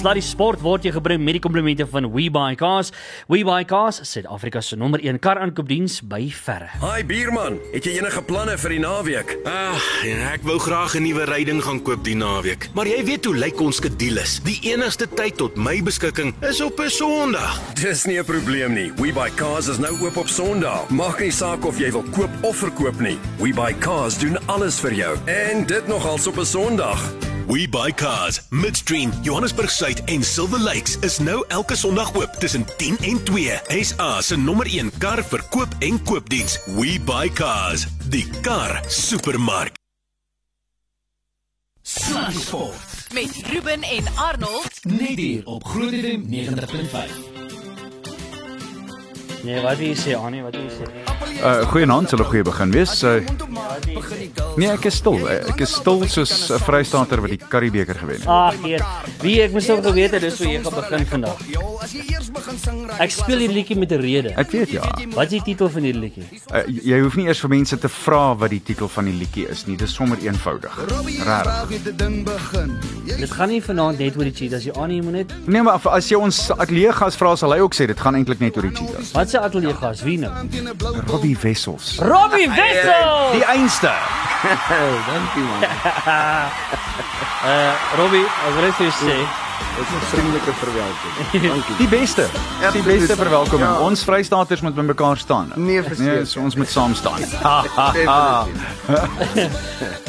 Sluddy 0.00 0.22
Sport 0.24 0.62
word 0.64 0.86
jou 0.86 0.94
gebring 0.94 1.20
met 1.20 1.36
die 1.36 1.42
komplimente 1.44 1.84
van 1.84 2.06
WeBuyCars. 2.08 2.88
WeBuyCars, 3.28 3.98
Suid-Afrika 4.08 4.62
se 4.64 4.78
nommer 4.80 5.02
1 5.04 5.18
kar 5.20 5.36
aankoopdiens 5.44 5.98
by 6.08 6.22
verre. 6.32 6.70
Hi 6.80 7.02
bierman, 7.04 7.58
het 7.74 7.84
jy 7.84 7.98
enige 7.98 8.22
planne 8.24 8.54
vir 8.62 8.72
die 8.72 8.78
naweek? 8.80 9.34
Ag, 9.44 9.90
ja, 10.08 10.30
ek 10.30 10.46
wou 10.48 10.56
graag 10.56 10.94
'n 10.96 11.04
nuwe 11.04 11.26
ryding 11.28 11.60
gaan 11.60 11.82
koop 11.84 12.00
die 12.04 12.16
naweek. 12.16 12.70
Maar 12.72 12.86
jy 12.88 13.04
weet 13.04 13.24
hoe 13.28 13.36
lyk 13.36 13.60
ons 13.60 13.76
skedules. 13.76 14.40
Die 14.40 14.72
enigste 14.72 15.04
tyd 15.06 15.36
tot 15.36 15.56
my 15.56 15.82
beskikking 15.82 16.32
is 16.48 16.62
op 16.64 16.80
'n 16.80 16.88
Sondag. 16.88 17.60
Dis 17.74 18.06
nie 18.06 18.18
'n 18.18 18.24
probleem 18.24 18.72
nie. 18.72 18.92
We 18.96 19.12
Buy 19.12 19.28
Cars 19.36 19.68
is 19.68 19.78
nou 19.78 19.92
oop 20.00 20.16
op 20.16 20.28
Sondag. 20.28 20.88
Maak 20.88 21.20
nie 21.20 21.30
saak 21.30 21.66
of 21.66 21.78
jy 21.78 21.92
wil 21.92 22.04
koop 22.16 22.30
of 22.42 22.56
verkoop 22.56 23.00
nie. 23.00 23.18
We 23.38 23.52
Buy 23.52 23.74
Cars 23.78 24.18
doen 24.18 24.38
alles 24.46 24.80
vir 24.80 24.94
jou. 24.94 25.18
En 25.26 25.66
dit 25.66 25.86
nogals 25.86 26.26
op 26.26 26.38
'n 26.38 26.46
Sondag. 26.46 27.12
We 27.50 27.66
buy 27.66 27.90
cars. 27.90 28.40
Midstream, 28.50 29.10
Johannesburg 29.22 29.70
Suid 29.70 30.04
en 30.04 30.22
Silver 30.22 30.60
Lakes 30.60 30.98
is 30.98 31.18
nou 31.18 31.44
elke 31.48 31.76
Sondag 31.76 32.14
oop 32.14 32.36
tussen 32.38 32.66
10 32.76 32.98
en 33.02 33.22
2. 33.24 33.58
SA 33.82 34.20
se 34.20 34.36
nommer 34.36 34.66
1 34.66 34.90
kar 34.98 35.24
verkoop 35.24 35.74
en 35.78 36.02
koopdiens. 36.02 36.58
We 36.64 37.00
buy 37.04 37.28
cars. 37.28 37.86
Die 38.08 38.30
kar 38.40 38.80
supermark. 38.86 39.74
Sluddy 41.82 42.38
Sport. 42.38 42.76
met 43.12 43.42
Ruben 43.52 43.82
en 43.82 44.04
Arnold. 44.14 44.84
Net 44.84 45.18
hier 45.18 45.46
op 45.46 45.64
Groot 45.64 45.90
FM 45.90 46.22
90.5. 46.22 46.30
Nee, 49.42 49.60
wat 49.60 49.76
wil 49.76 49.86
jy 49.86 49.96
sê, 49.96 50.14
Annie? 50.14 50.42
Wat 50.42 50.54
wil 50.54 50.68
jy 50.68 50.76
sê? 50.78 51.09
Uh 51.20 51.62
goeienaand, 51.72 52.08
sal 52.08 52.18
'n 52.20 52.24
goeie 52.24 52.42
begin 52.44 52.70
wees. 52.70 53.02
Uh, 53.02 53.20
nee, 54.56 54.68
ek 54.68 54.84
is 54.84 54.94
stil. 55.00 55.28
Ek 55.28 55.60
is 55.60 55.72
stil 55.74 56.04
soos 56.08 56.50
'n 56.50 56.58
Vrystater 56.58 57.20
wat 57.20 57.30
die 57.30 57.40
Karibeker 57.48 57.94
gewen 57.94 58.20
het. 58.20 58.26
Ag, 58.26 58.54
hier. 58.64 58.84
Wie 59.22 59.40
ek 59.42 59.52
moes 59.52 59.66
nog 59.66 59.84
geweet 59.84 60.10
het 60.12 60.20
dis 60.20 60.38
hoe 60.38 60.48
jy 60.48 60.60
gaan 60.62 60.74
begin 60.74 61.06
vandag. 61.06 61.36
Ek 63.00 63.10
speel 63.10 63.38
hierdie 63.38 63.56
liedjie 63.56 63.76
met 63.76 63.92
'n 63.92 64.00
rede. 64.00 64.32
Ek 64.36 64.50
weet 64.50 64.70
ja. 64.70 64.82
Wat 65.14 65.24
is 65.24 65.30
die 65.30 65.42
titel 65.42 65.68
van 65.68 65.82
hierdie 65.82 66.00
liedjie? 66.00 66.24
Uh, 66.52 66.64
jy 66.66 67.00
hoef 67.00 67.16
nie 67.16 67.26
eers 67.26 67.40
vir 67.40 67.48
mense 67.48 67.78
te 67.78 67.88
vra 67.88 68.34
wat 68.36 68.50
die 68.50 68.62
titel 68.62 68.88
van 68.88 69.04
die 69.04 69.14
liedjie 69.16 69.48
is 69.48 69.66
nie. 69.66 69.76
Dis 69.76 69.94
sommer 69.94 70.18
eenvoudig. 70.20 70.76
Regtig. 71.24 71.82
Dit 73.18 73.30
gaan 73.30 73.48
nie 73.48 73.62
vanaand 73.62 73.98
net 73.98 74.16
oor 74.16 74.24
die 74.24 74.32
cheetahs, 74.34 74.64
jy 74.64 74.72
Annie, 74.76 74.96
jy 75.00 75.04
moet 75.04 75.12
net 75.12 75.32
Nee, 75.46 75.62
maar 75.62 75.80
as 75.88 76.08
jy 76.08 76.16
ons 76.16 76.50
ateljee 76.50 76.92
gas 76.92 77.16
vra, 77.16 77.36
sal 77.36 77.52
hy 77.52 77.58
ook 77.60 77.74
sê 77.74 77.86
dit 77.86 78.00
gaan 78.00 78.14
eintlik 78.14 78.40
net 78.40 78.56
oor 78.56 78.62
die 78.62 78.76
cheetahs. 78.76 79.12
Wat 79.12 79.30
se 79.30 79.40
ateljee 79.40 79.74
gas? 79.74 80.02
Wie 80.02 80.18
nou? 80.18 80.32
Robbie 81.10 81.36
Wessels. 81.42 81.98
Robbie 81.98 82.48
Wessel. 82.48 83.32
Die 83.32 83.44
einste. 83.44 83.90
Dankie 85.10 85.42
man. 85.42 85.62
Uh 87.44 87.72
Robbie, 88.00 88.24
wil 88.54 88.72
vir 88.72 88.86
jou 88.86 88.92
sê, 89.02 89.16
Dit 89.76 89.86
is 89.86 89.94
'n 89.94 90.06
vriendelike 90.10 90.52
verwelkoming. 90.52 91.28
Dankie. 91.52 91.76
Die 91.78 91.88
beste. 91.88 92.24
Die 92.32 92.66
Absoluut. 92.66 92.86
beste 92.86 93.16
verwelkoming. 93.16 93.68
Ja. 93.70 93.78
Ons 93.80 94.04
Vrystaters 94.04 94.60
moet 94.60 94.74
by 94.74 94.80
mekaar 94.82 95.16
staan. 95.18 95.52
Nee, 95.54 95.82
verseker. 95.82 96.14
Nee, 96.14 96.24
so 96.24 96.40
ons 96.40 96.54
moet 96.56 96.68
saam 96.68 96.94
staan. 96.94 97.20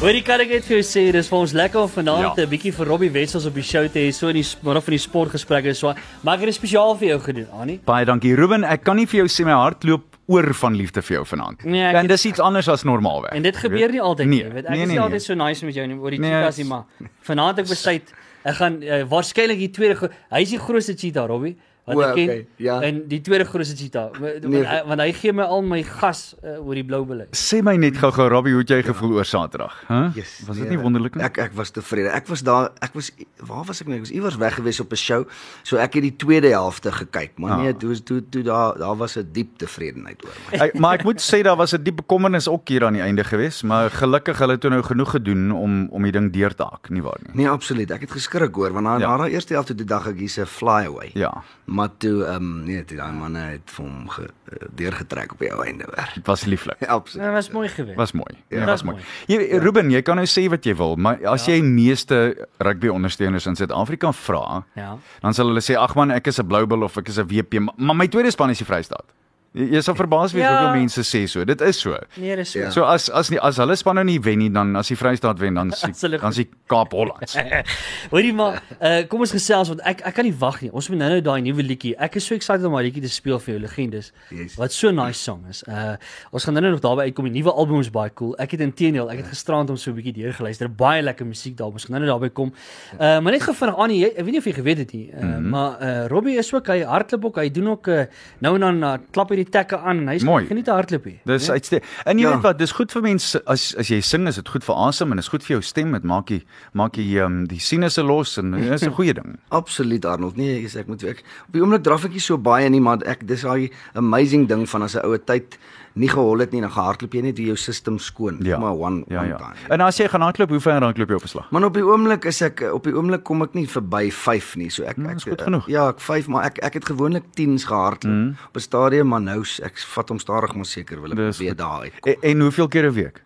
hoorie 0.02 0.22
kan 0.26 0.40
ek 0.40 0.50
net 0.50 0.66
vir 0.66 0.78
jou 0.80 0.86
sê, 0.86 1.12
dis 1.12 1.28
vir 1.30 1.38
ons 1.40 1.52
lekker 1.54 1.82
om 1.82 1.90
vanaand 1.90 2.38
Ja. 2.38 2.44
'n 2.46 2.50
bietjie 2.50 2.74
vir 2.74 2.86
Robbie 2.88 3.12
Wessels 3.12 3.46
op 3.46 3.54
die 3.54 3.64
show 3.64 3.88
te 3.88 4.00
hê, 4.00 4.12
so 4.14 4.28
in 4.28 4.36
die 4.42 4.48
middag 4.62 4.84
van 4.84 4.92
die 4.92 5.04
sportgesprekke 5.08 5.74
so. 5.76 5.94
Maar 6.24 6.34
ek 6.36 6.40
het 6.40 6.50
dit 6.50 6.56
spesiaal 6.56 6.96
vir 6.98 7.08
jou 7.08 7.20
gedoen, 7.20 7.48
Annie. 7.60 7.80
Baie 7.86 8.06
dankie 8.06 8.36
Ruben. 8.36 8.64
Ek 8.64 8.84
kan 8.84 8.96
nie 8.96 9.06
vir 9.08 9.26
jou 9.26 9.28
sê 9.28 9.46
my 9.46 9.54
hart 9.54 9.84
loop 9.84 10.04
oor 10.32 10.54
van 10.64 10.76
liefde 10.80 11.02
vir 11.06 11.16
jou 11.18 11.26
vanaand. 11.28 11.64
Nee, 11.68 11.84
en 12.02 12.08
dis 12.08 12.26
iets 12.32 12.40
anders 12.40 12.68
as 12.72 12.84
normaalweg. 12.88 13.32
En 13.38 13.44
dit 13.46 13.58
gebeur 13.58 13.92
nie 13.92 14.02
altyd 14.02 14.28
Nee, 14.32 14.44
nie, 14.44 14.54
weet. 14.54 14.66
Ek 14.66 14.70
nee, 14.70 14.82
is 14.82 14.88
nee, 14.88 14.88
nie 14.88 14.96
nee. 14.98 15.04
altyd 15.04 15.24
so 15.28 15.34
nice 15.40 15.66
met 15.66 15.76
jou 15.78 15.88
nie 15.88 15.98
oor 16.00 16.12
die 16.16 16.20
Nee, 16.24 16.32
cheetahs 16.32 16.58
nie, 16.62 16.66
is- 16.66 16.72
maar 16.72 17.10
vanaand 17.28 17.60
ek 17.60 17.68
besluit 17.72 18.14
ek 18.44 18.56
gaan 18.58 18.80
uh, 18.84 19.04
waarskynlik 19.12 19.59
die 19.62 19.70
tweede 19.70 20.09
hy 20.32 20.42
is 20.42 20.50
die 20.56 20.59
grootste 20.59 20.96
cheetah, 20.98 21.28
Robbie. 21.30 21.58
Wat 21.86 21.96
O, 21.96 22.02
ek 22.02 22.14
ken. 22.16 22.24
okay, 22.30 22.48
ja. 22.62 22.82
En 22.82 23.08
die 23.08 23.22
tweede 23.22 23.44
grootste 23.46 23.76
cheetah. 23.76 24.12
Want, 24.20 24.44
Nee. 24.48 24.64
hy- 24.66 24.84
want 24.86 25.00
hy 25.02 25.12
gee 25.14 25.34
my 25.34 25.44
al 25.44 25.62
my 25.64 25.82
gas 25.84 26.36
uh, 26.44 26.60
oor 26.66 26.76
die 26.76 26.84
blou 26.86 27.06
beleid. 27.06 27.34
Sê 27.36 27.62
my 27.64 27.76
net 27.76 27.97
gou-gou 27.97 28.28
Robbie, 28.30 28.52
hoe 28.53 28.62
het 28.62 28.69
jy 28.69 28.84
gevoel 28.84 29.14
oor 29.18 29.25
Saterdag? 29.25 29.74
Huh? 29.88 30.12
Yes, 30.16 30.44
was 30.47 30.58
dit 30.58 30.68
nee, 30.69 30.78
nie 30.78 30.84
wonderlik 30.84 31.16
nie? 31.16 31.24
Ek 31.24 31.38
ek 31.38 31.53
was 31.53 31.72
tevrede. 31.72 32.09
Ek 32.14 32.28
was 32.28 32.44
daar, 32.44 32.69
ek 32.81 32.94
was 32.94 33.12
waar 33.42 33.66
was 33.66 33.81
ek 33.81 33.88
nou? 33.88 33.96
Ek 33.97 34.06
was 34.06 34.12
iewers 34.12 34.38
weg 34.38 34.53
gewees 34.56 34.80
op 34.80 34.92
'n 34.92 34.96
show. 34.96 35.25
So 35.64 35.78
ek 35.78 35.94
het 35.94 36.03
die 36.03 36.16
tweede 36.16 36.47
helfte 36.50 36.92
gekyk, 36.92 37.31
maar 37.40 37.52
Ah. 37.52 37.62
nee, 37.62 37.74
toe 37.78 37.98
toe 38.03 38.22
toe 38.30 38.44
daar 38.44 38.78
daar 38.78 38.96
was 38.98 39.18
'n 39.18 39.28
diep 39.31 39.58
tevredenheid 39.58 40.24
oor 40.25 40.31
my. 40.52 40.58
Ek, 40.59 40.80
maar 40.80 40.94
ek 41.00 41.03
moet 41.03 41.19
sê 41.19 41.42
daar 41.44 41.58
was 41.58 41.74
'n 41.74 41.84
diep 41.84 41.96
bekommernis 41.96 42.48
ook 42.48 42.68
hier 42.69 42.86
aan 42.86 42.94
die 42.94 43.02
einde 43.02 43.24
gewees, 43.24 43.63
maar 43.63 43.90
gelukkig 43.90 44.38
hulle 44.38 44.52
het 44.52 44.62
toe 44.62 44.69
nou 44.69 44.84
genoeg 44.84 45.09
gedoen 45.12 45.52
om 45.52 45.90
om 45.90 46.03
die 46.03 46.12
ding 46.12 46.31
deur 46.31 46.53
te 46.56 46.63
hak, 46.63 46.90
nie 46.90 47.02
waar 47.02 47.18
nie? 47.25 47.34
Nee, 47.36 47.50
absoluut. 47.50 47.90
Ek 47.92 48.02
het 48.02 48.12
geskrik 48.12 48.53
hoor 48.56 48.72
want 48.72 48.86
na 48.86 48.94
Ja. 48.94 49.00
ja. 49.00 49.08
na 49.08 49.18
daai 49.18 49.31
eerste 49.34 49.53
helfte 49.53 49.74
toe 49.75 49.86
dink 49.86 50.06
ek 50.06 50.18
hier's 50.18 50.38
'n 50.38 50.46
fly 50.46 50.86
away. 50.86 51.09
Ja. 51.13 51.44
Maar 51.66 51.81
toe 51.97 52.24
ehm 52.25 52.36
um, 52.36 52.64
nee, 52.66 52.86
toe 52.86 52.97
daai 52.97 53.12
manne 53.14 53.40
het 53.40 53.62
vir 53.72 53.86
hom 53.86 54.09
ge, 54.09 54.22
uh, 54.52 54.68
deurgetrek 54.75 55.31
op 55.31 55.40
die 55.40 55.52
ou 55.53 55.64
einde 55.66 55.86
weer. 55.96 56.12
Dit 56.16 56.25
was 56.28 56.46
lieflik. 56.46 56.84
Absoluut. 56.88 57.25
Dit 57.25 57.34
was 57.34 57.50
mooi 57.52 57.68
geweest. 57.69 57.97
Was 57.97 58.12
mooi. 58.12 58.34
Ja, 58.50 58.59
Ja. 58.59 58.66
was 58.66 58.84
mooi. 58.84 58.97
Jy 59.28 59.58
Ruben, 59.59 59.90
jy 59.92 60.02
kan 60.02 60.16
nou 60.16 60.25
sê 60.28 60.50
wat 60.50 60.64
jy 60.66 60.75
wil, 60.75 60.96
maar 60.96 61.19
as 61.28 61.46
jy 61.46 61.62
meeste 61.62 62.47
rugby 62.59 62.88
ondersteuners 62.88 63.46
in 63.46 63.56
Suid-Afrika 63.56 64.12
vra, 64.14 64.64
Ja. 64.75 64.97
dan 65.22 65.34
sal 65.34 65.47
hulle 65.47 65.62
sê 65.62 65.75
ag 65.78 65.96
man, 65.96 66.12
ek 66.12 66.28
is 66.28 66.40
'n 66.40 66.47
Blue 66.47 66.66
Bull 66.68 66.84
of 66.84 66.97
ek 66.97 67.08
is 67.08 67.18
'n 67.19 67.28
WP, 67.28 67.59
maar, 67.59 67.74
maar 67.78 67.96
my 67.96 68.08
tweede 68.08 68.31
span 68.31 68.50
is 68.50 68.58
die 68.58 68.66
Vrystaat. 68.66 69.06
Jy, 69.51 69.66
jy 69.75 69.81
sal 69.84 69.95
verbaas 70.00 70.31
wees 70.31 70.45
Ja. 70.45 70.51
hoeveel 70.56 70.79
mense 70.79 71.01
sê 71.03 71.25
so. 71.28 71.44
Dit 71.44 71.59
is 71.62 71.79
so. 71.79 71.97
Nee, 72.16 72.35
dis 72.39 72.51
so. 72.53 72.59
Ja. 72.59 72.69
So 72.72 72.84
as 72.88 73.09
as 73.09 73.29
nie 73.29 73.39
as 73.44 73.57
hulle 73.59 73.75
span 73.75 73.95
nou 73.95 74.06
nie 74.07 74.19
wen 74.23 74.39
nie, 74.39 74.50
dan 74.50 74.75
as 74.79 74.88
die 74.88 74.95
Vrystaat 74.95 75.39
wen, 75.39 75.53
dan 75.53 75.72
is 75.73 75.81
die- 75.81 76.17
dan 76.17 76.29
is 76.29 76.35
die 76.38 76.50
Kaap 76.67 76.94
Hollands. 76.94 77.35
Hoorie 78.12 78.31
maar, 78.34 78.62
uh, 78.79 79.01
kom 79.09 79.19
ons 79.19 79.31
gesels 79.35 79.67
want 79.67 79.81
ek 79.84 80.01
ek 80.07 80.13
kan 80.16 80.25
nie 80.25 80.35
wag 80.39 80.62
nie. 80.62 80.72
Ons 80.72 80.88
moet 80.89 81.00
nou-nou 81.00 81.22
daai 81.22 81.41
nuwe 81.41 81.63
liedjie. 81.63 81.95
Ek 82.00 82.16
is 82.16 82.25
so 82.25 82.35
excited 82.35 82.63
om 82.66 82.72
daai 82.78 82.85
liedjie 82.88 83.01
te 83.03 83.09
speel 83.12 83.39
vir 83.39 83.56
jou 83.57 83.62
legendes. 83.66 84.12
Yes. 84.31 84.56
Wat 84.56 84.72
so 84.72 84.88
'n 84.89 84.95
nice 84.95 85.19
song 85.19 85.44
is. 85.50 85.63
Uh 85.68 85.97
ons 86.31 86.44
gaan 86.45 86.53
nou-nou 86.53 86.72
nog 86.72 86.81
daarby 86.81 87.12
uitkom. 87.12 87.25
Die 87.28 87.41
nuwe 87.41 87.51
album 87.51 87.79
is 87.81 87.89
baie 87.91 88.09
cool. 88.13 88.33
Ek 88.39 88.51
het 88.51 88.62
intedeel, 88.62 89.12
ek 89.12 89.18
het 89.18 89.28
gisterand 89.28 89.69
om 89.69 89.75
so 89.75 89.91
'n 89.91 89.95
bietjie 89.95 90.13
deurgeluister. 90.13 90.69
Baie 90.69 91.01
lekker 91.01 91.25
musiek 91.25 91.57
daar. 91.57 91.68
Ons 91.68 91.85
gaan 91.85 92.00
nou-nou 92.00 92.19
daarby 92.19 92.33
kom. 92.33 92.53
Uh 93.00 93.19
maar 93.19 93.31
net 93.33 93.44
Annie, 93.62 94.00
jy, 94.00 94.07
ek 94.16 94.23
weet 94.23 94.31
nie 94.31 94.38
of 94.39 94.45
jy 94.45 94.53
geweet 94.53 94.78
het 94.78 94.94
nie. 94.94 95.12
Uh, 95.12 95.22
mm 95.22 95.33
-hmm. 95.33 95.50
maar 95.50 95.81
uh 95.81 96.07
Robbie 96.07 96.38
is 96.38 96.53
ook 96.53 96.68
hy 96.68 96.83
hardloop 96.83 97.25
ook. 97.25 97.35
Hy 97.35 97.51
doen 97.51 97.68
ook 97.68 97.88
uh, 97.88 98.06
nou 98.39 98.56
en 98.56 98.62
dan 98.62 98.83
uh, 98.83 98.97
klap 99.12 99.29
hy 99.29 99.41
die 99.41 99.50
tekke 99.52 99.78
aan 99.79 100.03
en 100.03 100.07
hy's 100.13 100.24
Mooi. 100.28 100.46
geniet 100.50 100.68
hardloop 100.72 101.03
hier. 101.09 101.19
Dis 101.25 101.50
uitste. 101.50 101.81
En 102.06 102.18
jy 102.18 102.24
Ja. 102.28 102.34
weet 102.35 102.44
wat, 102.44 102.57
dis 102.59 102.72
goed 102.72 102.91
vir 102.91 103.02
mense 103.02 103.41
as 103.46 103.75
as 103.78 103.88
jy 103.90 104.00
sing, 104.02 104.28
is 104.28 104.35
dit 104.35 104.47
goed 104.50 104.63
vir 104.63 104.75
asem 104.88 105.12
en 105.12 105.18
is 105.18 105.28
goed 105.31 105.44
vir 105.44 105.56
jou 105.57 105.62
stem. 105.62 105.91
Dit 105.94 106.03
maak 106.03 106.29
jy 106.29 106.41
maak 106.74 106.96
jy 106.97 107.19
um, 107.25 107.46
die 107.47 107.59
sinusse 107.59 108.03
los 108.03 108.38
en 108.38 108.51
dit 108.51 108.72
is 108.72 108.84
'n 108.84 108.91
goeie 108.94 109.13
ding. 109.13 109.38
Absoluut 109.62 110.06
Arnold. 110.06 110.38
Nee, 110.38 110.63
ek, 110.63 110.75
ek 110.75 110.88
moet 110.88 111.03
ek 111.03 111.24
op 111.47 111.53
die 111.53 111.62
oomblik 111.62 111.84
draf 111.84 112.06
ek 112.06 112.12
nie 112.12 112.19
so 112.19 112.38
baie 112.38 112.69
nie, 112.69 112.80
maar 112.81 113.00
ek 113.06 113.25
dis 113.28 113.41
daai 113.41 113.69
amazing 113.96 114.47
ding 114.47 114.68
van 114.69 114.84
as 114.84 114.96
'n 114.96 115.06
oue 115.06 115.18
tyd 115.19 115.57
nie 115.94 116.09
gehol 116.09 116.40
het 116.40 116.52
nie, 116.52 116.62
dan 116.62 116.72
gehardloop 116.72 117.13
jy 117.13 117.22
net 117.22 117.38
wie 117.38 117.47
jou 117.50 117.57
stelsel 117.59 118.00
skoon. 118.00 118.40
Ja. 118.46 118.59
Maar 118.62 118.74
one 118.74 119.03
Ja 119.07 119.19
one 119.19 119.28
ja. 119.28 119.38
time. 119.38 119.56
En 119.69 119.81
as 119.81 119.97
jy 119.97 120.07
gaan 120.07 120.22
hardloop, 120.22 120.50
hoe 120.50 120.59
ver 120.59 120.81
hardloop 120.81 121.09
jy 121.09 121.16
op 121.16 121.24
'n 121.24 121.28
slag? 121.28 121.52
Maar 121.52 121.63
op 121.63 121.74
die 121.74 121.85
oomblik 121.85 122.25
is 122.25 122.41
ek 122.41 122.62
op 122.74 122.84
die 122.84 122.96
oomblik 122.96 123.24
kom 123.24 123.41
ek 123.41 123.53
nie 123.53 123.68
verby 123.68 124.12
5 124.12 124.56
nie. 124.56 124.69
So 124.69 124.84
ek 124.84 124.97
Nou, 124.97 125.09
ek 125.09 125.18
is 125.18 125.24
goed 125.24 125.41
genoeg. 125.41 125.68
Ja, 125.68 125.88
ek 125.90 126.00
5, 126.00 126.28
maar 126.28 126.44
ek 126.44 126.57
ek 126.57 126.74
het 126.74 126.85
gewoonlik 126.85 127.24
10s 127.40 127.66
gehardloop 127.66 128.13
mm. 128.13 128.35
op 128.47 128.56
'n 128.56 128.59
stadium, 128.59 129.07
maar 129.07 129.22
nou 129.22 129.41
ek 129.63 129.78
vat 129.78 130.09
hom 130.09 130.19
stadig 130.19 130.56
maar 130.56 130.66
seker 130.66 131.01
wil 131.01 131.12
ek 131.12 131.18
Dis 131.18 131.38
weer 131.38 131.56
daar 131.56 131.81
uit. 131.81 131.94
En, 132.01 132.16
en 132.22 132.40
hoeveel 132.40 132.68
keer 132.68 132.85
'n 132.85 132.94
week? 132.94 133.24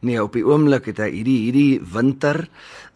Nee, 0.00 0.22
op 0.22 0.32
die 0.32 0.46
oomblik 0.46 0.84
het 0.92 1.00
hy 1.02 1.10
hierdie 1.10 1.38
hierdie 1.48 1.80
winter 1.92 2.44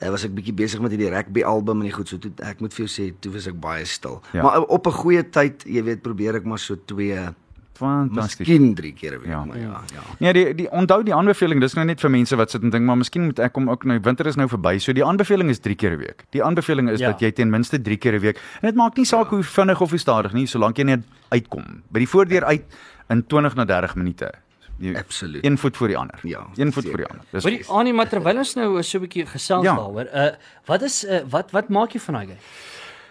uh, 0.02 0.10
was 0.12 0.24
ek 0.24 0.34
bietjie 0.36 0.54
besig 0.54 0.82
met 0.82 0.94
hierdie 0.94 1.10
rugby 1.10 1.42
album 1.42 1.82
en 1.82 1.88
die 1.88 1.94
goed 1.94 2.10
so 2.10 2.20
toe 2.22 2.30
ek 2.46 2.62
moet 2.62 2.74
vir 2.76 2.84
jou 2.86 2.92
sê 2.92 3.08
toe 3.18 3.32
was 3.34 3.48
ek 3.50 3.58
baie 3.62 3.84
stil. 3.88 4.20
Ja. 4.30 4.38
Ja. 4.38 4.42
Maar 4.42 4.62
op 4.62 4.86
'n 4.86 4.98
goeie 5.02 5.22
tyd, 5.30 5.64
jy 5.66 5.82
weet, 5.82 6.02
probeer 6.02 6.38
ek 6.38 6.44
maar 6.44 6.58
so 6.58 6.76
2 6.76 7.34
Fantasties. 7.78 8.46
miskien 8.48 8.74
3 8.74 8.92
keer 8.92 9.12
'n 9.14 9.18
week, 9.20 9.26
Ja. 9.26 9.32
ja. 9.38 9.44
maar 9.44 9.58
ja, 9.58 9.80
ja. 9.94 10.00
Nee, 10.18 10.32
die 10.32 10.54
die 10.54 10.70
onthou 10.70 11.02
die 11.02 11.14
aanbeveling, 11.14 11.60
dis 11.60 11.74
nou 11.74 11.86
net 11.86 12.00
vir 12.00 12.10
mense 12.10 12.36
wat 12.36 12.50
sit 12.50 12.62
en 12.62 12.70
dink 12.70 12.84
maar 12.84 12.96
miskien 12.96 13.24
moet 13.24 13.38
ek 13.38 13.52
kom 13.52 13.68
ook 13.70 13.84
nou 13.84 13.98
winter 14.00 14.26
is 14.26 14.36
nou 14.36 14.48
verby. 14.48 14.78
So 14.78 14.92
die 14.92 15.04
aanbeveling 15.04 15.48
is 15.50 15.58
3 15.58 15.74
keer 15.74 15.92
'n 15.92 15.98
week. 15.98 16.24
Die 16.30 16.42
aanbeveling 16.44 16.90
is 16.90 17.00
Ja. 17.00 17.06
ja. 17.06 17.12
dat 17.12 17.20
jy 17.20 17.32
ten 17.32 17.50
minste 17.50 17.80
3 17.82 17.96
keer 17.96 18.14
'n 18.14 18.20
week. 18.20 18.36
En 18.60 18.68
dit 18.68 18.74
maak 18.74 18.96
nie 18.96 19.04
saak 19.06 19.24
ja. 19.30 19.36
hoe 19.36 19.42
vinnig 19.42 19.80
of 19.80 19.90
hoe 19.90 19.98
stadig 19.98 20.32
nie, 20.32 20.46
solank 20.46 20.76
jy 20.76 20.84
net 20.84 21.00
uitkom. 21.30 21.82
By 21.90 21.98
die 21.98 22.08
voordeur 22.08 22.44
uit 22.44 22.62
in 23.08 23.26
20 23.26 23.54
na 23.54 23.64
30 23.64 23.94
minute. 23.96 24.30
Jy, 24.78 24.94
Absoluut. 24.96 25.44
Een 25.44 25.58
voet 25.58 25.76
voor 25.76 25.88
die 25.88 25.96
ander. 25.96 26.18
Ja, 26.22 26.46
een 26.56 26.72
voet 26.72 26.82
seker. 26.82 26.88
voor 26.88 26.96
die 26.98 27.06
ander. 27.06 27.24
Dis 27.30 27.42
Hoorie 27.44 27.66
Annie, 27.68 27.92
maar 27.92 28.08
terwyl 28.08 28.36
ons 28.38 28.54
nou 28.54 28.82
so 28.82 28.98
'n 28.98 29.00
bietjie 29.00 29.26
gesels 29.26 29.64
Ja. 29.64 29.74
daaroor, 29.76 30.06
uh 30.14 30.30
wat 30.66 30.82
is 30.82 31.04
uh, 31.04 31.20
wat 31.30 31.50
wat 31.50 31.68
maak 31.68 31.92
jy 31.92 32.00
van 32.00 32.14
daai 32.14 32.26
game? 32.26 32.38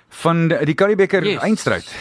van 0.09 0.47
die, 0.47 0.65
die 0.65 0.75
Currybeker 0.75 1.23
Yes. 1.23 1.33
yes. 1.33 1.41
eindstryd. 1.43 1.95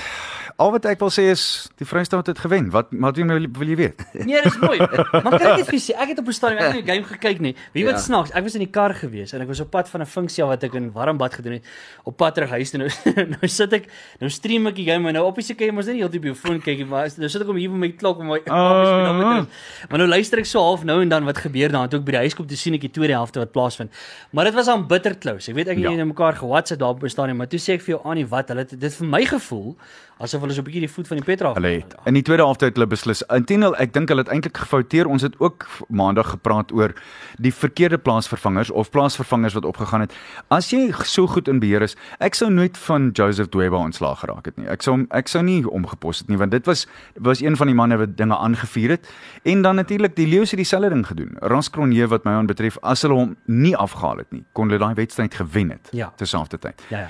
Al 0.60 0.70
wat 0.74 0.84
ek 0.90 1.00
wil 1.00 1.08
sê 1.08 1.22
is 1.32 1.42
die 1.80 1.86
Vrystaat 1.88 2.26
het 2.28 2.38
gewen. 2.42 2.66
Wat 2.74 2.90
wat 2.92 3.16
wil 3.16 3.30
jy 3.32 3.48
wil 3.56 3.68
jy 3.72 3.76
weet? 3.80 4.02
Nee, 4.28 4.42
dis 4.44 4.58
mooi. 4.60 4.76
Maar 4.78 5.36
ek 5.38 5.44
net 5.62 5.68
vir 5.70 5.80
sê, 5.80 5.94
ek 5.96 6.12
het 6.12 6.18
op 6.20 6.28
'n 6.28 6.36
stadium 6.36 6.58
ek 6.60 6.66
het 6.66 6.74
nie 6.76 6.82
die 6.84 6.90
game 6.92 7.06
gekyk 7.08 7.40
nie. 7.40 7.54
Wie 7.72 7.84
wat 7.88 7.96
Ja. 7.96 8.00
snaaks, 8.04 8.30
ek 8.36 8.42
was 8.44 8.54
in 8.58 8.64
die 8.66 8.70
kar 8.70 8.92
gewees 8.94 9.32
en 9.32 9.40
ek 9.40 9.48
was 9.48 9.60
op 9.64 9.70
pad 9.70 9.88
van 9.88 10.02
'n 10.02 10.06
funksie 10.06 10.44
wat 10.44 10.62
ek 10.64 10.74
in 10.74 10.92
Warmbad 10.92 11.34
gedoen 11.34 11.52
het 11.58 11.64
op 12.04 12.16
pad 12.16 12.34
terug 12.34 12.50
huis 12.50 12.70
toe. 12.70 12.78
Nou, 13.16 13.26
nou 13.40 13.48
sit 13.48 13.72
ek, 13.72 13.88
nou 14.20 14.30
stream 14.30 14.66
ek 14.66 14.74
die 14.76 14.84
game 14.84 15.08
en 15.08 15.14
nou 15.14 15.24
op 15.26 15.36
die 15.40 15.54
jy 15.56 15.70
mos 15.72 15.86
net 15.86 15.96
heeltyd 15.96 16.20
op 16.20 16.24
jou 16.24 16.34
foon 16.34 16.60
kyk, 16.60 16.76
nie, 16.78 16.84
maar 16.86 17.08
nou 17.16 17.28
sit 17.28 17.40
ek 17.42 17.48
om 17.48 17.56
hier 17.56 17.70
met 17.70 17.80
my 17.80 17.88
klok 17.96 18.18
om 18.20 18.26
my 18.28 18.40
Oh. 18.50 19.44
Maar 19.90 19.98
nou 19.98 20.08
luister 20.08 20.38
ek 20.38 20.46
so 20.46 20.60
half 20.60 20.84
nou 20.84 21.00
en 21.02 21.08
dan 21.08 21.24
wat 21.24 21.38
gebeur 21.38 21.68
daar 21.72 21.88
toe 21.88 21.98
ek 22.00 22.04
by 22.06 22.12
die 22.12 22.18
huis 22.28 22.34
kom 22.34 22.46
te 22.46 22.56
sien 22.56 22.74
ek 22.74 22.80
die 22.80 22.90
tweede 22.92 23.14
helfte 23.14 23.38
wat 23.40 23.52
plaasvind. 23.52 23.90
Maar 24.32 24.44
dit 24.44 24.54
was 24.54 24.68
aan 24.68 24.86
bitter 24.86 25.16
close. 25.18 25.48
Ek 25.50 25.56
weet 25.56 25.68
ek 25.68 25.76
en 25.76 25.82
Ja. 25.82 25.90
het 25.96 26.06
mekaar 26.06 26.36
gewatsa 26.36 26.76
daar 26.76 26.90
op 26.94 27.00
die 27.00 27.08
stadion, 27.08 27.36
maar 27.36 27.48
toe 27.48 27.58
sê 27.58 27.74
ek 27.74 27.80
vir 27.82 27.96
jou 27.96 28.00
Annie 28.04 28.26
wat, 28.26 28.48
hulle 28.48 28.60
het 28.60 28.78
dit 28.80 28.94
vir 28.94 29.06
my 29.06 29.24
gevoel 29.24 29.76
asof 30.20 30.42
hulle 30.50 30.54
so 30.58 30.62
'n 30.62 30.64
bietjie 30.68 30.80
die 30.86 30.90
voet 30.90 31.06
van 31.08 31.16
die 31.16 31.24
pet 31.24 31.42
af. 31.42 31.54
Hulle 31.54 31.68
het 31.80 31.94
in 32.04 32.14
die 32.14 32.22
tweede 32.22 32.42
halftyd 32.42 32.74
hulle 32.76 32.86
beslis. 32.86 33.22
Intendeel, 33.30 33.74
ek 33.78 33.92
dink 33.92 34.08
hulle 34.08 34.20
het 34.22 34.30
eintlik 34.30 34.56
gefouteer. 34.56 35.06
Ons 35.06 35.22
het 35.22 35.34
ook 35.40 35.66
maandag 35.88 36.30
gepraat 36.30 36.72
oor 36.72 36.92
die 37.38 37.52
verkeerde 37.54 37.98
plaasvervangers 37.98 38.70
of 38.70 38.90
plaasvervangers 38.90 39.54
wat 39.54 39.64
opgegaan 39.64 40.00
het. 40.00 40.12
As 40.50 40.70
jy 40.70 40.90
so 41.04 41.26
goed 41.26 41.48
in 41.48 41.58
beheer 41.60 41.82
is, 41.82 41.96
ek 42.20 42.34
sou 42.34 42.50
nooit 42.50 42.76
van 42.78 43.10
Joseph 43.12 43.48
Dweba 43.48 43.76
ontslaag 43.76 44.18
geraak 44.20 44.44
het 44.44 44.56
nie. 44.56 44.66
Ek 44.66 44.82
sou 44.82 45.06
ek 45.10 45.28
sou 45.28 45.42
nie 45.42 45.64
omgepos 45.70 46.18
het 46.18 46.28
nie 46.28 46.36
want 46.38 46.50
dit 46.50 46.66
was 46.66 46.86
was 47.20 47.40
een 47.40 47.56
van 47.56 47.66
die 47.66 47.74
manne 47.74 47.96
wat 47.96 48.16
dinge 48.16 48.36
aangevuur 48.36 48.90
het. 48.90 49.08
En 49.44 49.62
dan 49.62 49.76
natuurlik 49.76 50.16
die 50.16 50.26
Leeu's 50.26 50.50
het 50.50 50.58
dieselfde 50.58 50.88
ding 50.88 51.06
gedoen. 51.06 51.36
Ras 51.40 51.70
Cronje 51.70 52.06
wat 52.08 52.24
my 52.24 52.32
aanbetref, 52.32 52.78
as 52.82 53.02
hulle 53.02 53.14
hom 53.14 53.36
nie 53.46 53.76
afgehaal 53.76 54.16
het 54.16 54.30
nie, 54.32 54.44
kon 54.52 54.68
hulle 54.68 54.78
daai 54.78 54.94
wedstryd 54.94 55.34
gewen 55.34 55.70
het 55.70 55.88
Ja. 55.92 56.12
terselfdertyd. 56.16 56.82
Ja 56.88 56.98
ja. 56.98 57.08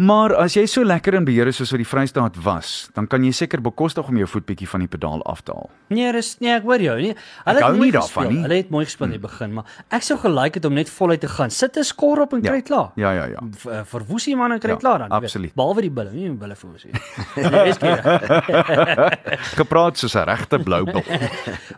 Maar 0.00 0.32
as 0.40 0.54
jy 0.56 0.62
so 0.70 0.80
lekker 0.80 1.12
in 1.18 1.26
beheer 1.28 1.50
is 1.50 1.58
soos 1.60 1.74
wat 1.74 1.80
die 1.82 1.88
Vrystaat 1.88 2.38
was, 2.40 2.88
dan 2.96 3.04
kan 3.10 3.20
jy 3.26 3.34
seker 3.36 3.60
bekostig 3.60 4.06
om 4.08 4.16
jou 4.16 4.24
voet 4.32 4.46
bietjie 4.48 4.68
van 4.70 4.80
die 4.80 4.88
pedaal 4.88 5.20
af 5.28 5.42
te 5.44 5.52
haal. 5.52 5.66
Nee, 5.92 6.08
dis 6.16 6.30
nee, 6.40 6.54
ek 6.54 6.64
hoor 6.64 6.80
jou. 6.80 6.94
Nee, 7.02 7.16
hulle 7.44 7.60
het 7.60 7.76
mooi 7.76 7.90
nie 7.90 7.92
daarvan 7.92 8.24
nie. 8.30 8.38
Hmm. 8.38 8.46
Hulle 8.46 8.58
het 8.62 8.70
mooi 8.72 8.84
gespeel 8.88 9.10
in 9.10 9.12
die 9.18 9.20
begin, 9.20 9.52
maar 9.58 9.74
ek 9.92 10.06
sou 10.06 10.16
gelike 10.22 10.56
het 10.56 10.68
om 10.70 10.78
net 10.78 10.88
voluit 10.94 11.20
te 11.20 11.28
gaan. 11.28 11.52
Sit 11.52 11.76
'n 11.76 11.84
skor 11.84 12.22
op 12.24 12.32
en 12.32 12.40
kry 12.40 12.62
dit 12.62 12.68
klaar. 12.70 12.92
Ja, 12.96 13.10
ja, 13.12 13.26
ja. 13.26 13.40
Eh, 13.44 13.82
Verwoes 13.84 14.24
die 14.24 14.36
man 14.36 14.52
en 14.52 14.58
kry 14.58 14.70
Ja, 14.70 14.74
dit 14.76 14.84
klaar 14.84 14.98
dan. 14.98 15.10
absoluut. 15.10 15.54
Behalwe 15.54 15.80
die 15.82 15.90
bulle, 15.90 16.12
nie 16.12 16.28
die 16.28 16.38
bulle 16.38 16.56
verwoes 16.56 16.84
nie. 16.84 16.94
Nee, 17.50 17.64
dis 17.64 17.76
keer. 17.76 18.00
Gepraat 19.60 19.98
soos 19.98 20.14
'n 20.14 20.24
regte 20.24 20.58
blou 20.64 20.84
bil. 20.84 21.02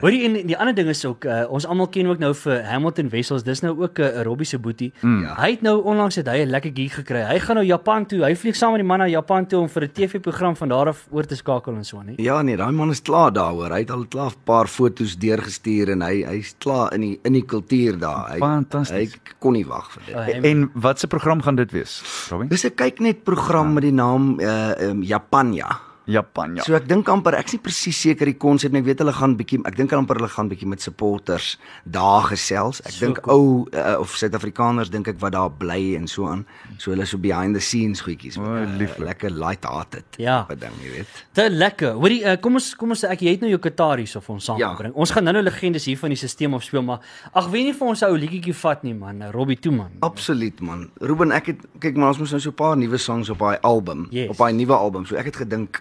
Hoorie 0.00 0.24
en 0.26 0.46
die 0.46 0.56
ander 0.58 0.74
ding 0.74 0.88
is 0.88 1.04
ook 1.04 1.24
uh, 1.24 1.50
ons 1.50 1.66
almal 1.66 1.88
ken 1.88 2.06
ook 2.06 2.18
nou 2.18 2.34
vir 2.34 2.62
Hamilton 2.70 3.08
Wessels. 3.08 3.42
Dis 3.42 3.62
nou 3.62 3.74
ook 3.82 3.98
'n 3.98 4.02
uh, 4.02 4.22
Robbie 4.22 4.46
se 4.46 4.58
boetie. 4.58 4.92
Mm. 5.00 5.24
Hy 5.24 5.50
het 5.50 5.62
nou 5.62 5.82
onlangs 5.82 6.14
het 6.14 6.28
hy 6.28 6.44
'n 6.44 6.50
lekker 6.50 6.70
gig 6.74 6.94
gekry. 6.94 7.26
Hy 7.26 7.38
gaan 7.38 7.56
nou 7.56 7.66
Japan 7.66 8.06
toe. 8.12 8.22
Hy 8.26 8.32
vlieg 8.38 8.58
saam 8.58 8.74
met 8.76 8.82
die 8.82 8.88
man 8.88 9.02
na 9.02 9.08
Japan 9.10 9.46
toe 9.48 9.62
om 9.64 9.68
vir 9.72 9.84
'n 9.88 9.92
TV-program 9.96 10.56
van 10.56 10.68
daar 10.68 10.88
af 10.92 11.06
oor 11.10 11.26
te 11.26 11.36
skakel 11.36 11.74
en 11.74 11.84
so, 11.84 12.02
nie? 12.02 12.14
Ja 12.22 12.42
nee, 12.42 12.56
daai 12.56 12.72
man 12.72 12.90
is 12.90 13.02
klaar 13.02 13.32
daaroor. 13.32 13.70
Hy 13.72 13.80
het 13.84 13.90
al 13.90 14.06
klaar 14.06 14.30
'n 14.30 14.44
paar 14.44 14.66
foto's 14.68 15.16
deurgestuur 15.16 15.90
en 15.90 16.02
hy 16.02 16.24
hy's 16.24 16.54
klaar 16.58 16.92
in 16.94 17.00
die 17.00 17.18
in 17.24 17.32
die 17.32 17.44
kultuur 17.44 17.98
daar. 17.98 18.32
Hy 18.32 18.38
Fantasties. 18.38 19.12
Hy 19.14 19.34
kon 19.38 19.52
nie 19.52 19.66
wag 19.66 19.90
vir 19.92 20.02
dit. 20.06 20.14
Hy, 20.14 20.50
En 20.52 20.70
wat 20.74 20.98
se 20.98 21.06
program 21.06 21.42
gaan 21.42 21.56
dit 21.56 21.70
wees, 21.72 22.02
Robin? 22.30 22.48
Dis 22.48 22.64
'n 22.64 22.74
kyk 22.74 23.00
net 23.00 23.24
program 23.24 23.72
met 23.74 23.82
die 23.82 23.92
naam 23.92 24.40
uh 24.40 24.72
um, 24.80 25.02
Japanja. 25.02 25.91
Japan, 26.06 26.56
ja. 26.56 26.62
So 26.66 26.74
ek 26.74 26.86
dink 26.88 27.08
amper 27.08 27.34
ek's 27.38 27.52
nie 27.52 27.60
presies 27.62 27.96
seker 28.00 28.26
die 28.26 28.34
konsep 28.34 28.72
nie. 28.72 28.80
Ek 28.80 28.86
weet 28.86 28.98
hulle 28.98 29.12
gaan 29.12 29.36
bietjie 29.36 29.60
ek 29.66 29.76
dink 29.76 29.92
amper 29.92 30.16
hulle 30.18 30.28
gaan 30.28 30.48
bietjie 30.50 30.66
met 30.68 30.80
supporters 30.82 31.58
daar 31.84 32.22
gesels. 32.22 32.80
Ek 32.84 32.92
So 32.92 33.06
dink 33.06 33.26
ou 33.28 33.68
uh, 33.72 33.96
of 34.00 34.10
Suid-Afrikaners 34.16 34.90
dink 34.90 35.08
ek 35.08 35.20
wat 35.20 35.32
daar 35.32 35.50
bly 35.50 35.94
en 35.96 36.06
so 36.08 36.26
aan. 36.26 36.46
So 36.78 36.90
hulle 36.90 37.06
so 37.06 37.18
behind 37.18 37.54
the 37.54 37.60
scenes 37.60 38.00
goedjies. 38.02 38.36
O, 38.38 38.42
uh, 38.42 38.66
lieflik. 38.78 38.98
lekker 39.06 39.30
light 39.30 39.64
hearted. 39.64 40.04
Ja. 40.18 40.44
Wat 40.48 40.60
ding, 40.60 40.72
jy 40.82 40.90
weet. 40.98 41.06
Te 41.32 41.48
lekker. 41.50 41.92
Hoorie, 41.94 42.24
uh, 42.24 42.36
kom 42.40 42.54
ons 42.54 42.74
kom 42.74 42.90
ons 42.90 43.04
ek 43.04 43.20
jy 43.22 43.30
het 43.36 43.40
nou 43.40 43.50
jou 43.50 43.60
Qataris 43.60 44.16
of 44.16 44.28
ons 44.30 44.46
Ja. 44.46 44.56
saambring. 44.58 44.94
Ons 44.94 45.10
gaan 45.10 45.24
nou 45.24 45.32
nou 45.34 45.42
legendes 45.44 45.84
hier 45.84 45.96
van 45.98 46.10
die 46.10 46.16
stelsel 46.16 46.52
opspeel, 46.54 46.82
maar 46.82 47.00
ag 47.32 47.48
weet 47.50 47.64
nie 47.64 47.72
vir 47.72 47.88
ons 47.88 48.02
ou 48.02 48.16
liedjie 48.16 48.54
vat 48.54 48.82
nie 48.84 48.94
man, 48.94 49.22
uh, 49.22 49.30
Robbie 49.30 49.56
Tooman. 49.56 49.90
Absoluut 50.00 50.60
man. 50.60 50.90
Ruben, 51.00 51.30
ek 51.32 51.46
het 51.46 51.58
kyk 51.78 51.96
maar 51.96 52.08
ons 52.08 52.18
moet 52.18 52.30
nou 52.30 52.40
so 52.40 52.50
'n 52.50 52.54
paar 52.54 52.76
nuwe 52.76 52.98
songs 52.98 53.30
op 53.30 53.38
daai 53.38 53.58
album, 53.62 54.08
Yes. 54.10 54.28
op 54.30 54.36
daai 54.36 54.52
nuwe 54.52 54.74
album. 54.74 55.06
So 55.06 55.16
ek 55.16 55.24
het 55.26 55.36
gedink 55.36 55.80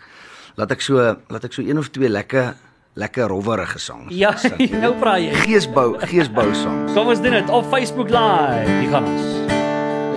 laat 0.55 0.71
ek 0.71 0.81
so 0.81 0.99
laat 1.27 1.43
ek 1.47 1.53
so 1.53 1.61
een 1.61 1.77
of 1.77 1.89
twee 1.89 2.09
lekker 2.09 2.53
lekker 2.93 3.27
rowwerige 3.31 3.79
songs. 3.79 4.11
Ja, 4.15 4.33
nou 4.83 4.93
praat 4.99 5.21
jy. 5.23 5.31
Geesbou, 5.45 5.95
geesbou 6.11 6.49
songs. 6.53 6.91
Kom 6.93 7.07
ons 7.07 7.21
doen 7.23 7.37
dit 7.37 7.49
op 7.49 7.67
Facebook 7.71 8.09
Live. 8.11 8.67
Hier 8.81 8.89
gaan 8.91 9.07
ons. 9.07 9.29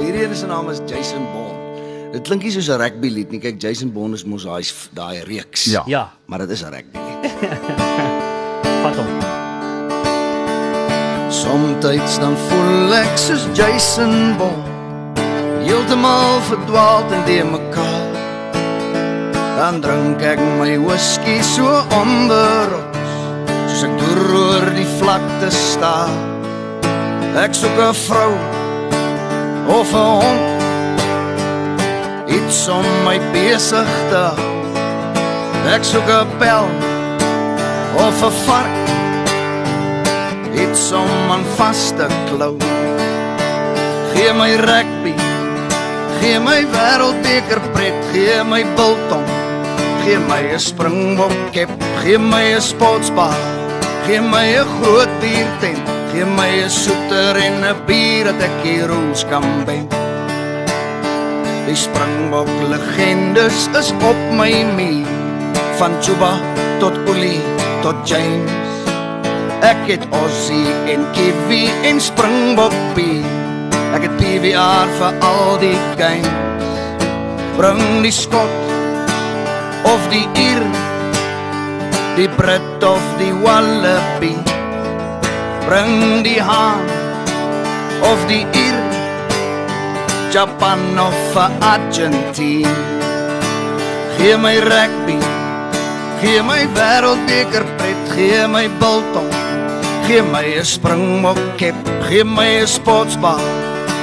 Hierdie 0.03 0.25
een 0.27 0.37
se 0.37 0.47
naam 0.51 0.71
is 0.71 0.83
Jason 0.91 1.23
Bond. 1.33 1.53
Dit 2.15 2.23
klink 2.27 2.43
nie 2.47 2.51
soos 2.55 2.69
'n 2.71 2.79
rugby 2.79 3.11
lied 3.11 3.31
nie. 3.31 3.41
Kyk, 3.43 3.61
Jason 3.63 3.93
Bond 3.93 4.15
is 4.15 4.25
mos 4.25 4.45
daai 4.45 4.63
daai 4.95 5.23
reeks. 5.27 5.65
Ja. 5.71 5.83
Ja, 5.87 6.11
Maar 6.27 6.39
dit 6.47 6.51
is 6.51 6.63
'n 6.63 6.71
rugby 6.75 6.99
lied. 6.99 7.33
vat 8.85 8.97
hom. 8.97 9.09
Somstyds 11.31 12.19
dan 12.19 12.37
voel 12.37 12.95
ek 12.95 13.19
soos 13.19 13.47
Jason 13.59 14.37
Bond. 14.39 14.67
Heeltemal 15.65 16.41
verdwaald 16.51 17.11
in 17.13 17.25
die 17.25 17.43
mekaar. 17.45 18.13
Dan 19.55 19.81
drink 19.81 20.23
ek 20.23 20.41
my 20.59 20.75
whisky 20.83 21.43
so 21.43 21.67
onder 21.95 22.69
ons. 22.79 23.12
Soos 23.71 23.85
ek 23.89 23.95
deur 24.01 24.23
oor 24.41 24.67
die 24.77 24.89
vlakte 24.99 25.51
staar. 25.55 26.15
Ek 27.45 27.55
soek 27.55 27.79
'n 27.79 27.95
vrou 28.06 28.33
of 29.79 29.89
'n 29.93 30.11
hond. 30.23 30.47
Iets 32.37 32.69
om 32.69 32.87
my 33.05 33.19
besig 33.33 33.91
te 34.11 34.23
hou. 34.37 34.53
Ek 35.75 35.83
soek 35.85 36.09
'n 36.09 36.27
pel 36.39 36.67
of 38.07 38.23
'n 38.23 38.35
vark 38.47 38.85
iets 40.55 40.93
om 40.93 41.31
aan 41.31 41.45
vas 41.57 41.93
te 41.97 42.07
klou. 42.29 42.57
Gee 44.15 44.33
my 44.33 44.55
rugby, 44.57 45.15
gee 46.21 46.39
my 46.41 46.61
wêreldbeker 46.75 47.61
pret, 47.73 47.99
gee 48.12 48.43
my 48.47 48.62
biltong, 48.77 49.27
gee 50.05 50.21
my 50.29 50.45
'n 50.53 50.61
springbok 50.61 51.33
kep, 51.53 51.71
gee 52.03 52.19
my 52.19 52.45
'n 52.53 52.61
sportsbar, 52.61 53.37
gee 54.06 54.21
my 54.21 54.49
'n 54.61 54.69
groot 54.77 55.12
biertent, 55.21 55.81
gee 56.12 56.29
my 56.39 56.53
'n 56.61 56.71
soeter 56.83 57.33
en 57.47 57.65
'n 57.65 57.77
bier 57.87 58.25
dat 58.29 58.41
ek 58.49 58.56
hier 58.62 58.91
ons 58.93 59.25
kan 59.33 59.49
ben. 59.67 59.89
Die 61.67 61.81
springbok 61.87 62.53
legendes 62.73 63.59
is 63.81 63.91
op 64.11 64.21
my 64.41 64.53
muur, 64.77 65.09
van 65.79 65.93
Juba 66.05 66.33
tot 66.81 66.95
Uli 67.09 67.41
tot 67.83 67.97
James. 68.05 68.53
Ek 69.73 69.83
het 69.89 70.05
Ossie 70.25 70.69
en 70.93 71.00
Kiwi 71.17 71.65
en 71.89 72.00
Springbok 72.00 72.77
bier. 72.95 73.25
Ek 73.97 74.03
het 74.07 74.15
PVR 74.21 74.89
vir 74.99 75.12
al 75.21 75.59
die 75.65 75.81
games. 75.97 76.43
Bring 77.57 78.03
die 78.03 78.12
skot 78.12 78.84
of 79.85 80.01
die 80.11 80.27
uur. 80.35 80.65
Die 82.17 82.29
Brit 82.37 82.85
of 82.85 83.03
die 83.19 83.33
Wallaby. 83.45 84.35
Bring 85.67 86.23
die 86.25 86.41
haan 86.41 86.85
of 88.03 88.19
die 88.29 88.45
uur. 88.45 88.83
Japan 90.35 90.99
of 90.99 91.37
Argentine. 91.61 92.75
Gee 94.19 94.37
my 94.37 94.59
rugby. 94.59 95.19
Gee 96.21 96.41
my 96.43 96.64
wêreldbeker 96.75 97.64
pret, 97.79 98.00
gee 98.17 98.47
my 98.49 98.67
biltong. 98.81 99.31
Gee 100.07 100.23
my 100.23 100.47
'n 100.57 100.64
springbok 100.64 101.41
kep, 101.59 101.76
gee 102.09 102.25
my 102.25 102.62
'n 102.62 102.67
sportsbar. 102.67 103.41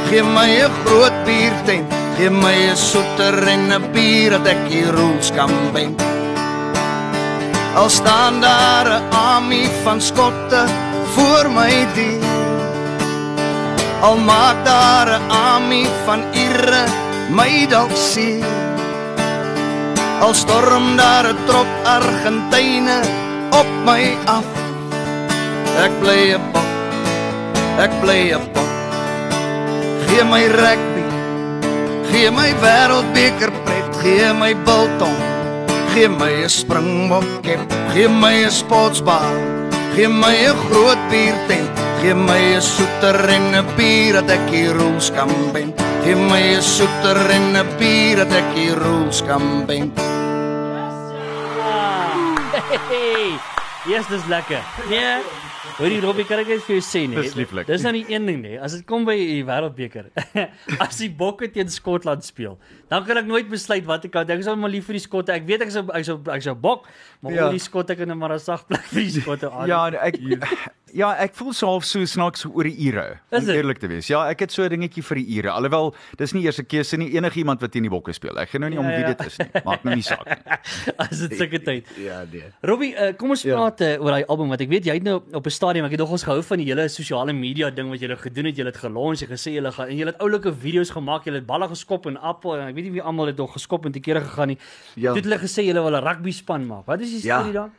Gee 0.09 0.21
my 0.21 0.51
'n 0.65 0.71
groot 0.85 1.15
biertent, 1.25 1.89
gee 2.17 2.29
my 2.29 2.59
'n 2.71 2.77
soeter 2.77 3.47
en 3.53 3.71
'n 3.73 3.91
bier 3.93 4.31
dat 4.31 4.47
ek 4.53 4.61
hier 4.69 4.91
roels 4.99 5.29
kan 5.37 5.53
ben. 5.73 5.95
Al 7.75 7.89
staan 7.89 8.41
daar 8.41 8.87
'n 8.99 9.03
army 9.33 9.65
van 9.83 10.01
skotte 10.01 10.61
voor 11.13 11.45
my 11.59 11.87
deur. 11.95 12.39
Al 14.01 14.17
maak 14.17 14.57
daar 14.65 15.07
'n 15.19 15.29
army 15.29 15.85
van 16.05 16.21
Ire 16.33 16.83
my 17.29 17.67
dalk 17.69 17.95
seer. 17.95 18.45
Al 20.21 20.33
storm 20.33 20.97
daar 20.97 21.25
'n 21.33 21.37
trop 21.47 21.69
Argentyne 21.83 22.99
op 23.61 23.69
my 23.85 24.03
af. 24.25 24.47
Ek 25.85 25.93
bly 26.01 26.33
'n 26.33 26.43
pop. 26.51 26.69
Ek 27.85 27.93
bly 28.01 28.21
'n 28.33 28.45
pop. 28.53 28.69
Gee 30.07 30.23
my 30.23 30.45
rugby. 30.47 30.90
Gee 32.11 32.29
my 32.29 32.51
wêreldbeker 32.59 33.51
pret, 33.63 33.87
gee 34.03 34.33
my 34.35 34.53
biltong. 34.67 35.15
Gee 35.93 36.07
my 36.07 36.43
'n 36.43 36.49
springbok 36.49 37.25
kep, 37.43 37.61
gee 37.93 38.07
my 38.07 38.43
'n 38.43 38.51
sportsbar. 38.51 39.31
Gee 39.95 40.07
my 40.07 40.35
'n 40.35 40.55
groot 40.67 40.99
biertent, 41.09 41.71
gee 42.01 42.13
my 42.13 42.55
'n 42.55 42.61
soeter 42.61 43.29
en 43.35 43.55
'n 43.55 43.65
bier 43.77 44.13
dat 44.13 44.29
ek 44.29 44.49
hier 44.49 44.75
roels 44.75 45.11
kan 45.15 45.31
ben. 45.53 45.73
Gee 46.03 46.15
my 46.15 46.55
'n 46.59 46.61
soeter 46.61 47.19
en 47.37 47.55
'n 47.55 47.67
bier 47.79 48.15
dat 48.17 48.31
ek 48.31 48.49
hier 48.55 48.77
roels 48.77 49.23
kan 49.27 49.65
ben. 49.65 49.93
Hey, 52.91 53.39
yes, 53.87 54.05
dis 54.07 54.25
lekker. 54.27 54.63
Nee. 54.89 55.50
Hoorie 55.61 55.99
Robbie, 56.01 56.23
kan 56.25 56.39
ek 56.41 56.47
net 56.49 56.63
vir 56.65 56.79
jou 56.79 56.81
sê 56.81 57.03
nee. 57.05 57.21
Dis 57.21 57.35
lieflik. 57.37 57.67
Dis 57.69 57.83
nou 57.85 57.91
nie 57.93 58.01
een 58.09 58.25
ding 58.25 58.39
nie. 58.41 58.55
As 58.57 58.73
dit 58.73 58.85
kom 58.89 59.03
by 59.05 59.13
die 59.19 59.43
wêreldbeker. 59.45 60.07
as 60.85 60.97
die 60.97 61.09
Bokke 61.13 61.51
teen 61.53 61.69
Skotland 61.69 62.25
speel, 62.25 62.55
dan 62.89 63.05
kan 63.05 63.19
ek 63.21 63.29
nooit 63.29 63.49
besluit 63.51 63.85
watter 63.85 64.09
kant. 64.09 64.31
Ek 64.33 64.41
is 64.41 64.49
al 64.49 64.57
maar 64.57 64.73
lief 64.73 64.89
vir 64.89 64.97
die 64.97 65.03
Skotte. 65.03 65.35
Ek 65.35 65.45
weet 65.45 65.67
ek 65.67 65.69
is 65.69 65.77
ek 65.77 65.91
is 66.01 66.09
ek 66.09 66.41
is 66.41 66.49
'n 66.49 66.57
Bok, 66.63 66.89
maar 67.21 67.33
Ja. 67.33 67.49
die 67.49 67.59
Skotte 67.59 67.95
kan 67.95 68.09
ek 68.11 68.17
maar 68.17 68.33
'n 68.33 68.39
sag 68.39 68.65
plek 68.67 68.81
vir 68.83 69.01
die 69.01 69.21
Skotte 69.21 69.49
aan. 69.51 69.67
Ja, 69.67 69.87
ek 69.91 70.15
ja, 71.01 71.13
ek 71.15 71.33
voel 71.35 71.53
so 71.53 71.67
half 71.67 71.85
so 71.85 72.03
snaaks 72.05 72.45
oor 72.45 72.63
die 72.63 72.75
ure. 72.89 73.19
Is 73.31 73.39
Om 73.39 73.45
dit? 73.45 73.55
eerlik 73.55 73.77
te 73.79 73.87
wees. 73.87 74.07
Ja, 74.07 74.27
ek 74.29 74.39
het 74.39 74.51
so 74.51 74.63
'n 74.63 74.69
dingetjie 74.69 75.03
vir 75.03 75.15
die 75.17 75.37
ure. 75.37 75.51
Alhoewel 75.51 75.95
dis 76.17 76.33
nie 76.33 76.43
eers 76.43 76.59
'n 76.59 76.65
keuse 76.65 76.97
nie. 76.97 77.09
Enigiemand 77.15 77.61
wat 77.61 77.71
teen 77.71 77.83
die 77.83 77.89
bokke 77.89 78.11
speel. 78.13 78.37
Ek 78.39 78.49
gaan 78.49 78.61
nou 78.61 78.69
nie 78.71 78.79
om 78.79 78.85
Ja, 78.89 78.91
wie 78.97 79.05
ja. 79.05 79.13
dit 79.13 79.25
is 79.27 79.37
nie. 79.37 79.47
Maak 79.65 79.83
nou 79.83 79.95
nie 79.95 80.03
saak 80.03 80.25
nie. 80.25 80.57
as 80.97 81.19
dit 81.19 81.37
sulke 81.37 81.59
tyd. 81.69 81.85
Ja, 81.97 82.23
nee. 82.31 82.43
Robbie, 82.61 82.93
uh, 82.95 83.13
kom 83.17 83.29
ons 83.29 83.43
Ja. 83.43 83.55
praat 83.55 83.81
uh, 83.81 84.01
oor 84.03 84.11
daai 84.11 84.25
album 84.27 84.47
want 84.49 84.61
ek 84.61 84.69
weet 84.69 84.85
jy 84.85 84.93
het 84.93 85.03
nou 85.03 85.21
op 85.33 85.45
'n 85.45 85.49
stadium, 85.49 85.85
ek 85.85 85.91
het 85.91 85.99
nogals 85.99 86.23
gehou 86.23 86.41
van 86.43 86.57
die 86.57 86.65
hele 86.67 86.89
sosiale 86.89 87.33
media 87.33 87.69
ding 87.69 87.89
wat 87.89 87.99
julle 87.99 88.17
gedoen 88.17 88.45
het. 88.45 88.55
Julle 88.57 88.69
het 88.71 88.77
gelons, 88.77 89.21
jy 89.21 89.27
gesê 89.27 89.51
julle 89.53 89.71
gaan 89.71 89.87
en 89.87 89.95
julle 89.97 90.11
het 90.11 90.19
oulike 90.21 90.51
video's 90.53 90.89
gemaak. 90.91 91.23
Julle 91.25 91.37
het 91.37 91.45
balle 91.45 91.67
geskop 91.67 92.05
en 92.07 92.17
appel 92.17 92.57
en 92.57 92.67
ek 92.67 92.75
weet 92.75 92.83
nie 92.85 92.91
wie 92.91 93.01
almal 93.03 93.27
het 93.27 93.37
nog 93.37 93.53
geskop 93.53 93.85
en 93.85 93.91
te 93.91 93.99
kere 93.99 94.21
gegaan 94.21 94.47
nie. 94.47 94.57
Ja. 94.95 95.13
Toe 95.13 95.21
het 95.21 95.25
hulle 95.25 95.39
gesê 95.39 95.63
julle 95.63 95.81
wil 95.83 95.95
'n 95.95 96.03
rugby 96.03 96.31
span 96.31 96.65
maak. 96.67 96.85
Wat 96.87 96.99
is 97.01 97.10
die 97.11 97.27
Ja. 97.27 97.39
storie 97.39 97.53
daar? 97.53 97.71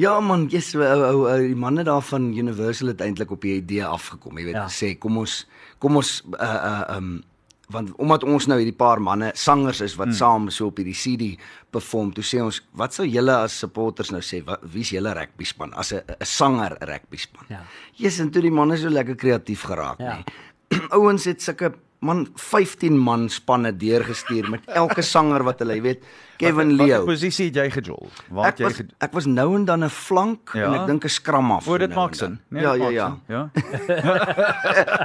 Ja 0.00 0.20
man, 0.20 0.46
yes, 0.48 0.74
ou 0.74 0.82
ou 0.84 1.24
ou 1.28 1.40
die 1.46 1.56
manne 1.58 1.84
daar 1.84 2.02
van 2.02 2.30
Universal 2.32 2.88
het 2.94 3.00
eintlik 3.04 3.30
op 3.30 3.42
die 3.42 3.56
idee 3.58 3.84
afgekom. 3.84 4.38
Jy 4.38 4.44
weet, 4.44 4.54
Ja. 4.54 4.66
gesê 4.68 4.98
kom 4.98 5.18
ons 5.18 5.46
kom 5.78 5.96
ons 5.96 6.22
uh 6.40 6.60
uh 6.70 6.96
um 6.96 7.22
want 7.70 7.92
omdat 8.02 8.24
ons 8.24 8.46
nou 8.50 8.56
hierdie 8.58 8.76
paar 8.76 8.98
manne 9.00 9.30
sangers 9.34 9.80
is 9.80 9.94
wat 9.94 10.08
hmm. 10.10 10.16
saam 10.16 10.48
so 10.50 10.66
op 10.66 10.76
hierdie 10.80 10.94
CD 10.96 11.38
perform, 11.70 12.12
toe 12.12 12.24
sê 12.24 12.40
ons, 12.42 12.60
wat 12.74 12.94
sou 12.94 13.06
julle 13.06 13.36
as 13.44 13.58
supporters 13.58 14.10
nou 14.10 14.20
sê? 14.20 14.40
Wat 14.44 14.58
wie's 14.72 14.90
julle 14.90 15.12
rugby 15.14 15.44
span 15.44 15.72
as 15.74 15.92
'n 15.92 16.02
'n 16.08 16.24
sanger 16.24 16.76
rugby 16.80 17.16
span? 17.16 17.44
Ja. 17.48 17.62
Yes, 17.94 18.18
en 18.20 18.30
toe 18.30 18.42
die 18.42 18.50
manne 18.50 18.76
so 18.76 18.88
lekker 18.88 19.14
kreatief 19.16 19.62
geraak, 19.62 19.98
Ja. 19.98 20.04
ja. 20.06 20.24
nee. 20.70 20.80
Ouens 20.90 21.24
het 21.24 21.42
sulke 21.42 21.72
man 22.00 22.26
15 22.34 22.96
man 22.98 23.28
spanne 23.28 23.72
deurgestuur 23.76 24.50
met 24.50 24.60
elke 24.66 25.02
sanger 25.02 25.42
wat 25.44 25.58
hulle, 25.60 25.74
jy 25.74 25.82
weet, 25.82 26.04
Kevin 26.40 26.70
Watter 26.76 26.86
Leo. 26.86 27.04
posisie 27.04 27.46
het 27.50 27.56
jy 27.60 27.70
gejol? 27.70 28.08
Waar 28.30 28.46
het 28.46 28.58
jy 28.58 28.64
was 28.64 28.80
ek 29.04 29.12
was 29.12 29.26
nou 29.26 29.54
en 29.56 29.64
dan 29.68 29.84
'n 29.84 29.88
flank 29.90 30.50
Ja. 30.54 30.64
en 30.66 30.80
ek 30.80 30.86
dink 30.86 31.04
'n 31.04 31.08
skram 31.08 31.50
af. 31.52 31.68
O, 31.68 31.76
dit 31.78 31.88
nou 31.90 32.00
maak 32.00 32.14
sin. 32.14 32.40
dan. 32.50 32.62
ja, 32.62 32.72
ja, 32.74 32.88
ja. 32.88 33.06
sin. 33.06 33.20
Ja. 33.28 33.50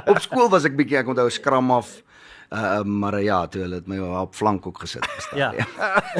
Op 0.12 0.18
skool 0.20 0.48
was 0.48 0.64
ek 0.64 0.76
bietjie 0.76 0.96
ek 0.98 1.08
onthou 1.08 1.28
skram 1.30 1.70
af. 1.70 2.02
Uh 2.50 2.82
maar 2.84 3.14
uh, 3.14 3.24
ja, 3.24 3.46
toe 3.46 3.60
hulle 3.62 3.74
het 3.74 3.86
my 3.88 3.98
op 3.98 4.34
flank 4.34 4.66
ook 4.66 4.78
gesit 4.78 5.06
verstaan. 5.06 5.38
Ja. 5.38 5.52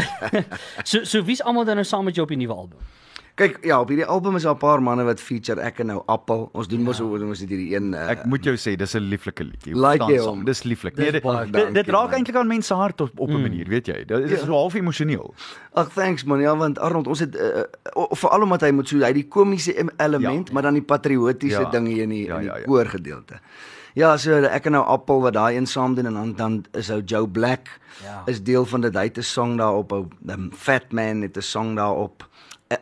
so 0.90 1.04
so 1.04 1.23
wie's 1.23 1.40
almal 1.42 1.64
dan 1.64 1.76
nou 1.76 1.85
saam 1.87 2.04
met 2.04 2.14
jou 2.14 2.23
op 2.26 2.28
die 2.35 2.37
nuwe 2.38 2.54
album? 2.54 2.78
Kyk, 3.36 3.58
ja, 3.68 3.76
op 3.80 3.90
hierdie 3.92 4.06
album 4.08 4.36
is 4.38 4.42
daar 4.46 4.54
'n 4.54 4.58
paar 4.58 4.80
manne 4.82 5.04
wat 5.04 5.20
feature 5.20 5.60
ek 5.60 5.80
en 5.80 5.86
nou 5.86 6.02
Appel. 6.06 6.48
Ons 6.52 6.68
doen 6.68 6.80
mos 6.82 6.98
ja. 6.98 7.04
ons 7.04 7.40
het 7.40 7.48
hierdie 7.48 7.74
een 7.76 7.92
uh, 7.92 8.08
Ek 8.10 8.24
moet 8.24 8.44
jou 8.44 8.54
sê 8.56 8.76
dis 8.76 8.94
'n 8.96 9.02
lieflike 9.12 9.44
liedjie. 9.44 9.74
Like 9.76 10.04
jy 10.08 10.18
hom? 10.24 10.44
Dis 10.44 10.62
lieflik. 10.62 10.96
Nee, 10.96 11.12
dit 11.12 11.22
dit, 11.52 11.74
dit 11.74 11.88
raak 11.88 12.12
eintlik 12.12 12.36
aan 12.36 12.46
mense 12.46 12.74
hart 12.74 13.00
op 13.00 13.10
op 13.20 13.28
'n 13.28 13.42
manier, 13.42 13.68
weet 13.68 13.86
jy. 13.86 14.04
Dit 14.04 14.30
is 14.30 14.40
so 14.40 14.52
half 14.52 14.74
emosioneel. 14.74 15.34
Ag 15.74 15.92
thanks 15.92 16.24
man. 16.24 16.40
Ja, 16.40 16.56
want 16.56 16.78
Arnold, 16.78 17.06
ons 17.06 17.18
het 17.20 17.34
uh, 17.36 17.62
veral 18.10 18.42
omdat 18.42 18.60
hy 18.60 18.70
moet 18.70 18.88
so 18.88 18.98
hy 18.98 19.12
die 19.12 19.28
komiese 19.28 19.74
em- 19.74 19.90
element, 19.96 20.22
Ja. 20.22 20.44
ja. 20.46 20.52
maar 20.52 20.62
dan 20.62 20.72
die 20.74 20.82
patriotiese 20.82 21.60
Ja. 21.60 21.64
ja. 21.64 21.70
ding 21.70 21.86
hier 21.86 22.02
in 22.02 22.08
die, 22.08 22.24
Ja, 22.26 22.34
in 22.34 22.40
die 22.40 22.48
ja, 22.48 22.56
ja. 22.56 22.64
koorgedeelte. 22.64 23.34
Ja, 23.94 24.16
so 24.16 24.32
ek 24.32 24.66
en 24.66 24.72
nou 24.72 24.84
Appel 24.84 25.20
wat 25.20 25.32
daai 25.32 25.56
een 25.56 25.66
saam 25.66 25.94
doen 25.94 26.06
en 26.06 26.14
dan 26.14 26.34
dan 26.36 26.64
is 26.72 26.90
ou 26.90 27.02
Joe 27.04 27.28
Black 27.28 27.80
Ja. 28.02 28.22
is 28.26 28.42
deel 28.42 28.64
van 28.66 28.80
dit. 28.80 28.94
Hy 28.94 29.02
het 29.04 29.18
'n 29.18 29.22
song 29.22 29.56
daarop, 29.56 29.92
ou 29.92 30.06
um, 30.28 30.50
Fat 30.52 30.92
Man 30.92 31.20
het 31.22 31.36
'n 31.36 31.40
song 31.42 31.74
daarop. 31.76 32.28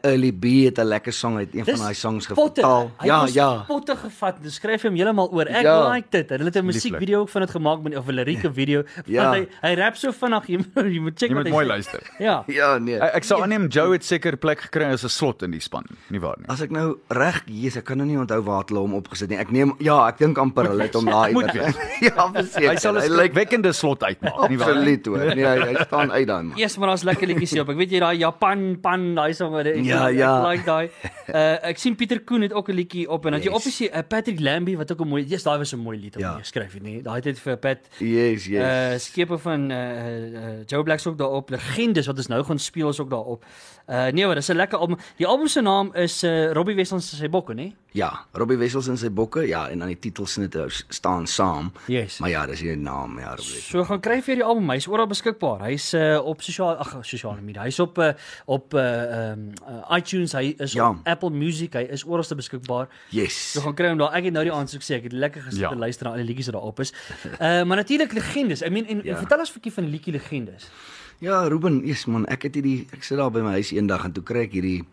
Early 0.01 0.33
B 0.33 0.45
het 0.65 0.79
'n 0.81 0.87
lekker 0.89 1.13
song 1.13 1.37
uit 1.37 1.55
een 1.55 1.65
van 1.65 1.77
daai 1.77 1.95
songs 1.95 2.27
potte. 2.27 2.61
vertaal. 2.61 2.91
Hy 3.01 3.07
Ja, 3.07 3.25
het 3.25 3.35
ja. 3.35 3.65
potte 3.69 3.97
gevat. 3.97 4.43
Dis 4.43 4.55
skryf 4.55 4.83
hom 4.83 4.95
heeltemal 4.95 5.29
oor. 5.31 5.45
Ek 5.47 5.63
Ja. 5.63 5.91
like 5.93 6.07
dit. 6.11 6.29
Hulle 6.31 6.45
het 6.45 6.57
'n 6.57 6.65
musiekvideo 6.65 7.21
ook 7.21 7.29
van 7.29 7.41
dit 7.43 7.51
gemaak 7.51 7.83
met 7.83 7.97
of 7.97 8.07
'n 8.07 8.13
lirieke 8.13 8.53
video. 8.61 8.83
Ja. 9.05 9.23
Want 9.31 9.35
hy 9.61 9.69
hy 9.69 9.75
rap 9.75 9.97
so 9.97 10.11
vinnig. 10.13 10.47
Jy 10.49 10.57
moet 10.57 10.85
jy 10.95 10.99
moet 11.01 11.19
check 11.19 11.29
Jy 11.29 11.35
moet 11.37 11.49
mooi 11.51 11.65
sê. 11.65 11.69
luister. 11.69 12.01
Ja. 12.19 12.45
Ja, 12.47 12.79
nee. 12.79 12.99
Ek, 12.99 13.15
ek 13.15 13.25
sou 13.25 13.43
aanneem 13.43 13.67
Joe 13.69 13.93
het 13.93 14.05
seker 14.05 14.37
plek 14.37 14.61
gekry 14.61 14.85
as 14.93 15.05
'n 15.05 15.09
slot 15.09 15.43
in 15.43 15.51
die 15.51 15.61
span, 15.61 15.85
nie 16.09 16.21
waar 16.21 16.37
nie? 16.39 16.49
As 16.49 16.63
ek 16.63 16.71
nou 16.71 16.97
reg 17.09 17.43
Jesus, 17.47 17.77
ek 17.77 17.85
kan 17.85 17.97
nou 17.99 18.09
nie 18.09 18.17
onthou 18.19 18.43
waar 18.43 18.61
het 18.61 18.69
hulle 18.71 18.81
hom 18.81 18.95
opgesit 18.95 19.29
nie. 19.29 19.37
Ek 19.39 19.51
neem 19.51 19.75
ja, 19.81 20.09
ek 20.09 20.17
dink 20.19 20.39
amper 20.39 20.65
hulle 20.67 20.83
het 20.83 20.95
hom 20.95 21.05
daar 21.05 21.29
iewers- 21.29 21.53
Ja, 22.01 22.31
verseker. 22.33 22.71
Hy 22.71 22.77
sal 22.77 22.97
'n 22.97 23.11
lyk 23.17 23.35
wekkende 23.35 23.73
slot 23.73 24.03
uitmaak, 24.03 24.49
nie 24.49 24.57
waar 24.59 24.69
nie? 24.69 24.97
absoluut 24.97 25.07
hoor. 25.07 25.35
Nee, 25.35 25.45
hy, 25.45 25.75
hy 25.75 25.85
staan 25.85 26.11
uit 26.13 26.27
man. 26.27 26.53
Eers 26.57 26.77
maar 26.79 26.89
daar's 26.89 27.03
lekker 27.05 27.27
liedjies 27.27 27.51
hier 27.51 27.61
op. 27.63 27.69
Ek 27.69 27.77
weet 27.77 27.91
jy 27.91 27.99
daai 28.01 28.17
Japan 28.19 28.79
pan 28.81 29.15
daai 29.15 29.33
song 29.35 29.53
wat 29.53 29.67
ek 29.75 29.85
Ja, 29.85 30.09
ek, 30.09 30.17
ja. 30.17 30.33
ek 30.39 30.47
like 30.51 30.65
daai. 30.65 30.91
Uh 31.29 31.69
ek 31.71 31.79
sien 31.79 31.97
Pieter 31.97 32.21
Koen 32.25 32.43
het 32.43 32.53
ook 32.53 32.69
'n 32.69 32.75
liedjie 32.75 33.09
op 33.11 33.25
en 33.27 33.33
dan 33.33 33.41
yes. 33.41 33.49
jy 33.51 33.55
obviously 33.55 33.87
uh, 33.93 34.03
Patrick 34.09 34.41
Lambie 34.41 34.77
wat 34.77 34.93
ook 34.93 35.01
'n 35.01 35.09
mooi, 35.09 35.25
yes, 35.27 35.43
daai 35.43 35.59
was 35.59 35.73
'n 35.75 35.79
mooi 35.79 35.99
lied 35.99 36.17
om 36.17 36.23
Ja. 36.23 36.39
geskryf 36.39 36.73
het 36.73 36.83
nie. 36.83 37.03
Daai 37.03 37.21
het 37.25 37.39
vir 37.39 37.57
Pat 37.57 37.79
Yes, 37.99 38.47
yes. 38.47 38.63
uh 38.63 38.99
skepe 38.99 39.39
van 39.39 39.71
uh, 39.71 39.77
uh 39.79 40.63
Joe 40.67 40.83
Black's 40.83 41.07
ook 41.07 41.19
daarop. 41.19 41.51
Legendes 41.51 42.07
wat 42.07 42.17
ons 42.17 42.27
nou 42.27 42.45
gaan 42.45 42.59
speel 42.59 42.89
is 42.89 43.01
ook 43.01 43.11
daarop. 43.11 43.45
Uh 43.89 44.07
nee, 44.13 44.27
maar 44.27 44.35
dis 44.35 44.49
'n 44.49 44.57
lekker 44.57 44.79
album. 44.79 44.97
Die 45.17 45.27
album 45.27 45.47
se 45.49 45.61
naam 45.61 45.95
is 45.95 46.23
uh 46.25 46.53
Robbie 46.53 46.75
Wessels 46.77 47.17
se 47.17 47.29
bokke, 47.29 47.53
nê? 47.55 47.73
Ja, 47.93 48.27
Robbie 48.33 48.57
Wessels 48.57 48.89
en 48.89 48.97
sy 48.99 49.11
bokke, 49.11 49.47
ja, 49.47 49.69
en 49.69 49.79
dan 49.79 49.89
die 49.89 49.99
titelsnitte 49.99 50.65
staan 50.89 51.27
saam. 51.27 51.73
Yes. 51.87 52.19
Maar 52.19 52.31
ja, 52.31 52.47
dis 52.47 52.61
nie 52.63 52.75
'n 52.77 52.83
naam 52.83 53.19
ja, 53.19 53.29
Robbie. 53.29 53.61
So 53.63 53.85
gaan 53.85 54.01
kry 54.01 54.23
vir 54.23 54.35
die 54.35 54.45
album. 54.45 54.71
Hy's 54.71 54.87
oral 54.89 55.07
beskikbaar. 55.07 55.61
Hy's 55.63 55.93
uh, 55.95 56.19
op 56.25 56.43
sosiale 56.43 56.77
ag 56.77 56.97
sosiale 57.03 57.41
media. 57.41 57.63
Hy's 57.63 57.79
op 57.79 57.99
uh, 57.99 58.13
op 58.47 58.75
uh, 58.75 59.31
um, 59.31 59.53
uh, 59.69 59.97
iTunes, 59.97 60.33
hy 60.33 60.55
is 60.59 60.73
Ja. 60.73 60.89
op 60.91 60.97
Apple 61.05 61.31
Music, 61.31 61.73
hy 61.75 61.87
is 61.91 62.05
oralste 62.05 62.35
beskikbaar. 62.35 62.89
Yes. 63.11 63.53
So 63.53 63.61
gaan 63.61 63.75
kry 63.75 63.89
hom 63.89 63.99
daar. 63.99 64.13
Ek 64.15 64.25
het 64.25 64.33
nou 64.33 64.45
die 64.45 64.53
aansoek 64.53 64.83
sê 64.83 64.95
ek 64.97 65.03
het 65.03 65.13
lekker 65.13 65.43
gesit 65.43 65.61
Ja. 65.61 65.71
en 65.71 65.79
luister 65.79 66.05
na 66.07 66.11
al 66.11 66.17
die 66.17 66.27
liedjies 66.27 66.47
wat 66.47 66.55
daarop 66.55 66.81
is. 66.81 66.93
Uh 67.41 67.63
maar 67.65 67.77
natuurlik 67.77 68.13
legendes. 68.13 68.63
I 68.63 68.69
mean 68.71 68.87
en, 68.87 69.01
ja. 69.05 69.13
en 69.13 69.19
vertel 69.19 69.39
ons 69.39 69.51
'n 69.51 69.55
bietjie 69.55 69.73
van 69.73 69.85
die 69.85 69.93
liedjie 69.93 70.13
legendes. 70.13 70.69
Ja, 71.21 71.47
Ruben, 71.49 71.87
yes 71.87 72.05
man, 72.07 72.27
ek 72.27 72.43
het 72.43 72.55
hierdie 72.55 72.87
ek 72.93 73.03
sit 73.03 73.17
daar 73.19 73.31
by 73.31 73.41
my 73.41 73.51
huis 73.53 73.71
eendag 73.73 74.05
en 74.05 74.13
toe 74.13 74.23
kry 74.23 74.41
ek 74.45 74.53
hierdie 74.53 74.85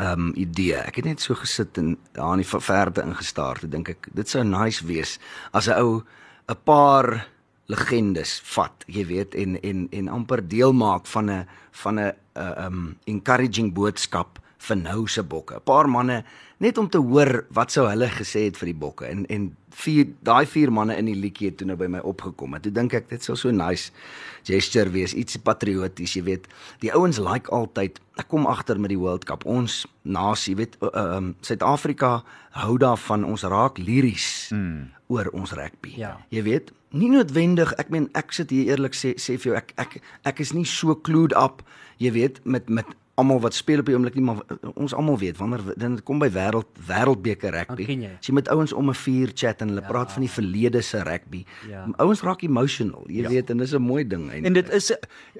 ehm 0.00 0.20
um, 0.20 0.32
idee. 0.36 0.74
Ek 0.76 0.96
het 0.96 1.04
net 1.04 1.20
so 1.20 1.34
gesit 1.34 1.78
en 1.78 1.96
daar 2.12 2.32
in 2.32 2.38
die 2.42 2.48
ver- 2.48 2.60
verte 2.60 3.02
ingestaar. 3.02 3.58
Toe 3.58 3.68
dink 3.68 3.88
ek 3.88 4.08
dit 4.14 4.28
sou 4.28 4.42
nice 4.44 4.84
wees 4.86 5.18
as 5.52 5.68
'n 5.68 5.78
ou 5.78 6.02
'n 6.48 6.56
paar 6.64 7.26
legendes 7.66 8.40
vat, 8.54 8.84
jy 8.86 9.06
weet, 9.08 9.34
en 9.34 9.56
en 9.62 9.86
en 9.90 10.08
amper 10.08 10.42
deel 10.48 10.72
maak 10.72 11.06
van 11.06 11.30
'n 11.30 11.46
van 11.82 12.00
'n 12.00 12.12
ehm 12.34 12.66
um, 12.66 12.96
encouraging 13.04 13.72
boodskap 13.72 14.38
vir 14.68 14.76
nou 14.76 15.06
se 15.08 15.22
bokke. 15.22 15.56
'n 15.56 15.64
Paar 15.64 15.88
manne 15.88 16.24
net 16.58 16.78
om 16.78 16.88
te 16.88 16.98
hoor 16.98 17.44
wat 17.50 17.72
sou 17.72 17.86
hulle 17.88 18.08
gesê 18.08 18.46
het 18.46 18.56
vir 18.56 18.72
die 18.72 18.80
bokke 18.80 19.06
en 19.06 19.26
en 19.26 19.50
vier 19.74 20.06
daai 20.22 20.46
vier 20.46 20.70
manne 20.72 20.96
in 20.96 21.08
die 21.10 21.16
liedjie 21.18 21.50
het 21.50 21.58
toe 21.58 21.66
nou 21.66 21.76
by 21.76 21.88
my 21.90 22.00
opgekom. 22.06 22.54
En 22.54 22.62
toe 22.62 22.72
dink 22.72 22.94
ek 22.94 23.08
dit 23.10 23.22
sou 23.22 23.34
so 23.36 23.50
nice 23.50 23.90
gesture 24.46 24.90
wees, 24.94 25.14
iets 25.14 25.36
patrioties, 25.42 26.14
jy 26.14 26.22
weet. 26.22 26.46
Die 26.84 26.92
ouens 26.94 27.18
like 27.18 27.50
altyd. 27.50 27.98
Ek 28.20 28.28
kom 28.30 28.46
agter 28.46 28.78
met 28.78 28.92
die 28.92 29.00
World 29.00 29.24
Cup. 29.26 29.44
Ons 29.50 29.82
nasie, 30.02 30.54
weet, 30.56 30.76
ehm 30.80 30.94
uh, 30.94 31.16
um, 31.16 31.34
Suid-Afrika 31.42 32.22
hou 32.62 32.78
daarvan 32.78 33.24
ons 33.26 33.42
raak 33.42 33.80
liries 33.82 34.50
mm. 34.54 34.90
oor 35.10 35.30
ons 35.34 35.52
rugby. 35.58 35.96
Ja. 35.98 36.16
Jy 36.30 36.44
weet, 36.46 36.70
nie 36.94 37.10
noodwendig, 37.10 37.72
ek 37.82 37.90
meen 37.90 38.06
ek 38.14 38.32
sit 38.36 38.54
hier 38.54 38.74
eerlik 38.74 38.94
sê 38.94 39.16
sê 39.18 39.34
vir 39.34 39.50
jou 39.50 39.56
ek 39.58 39.74
ek 39.82 39.96
ek 40.30 40.44
is 40.44 40.54
nie 40.54 40.66
so 40.68 40.94
clued 40.94 41.34
up, 41.34 41.64
jy 41.98 42.14
weet, 42.14 42.38
met 42.46 42.70
met 42.70 42.86
almal 43.14 43.40
wat 43.40 43.54
speel 43.54 43.78
op 43.78 43.86
die 43.86 43.94
oomblik 43.94 44.14
nie, 44.14 44.24
maar 44.24 44.40
ons 44.74 44.94
almal 44.94 45.18
weet 45.18 45.36
wanneer 45.36 45.60
dan 45.76 46.00
kom 46.02 46.18
by 46.18 46.28
wêreld 46.34 46.66
wêreldbeker 46.88 47.52
rugby. 47.54 47.84
Jy. 47.86 48.10
As 48.18 48.26
jy 48.26 48.34
met 48.34 48.48
ouens 48.48 48.72
om 48.72 48.88
'n 48.90 48.94
vuur 48.94 49.30
chat 49.34 49.60
en 49.62 49.68
hulle 49.68 49.80
ja. 49.80 49.86
praat 49.88 50.12
van 50.12 50.22
die 50.22 50.30
verlede 50.30 50.82
se 50.82 51.02
rugby. 51.02 51.44
Ja. 51.68 51.86
Ouens 51.98 52.22
raak 52.22 52.42
emotional, 52.42 53.04
jy 53.06 53.22
ja. 53.22 53.28
weet, 53.28 53.50
en 53.50 53.58
dis 53.58 53.72
'n 53.72 53.82
mooi 53.82 54.04
ding 54.06 54.22
eintlik. 54.30 54.46
En 54.46 54.52
dit 54.52 54.70
is 54.72 54.92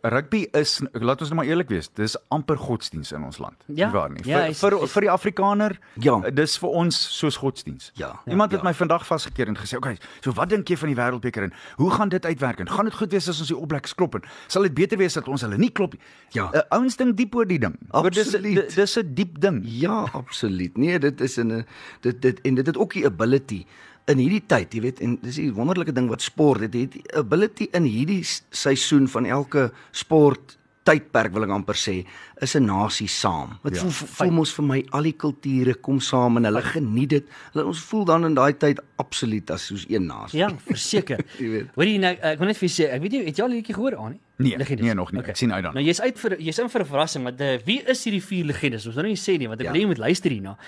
rugby 0.02 0.46
is 0.52 0.80
laat 0.92 1.20
ons 1.20 1.30
nou 1.30 1.34
maar 1.40 1.46
eerlik 1.50 1.68
wees, 1.68 1.88
dis 1.94 2.16
amper 2.28 2.56
godsdiens 2.58 3.12
in 3.12 3.22
ons 3.24 3.38
land. 3.38 3.56
Ja. 3.66 3.86
Nie 3.86 3.92
waar 3.94 4.10
nie. 4.10 4.20
Ja, 4.24 4.38
vir, 4.38 4.48
is- 4.50 4.58
vir 4.58 4.82
is- 4.82 4.92
vir 4.92 5.00
die 5.02 5.10
Afrikaner, 5.10 5.78
Ja. 6.00 6.20
dis 6.30 6.58
vir 6.58 6.68
ons 6.68 7.18
soos 7.18 7.36
godsdiens. 7.36 7.90
Ja. 7.94 8.20
Iemand 8.26 8.52
het 8.52 8.60
Ja. 8.62 8.68
my 8.68 8.74
vandag 8.74 9.06
vasgekeer 9.06 9.48
en 9.48 9.56
gesê, 9.56 9.76
"Oké, 9.76 9.88
okay, 9.88 9.98
so 10.20 10.32
wat 10.32 10.48
dink 10.48 10.68
jy 10.68 10.76
van 10.76 10.88
die 10.88 10.96
wêreldbeker 10.96 11.42
en 11.42 11.52
hoe 11.76 11.90
gaan 11.90 12.08
dit 12.08 12.24
uitwerk 12.26 12.60
en 12.60 12.68
gaan 12.70 12.84
dit 12.84 12.94
goed 12.94 13.10
wees 13.10 13.28
as 13.28 13.38
ons 13.40 13.48
die 13.48 13.56
opbleks 13.56 13.94
klop 13.94 14.14
en 14.14 14.22
sal 14.46 14.62
dit 14.62 14.74
beter 14.74 14.98
wees 14.98 15.12
dat 15.14 15.28
ons 15.28 15.40
hulle 15.40 15.56
nie 15.58 15.70
klop 15.70 15.92
nie?" 15.92 16.00
Ja. 16.30 16.50
Uh, 16.54 16.60
ouens 16.70 16.96
dink 16.96 17.16
diep 17.16 17.34
oor 17.34 17.46
die 17.46 17.58
ding. 17.64 17.78
Absoluut. 17.90 18.60
dis 18.60 18.76
dis 18.76 18.98
'n 19.00 19.14
diep 19.14 19.40
ding. 19.40 19.62
Ja, 19.64 20.04
absoluut. 20.12 20.76
Nee, 20.76 20.98
dit 20.98 21.20
is 21.20 21.38
'n 21.40 21.64
dit 22.00 22.22
dit 22.22 22.40
en 22.40 22.54
dit 22.54 22.66
het 22.66 22.76
ook 22.76 22.92
die 22.92 23.06
ability 23.06 23.64
in 24.10 24.20
hierdie 24.20 24.42
tyd, 24.46 24.74
jy 24.76 24.82
weet, 24.84 25.00
en 25.04 25.16
dis 25.22 25.38
die 25.40 25.52
wonderlike 25.56 25.94
ding 25.96 26.10
wat 26.12 26.24
sport 26.24 26.60
het, 26.66 26.74
het 26.76 26.92
die 26.92 27.04
ability 27.16 27.68
in 27.72 27.86
hierdie 27.88 28.20
seisoen 28.50 29.08
van 29.08 29.24
elke 29.24 29.70
sport 29.96 30.58
tydperk 30.84 31.32
wil 31.32 31.46
ek 31.46 31.50
amper 31.50 31.78
sê, 31.78 32.04
is 32.42 32.54
'n 32.56 32.66
nasie 32.66 33.08
saam. 33.08 33.58
Wat 33.62 33.74
Ja, 33.74 33.82
ja, 33.82 33.88
voel 33.88 34.08
voel 34.08 34.30
mos 34.30 34.52
vir 34.52 34.64
my 34.64 34.84
al 34.92 35.02
die 35.02 35.12
kulture 35.16 35.74
kom 35.74 36.00
saam 36.00 36.36
en 36.36 36.44
hulle 36.44 36.62
geniet 36.62 37.08
dit. 37.08 37.24
Hulle 37.52 37.66
ons 37.66 37.80
voel 37.80 38.04
dan 38.04 38.24
in 38.24 38.34
daai 38.34 38.52
tyd 38.52 38.80
absoluut 38.96 39.50
as 39.50 39.66
soos 39.66 39.86
een 39.88 40.06
nasie. 40.06 40.38
Ja, 40.38 40.50
verseker. 40.66 41.24
Jy 41.40 41.48
weet. 41.48 41.66
Hoorie 41.74 41.98
nou 41.98 42.12
ek 42.14 42.38
wil 42.38 42.46
net 42.46 42.56
vir 42.58 42.68
jou 42.68 42.74
sê, 42.76 42.90
ek 42.92 43.00
weet 43.02 43.12
nie 43.12 43.24
het 43.24 43.36
jy 43.36 43.42
al 43.42 43.48
'n 43.48 43.54
liedjie 43.54 43.74
gehoor 43.74 43.96
aan 43.96 44.10
nie? 44.12 44.20
Nee, 44.36 44.56
legendes? 44.58 44.84
nee 44.84 44.94
nog 44.94 45.12
nie. 45.12 45.22
Ek 45.22 45.36
sien 45.36 45.52
uit 45.52 45.62
daarna. 45.62 45.78
Nou 45.80 45.86
jy's 45.86 46.00
uit 46.00 46.18
vir 46.18 46.36
jy's 46.40 46.58
in 46.58 46.68
vir 46.68 46.80
'n 46.80 46.86
verrassing, 46.86 47.24
want 47.24 47.40
uh, 47.40 47.58
wie 47.64 47.80
is 47.86 48.04
hierdie 48.04 48.22
vier 48.22 48.44
legendes? 48.44 48.86
Ons 48.86 48.96
nou 48.96 49.06
nie 49.06 49.16
sê 49.16 49.38
nie, 49.38 49.48
want 49.48 49.60
ek 49.60 49.66
Ja. 49.66 49.72
wil 49.72 49.80
hê 49.80 49.84
jy 49.84 49.86
moet 49.86 49.98
luister 49.98 50.30
hierna. 50.30 50.58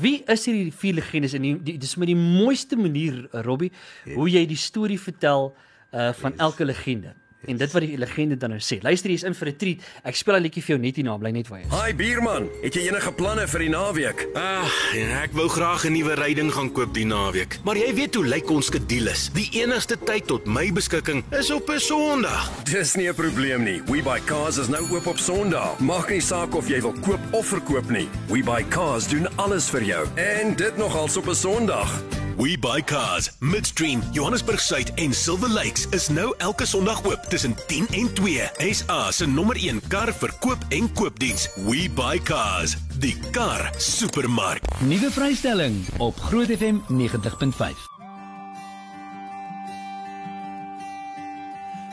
Wie 0.00 0.22
is 0.28 0.44
hierdie 0.46 0.72
vier 0.72 0.94
legendes 0.94 1.34
en 1.34 1.42
die, 1.42 1.62
die, 1.62 1.78
dis 1.78 1.96
met 1.96 2.06
die 2.06 2.16
mooiste 2.16 2.76
manier, 2.76 3.28
uh, 3.32 3.40
Robbie, 3.42 3.72
yes. 4.04 4.14
hoe 4.14 4.28
jy 4.28 4.46
die 4.46 4.56
storie 4.56 5.00
vertel 5.00 5.54
uh 5.94 6.12
van 6.12 6.32
yes. 6.32 6.40
elke 6.40 6.64
legende. 6.64 7.14
En 7.46 7.56
dit 7.56 7.72
wat 7.72 7.82
die 7.82 7.98
legende 7.98 8.36
dan 8.36 8.50
nou 8.50 8.60
sê. 8.60 8.80
Luister, 8.82 9.10
jy's 9.10 9.22
in 9.22 9.34
vir 9.34 9.48
'n 9.48 9.56
treat. 9.56 9.78
Ek 10.04 10.16
speel 10.16 10.36
'n 10.36 10.42
liedjie 10.42 10.62
vir 10.62 10.76
jou 10.76 10.78
net 10.78 10.96
hierna, 10.96 11.16
bly 11.18 11.30
net 11.30 11.48
waar 11.48 11.60
jy 11.60 11.66
is. 11.66 11.72
Hi 11.72 11.94
buurman, 11.94 12.48
het 12.62 12.74
jy 12.74 12.88
enige 12.88 13.12
planne 13.12 13.46
vir 13.48 13.60
die 13.60 13.68
naweek? 13.68 14.26
Ah, 14.34 14.68
ja, 14.94 15.22
ek 15.22 15.32
wou 15.32 15.48
graag 15.48 15.84
'n 15.84 15.92
nuwe 15.92 16.14
ryding 16.14 16.52
gaan 16.52 16.72
koop 16.72 16.94
die 16.94 17.04
naweek. 17.06 17.58
Maar 17.64 17.76
jy 17.76 17.94
weet 17.94 18.14
hoe 18.14 18.24
lyk 18.26 18.50
ons 18.50 18.66
skedules. 18.66 19.30
Die 19.32 19.48
enigste 19.62 19.96
tyd 19.96 20.26
tot 20.26 20.46
my 20.46 20.72
beskikking 20.72 21.24
is 21.32 21.50
op 21.50 21.68
'n 21.68 21.78
Sondag. 21.80 22.50
Dis 22.64 22.94
nie 22.96 23.08
'n 23.08 23.14
probleem 23.14 23.62
nie. 23.64 23.82
We 23.86 24.02
Buy 24.02 24.20
Cars 24.24 24.58
is 24.58 24.68
nou 24.68 24.86
oop 24.90 25.06
op 25.06 25.18
Sondag. 25.18 25.78
Maak 25.80 26.10
nie 26.10 26.20
saak 26.20 26.54
of 26.54 26.68
jy 26.68 26.80
wil 26.80 26.94
koop 27.02 27.20
of 27.32 27.46
verkoop 27.46 27.90
nie. 27.90 28.08
We 28.28 28.42
Buy 28.42 28.64
Cars 28.68 29.08
doen 29.08 29.26
alles 29.36 29.68
vir 29.70 29.82
jou. 29.84 30.06
En 30.16 30.54
dit 30.56 30.76
nogals 30.76 31.16
op 31.16 31.28
'n 31.28 31.34
Sondag. 31.34 32.02
We 32.36 32.58
Buy 32.58 32.82
Cars, 32.82 33.30
Midstream, 33.38 34.02
Johannesburg 34.12 34.60
Suid 34.60 34.94
en 34.94 35.12
Silver 35.12 35.48
Lakes 35.48 35.86
is 35.90 36.08
nou 36.08 36.34
elke 36.38 36.66
Sondag 36.66 37.04
oop 37.06 37.30
tussen 37.34 37.56
10 37.66 37.86
en 37.90 38.12
2. 38.12 38.50
SA 38.72 39.10
se 39.10 39.26
nommer 39.26 39.56
1 39.56 39.80
kar 39.88 40.12
verkoop 40.14 40.58
en 40.68 40.92
koopdiens. 40.92 41.48
We 41.66 41.90
Buy 41.94 42.20
Cars, 42.22 42.76
die 43.02 43.16
kar 43.30 43.72
supermark. 43.76 44.62
Nuwe 44.86 45.10
vrystelling 45.10 45.80
op 45.98 46.20
Groot 46.28 46.52
FM 46.54 46.78
90.5. 46.86 47.88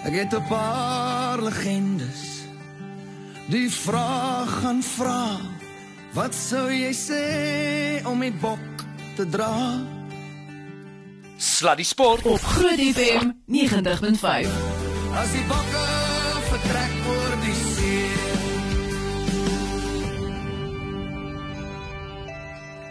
Ek 0.05 0.13
het 0.13 0.33
'n 0.33 0.45
paar 0.49 1.41
legendes. 1.41 2.45
Die 3.49 3.71
vraag 3.71 4.59
gaan 4.61 4.83
vra. 4.83 5.37
Wat 6.13 6.35
sou 6.35 6.69
jy 6.69 6.93
sê 6.93 8.05
om 8.05 8.19
die 8.19 8.33
bok 8.33 8.85
te 9.15 9.29
dra? 9.29 9.81
Sluddy 11.37 11.83
Sport 11.83 12.25
Op 12.25 12.41
Groot 12.41 12.79
FM 12.93 13.31
90.5. 13.45 14.90
As 15.11 15.31
die 15.35 15.43
bokke 15.49 15.81
vertrek 16.47 16.93
oor 17.11 17.33
die 17.43 17.55
see. 17.55 18.05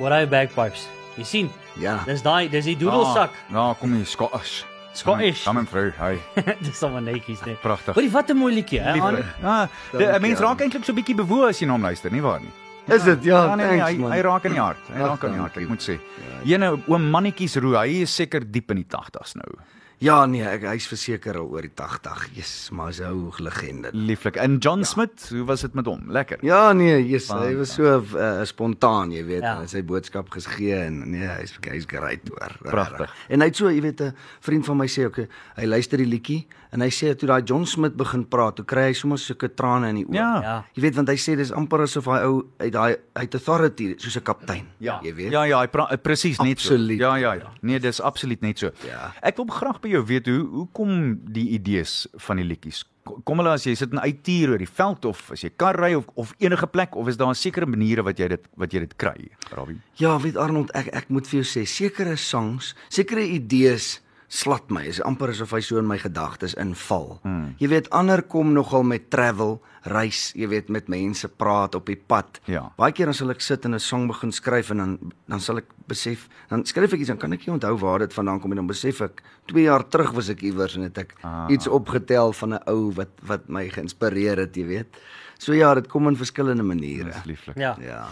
What 0.00 0.12
are 0.16 0.26
bagpipes? 0.28 0.86
Jy 1.18 1.24
sien? 1.28 1.48
Ja. 1.80 1.98
Dis 2.08 2.22
daai, 2.24 2.48
dis 2.52 2.64
die 2.68 2.76
doedelsak. 2.80 3.32
Ah, 3.32 3.52
nou 3.54 3.66
kom 3.80 3.94
jy 3.98 4.04
Scottish. 4.08 4.60
Scottish. 4.96 5.44
Kom 5.46 5.60
en 5.62 5.68
vrou, 5.70 5.88
hy. 6.00 6.14
dis 6.66 6.76
sommer 6.78 7.02
netjies 7.04 7.42
net. 7.46 7.60
Pragtig. 7.64 7.94
Hoorie, 7.96 8.10
wat 8.12 8.30
'n 8.32 8.36
mooi 8.40 8.52
liedjie, 8.54 8.80
hè? 8.80 8.94
Ah, 9.42 9.68
die- 9.92 10.06
'n 10.06 10.20
mens 10.22 10.40
raak 10.40 10.60
eintlik 10.60 10.84
so 10.84 10.92
'n 10.92 10.96
bietjie 11.00 11.16
bewoe 11.16 11.48
as 11.48 11.60
jy 11.60 11.66
na 11.66 11.72
hom 11.78 11.82
luister, 11.82 12.10
nie 12.12 12.22
waar 12.22 12.40
nie? 12.40 12.52
Is 12.90 13.04
dit? 13.04 13.22
Ja, 13.24 13.44
Ja, 13.46 13.54
nee, 13.54 13.66
nee, 13.66 13.78
thanks 13.78 13.92
hy, 13.92 13.98
man. 13.98 14.12
hy 14.12 14.20
raak 14.20 14.44
in 14.44 14.52
die 14.52 14.60
hart. 14.60 14.82
Hy 14.92 14.98
raak 14.98 15.22
in 15.24 15.32
die 15.32 15.38
hart, 15.40 15.56
ek 15.56 15.68
moet 15.68 15.80
sê. 15.84 16.00
Jene 16.44 16.72
oom 16.88 17.10
mannetjies 17.10 17.56
roe, 17.60 17.76
hy 17.76 18.02
is 18.02 18.10
seker 18.14 18.40
diep 18.40 18.70
in 18.70 18.76
die 18.82 18.88
80's 18.88 19.36
nou. 19.36 19.52
Ja 20.00 20.22
nee, 20.24 20.40
ek 20.48 20.62
hy's 20.64 20.86
verseker 20.88 21.36
al 21.36 21.50
oor 21.52 21.66
die 21.66 21.72
80. 21.76 22.22
Jesus, 22.32 22.70
maar 22.72 22.86
hy's 22.88 23.00
'n 23.04 23.10
ou 23.12 23.32
legende. 23.36 23.90
Lieflik. 23.92 24.36
En 24.40 24.56
John 24.56 24.82
Smith, 24.82 25.26
hoe 25.28 25.44
was 25.44 25.60
dit 25.60 25.74
met 25.74 25.84
hom? 25.84 26.06
Lekker. 26.08 26.38
Ja 26.42 26.72
nee, 26.72 27.04
yes, 27.06 27.28
hy 27.28 27.54
was 27.58 27.74
so 27.74 28.00
uh, 28.16 28.40
spontaan, 28.44 29.12
jy 29.12 29.24
weet, 29.24 29.42
Ja. 29.42 29.60
ja. 29.60 29.66
sy 29.66 29.82
boodskap 29.84 30.30
gegee 30.30 30.74
en 30.86 31.10
nee, 31.10 31.26
hy's 31.28 31.52
hy's 31.68 31.84
great 31.86 32.28
hoor. 32.28 32.56
Pragtig. 32.62 32.98
regtig. 32.98 33.14
En 33.28 33.40
hy 33.40 33.46
het 33.46 33.56
so, 33.56 33.68
jy 33.68 33.80
weet, 33.82 34.00
'n 34.00 34.14
vriend 34.40 34.64
van 34.64 34.76
my 34.76 34.86
sê 34.88 35.04
ook, 35.04 35.18
hy 35.56 35.64
luister 35.66 35.98
die 35.98 36.06
liedjie 36.06 36.46
en 36.72 36.80
hy 36.80 36.88
sê 36.88 37.14
toe 37.18 37.26
daai 37.26 37.42
John 37.44 37.64
Smith 37.66 37.96
begin 37.96 38.24
praat, 38.24 38.56
toe 38.56 38.64
kry 38.64 38.88
hy 38.90 38.92
sommer 38.94 39.18
sulke 39.18 39.48
trane 39.54 39.88
in 39.90 39.96
die 39.96 40.04
oë. 40.06 40.14
Ja. 40.14 40.42
Ja. 40.42 40.64
Jy 40.74 40.82
weet 40.82 40.94
want 40.96 41.08
hy 41.08 41.16
sê 41.16 41.36
dis 41.36 41.50
amper 41.52 41.80
asof 41.82 42.06
hy 42.06 42.20
ou 42.28 42.44
uit 42.60 42.72
daai 42.72 42.96
uit 43.14 43.34
authority 43.34 43.94
soos 43.98 44.16
'n 44.16 44.22
kaptein, 44.22 44.66
Ja, 44.80 45.00
jy 45.02 45.14
weet. 45.14 45.32
Ja, 45.32 45.42
ja, 45.44 45.60
hy 45.60 45.66
praat 45.68 46.02
presies 46.02 46.38
net 46.40 46.58
so. 46.60 46.74
Absoluut. 46.74 46.98
Ja, 47.00 47.14
ja, 47.16 47.32
ja. 47.34 47.50
Nee, 47.62 47.78
dis 47.80 48.00
absoluut 48.00 48.40
net 48.42 48.58
so. 48.58 48.70
Ja. 48.86 49.12
Ek 49.22 49.36
wil 49.36 49.46
graag 49.46 49.80
by 49.80 49.88
jou 49.88 50.04
weet 50.06 50.26
hoe 50.26 50.46
hoe 50.50 50.68
kom 50.72 51.18
die 51.24 51.50
idees 51.50 52.06
van 52.16 52.36
die 52.36 52.44
liedjies? 52.44 52.84
Ko- 53.04 53.20
Kom 53.24 53.38
hulle 53.38 53.50
as 53.52 53.64
jy 53.64 53.74
sit 53.74 53.92
in 53.92 53.98
uittier 53.98 54.50
oor 54.50 54.58
die 54.58 54.68
veld 54.68 55.04
of 55.04 55.30
as 55.32 55.40
jy 55.42 55.50
kar 55.56 55.74
ry 55.74 55.94
of 55.94 56.04
of 56.16 56.34
enige 56.38 56.66
plek 56.66 56.94
of 56.96 57.08
is 57.08 57.16
daar 57.16 57.34
sekere 57.34 57.66
maniere 57.66 58.02
wat 58.04 58.18
jy 58.18 58.28
dit 58.28 58.46
wat 58.56 58.70
jy 58.72 58.80
dit 58.80 58.96
kry, 58.96 59.28
Rabbi? 59.56 59.74
Ja, 59.96 60.18
weet 60.20 60.36
Arnold, 60.36 60.70
ek 60.74 60.88
ek 60.94 61.08
moet 61.08 61.26
vir 61.26 61.42
jou 61.42 61.44
sê, 61.62 61.66
sekere 61.66 62.16
songs, 62.16 62.74
sekere 62.90 63.22
idees 63.24 64.00
slat 64.30 64.70
my. 64.70 64.84
Is 64.86 65.00
amper 65.02 65.32
asof 65.32 65.52
hy 65.56 65.60
so 65.64 65.80
in 65.80 65.88
my 65.90 65.98
gedagtes 65.98 66.54
inval. 66.60 67.18
Hmm. 67.24 67.56
Jy 67.58 67.70
weet 67.72 67.90
ander 67.96 68.22
kom 68.22 68.52
nogal 68.54 68.86
met 68.86 69.08
travel, 69.10 69.58
reis, 69.90 70.30
jy 70.38 70.46
weet 70.52 70.70
met 70.70 70.90
mense 70.92 71.28
praat 71.40 71.74
op 71.74 71.90
die 71.90 71.98
pad. 71.98 72.38
Ja. 72.50 72.68
Baie 72.78 72.94
keer 72.94 73.10
dan 73.10 73.18
sal 73.18 73.34
ek 73.34 73.42
sit 73.42 73.66
en 73.66 73.74
'n 73.74 73.82
song 73.82 74.06
begin 74.06 74.32
skryf 74.32 74.70
en 74.70 74.78
dan 74.78 74.98
dan 75.26 75.40
sal 75.40 75.58
ek 75.58 75.66
besef, 75.88 76.28
dan 76.48 76.64
skryf 76.64 76.92
ek 76.92 77.00
iets 77.00 77.10
dan 77.10 77.18
kan 77.18 77.32
ek 77.32 77.46
nie 77.46 77.54
onthou 77.54 77.76
waar 77.78 77.98
dit 77.98 78.12
vandaan 78.14 78.40
kom 78.40 78.52
en 78.52 78.62
dan 78.62 78.66
besef 78.66 79.00
ek 79.00 79.22
2 79.46 79.64
jaar 79.66 79.88
terug 79.88 80.12
was 80.12 80.28
ek 80.28 80.42
iewers 80.42 80.76
en 80.76 80.82
het 80.82 80.98
ek 80.98 81.14
ah. 81.22 81.46
iets 81.50 81.66
opgetel 81.66 82.32
van 82.32 82.54
'n 82.54 82.62
ou 82.66 82.92
wat 82.94 83.10
wat 83.26 83.48
my 83.48 83.68
geïnspireer 83.68 84.38
het, 84.38 84.54
jy 84.56 84.66
weet. 84.66 84.96
So 85.40 85.56
ja, 85.56 85.72
dit 85.74 85.86
kom 85.88 86.08
in 86.08 86.16
verskillende 86.20 86.62
maniere. 86.62 87.14
Dis 87.14 87.24
lieflik. 87.24 87.56
Ja. 87.56 87.72
Ja. 87.80 88.04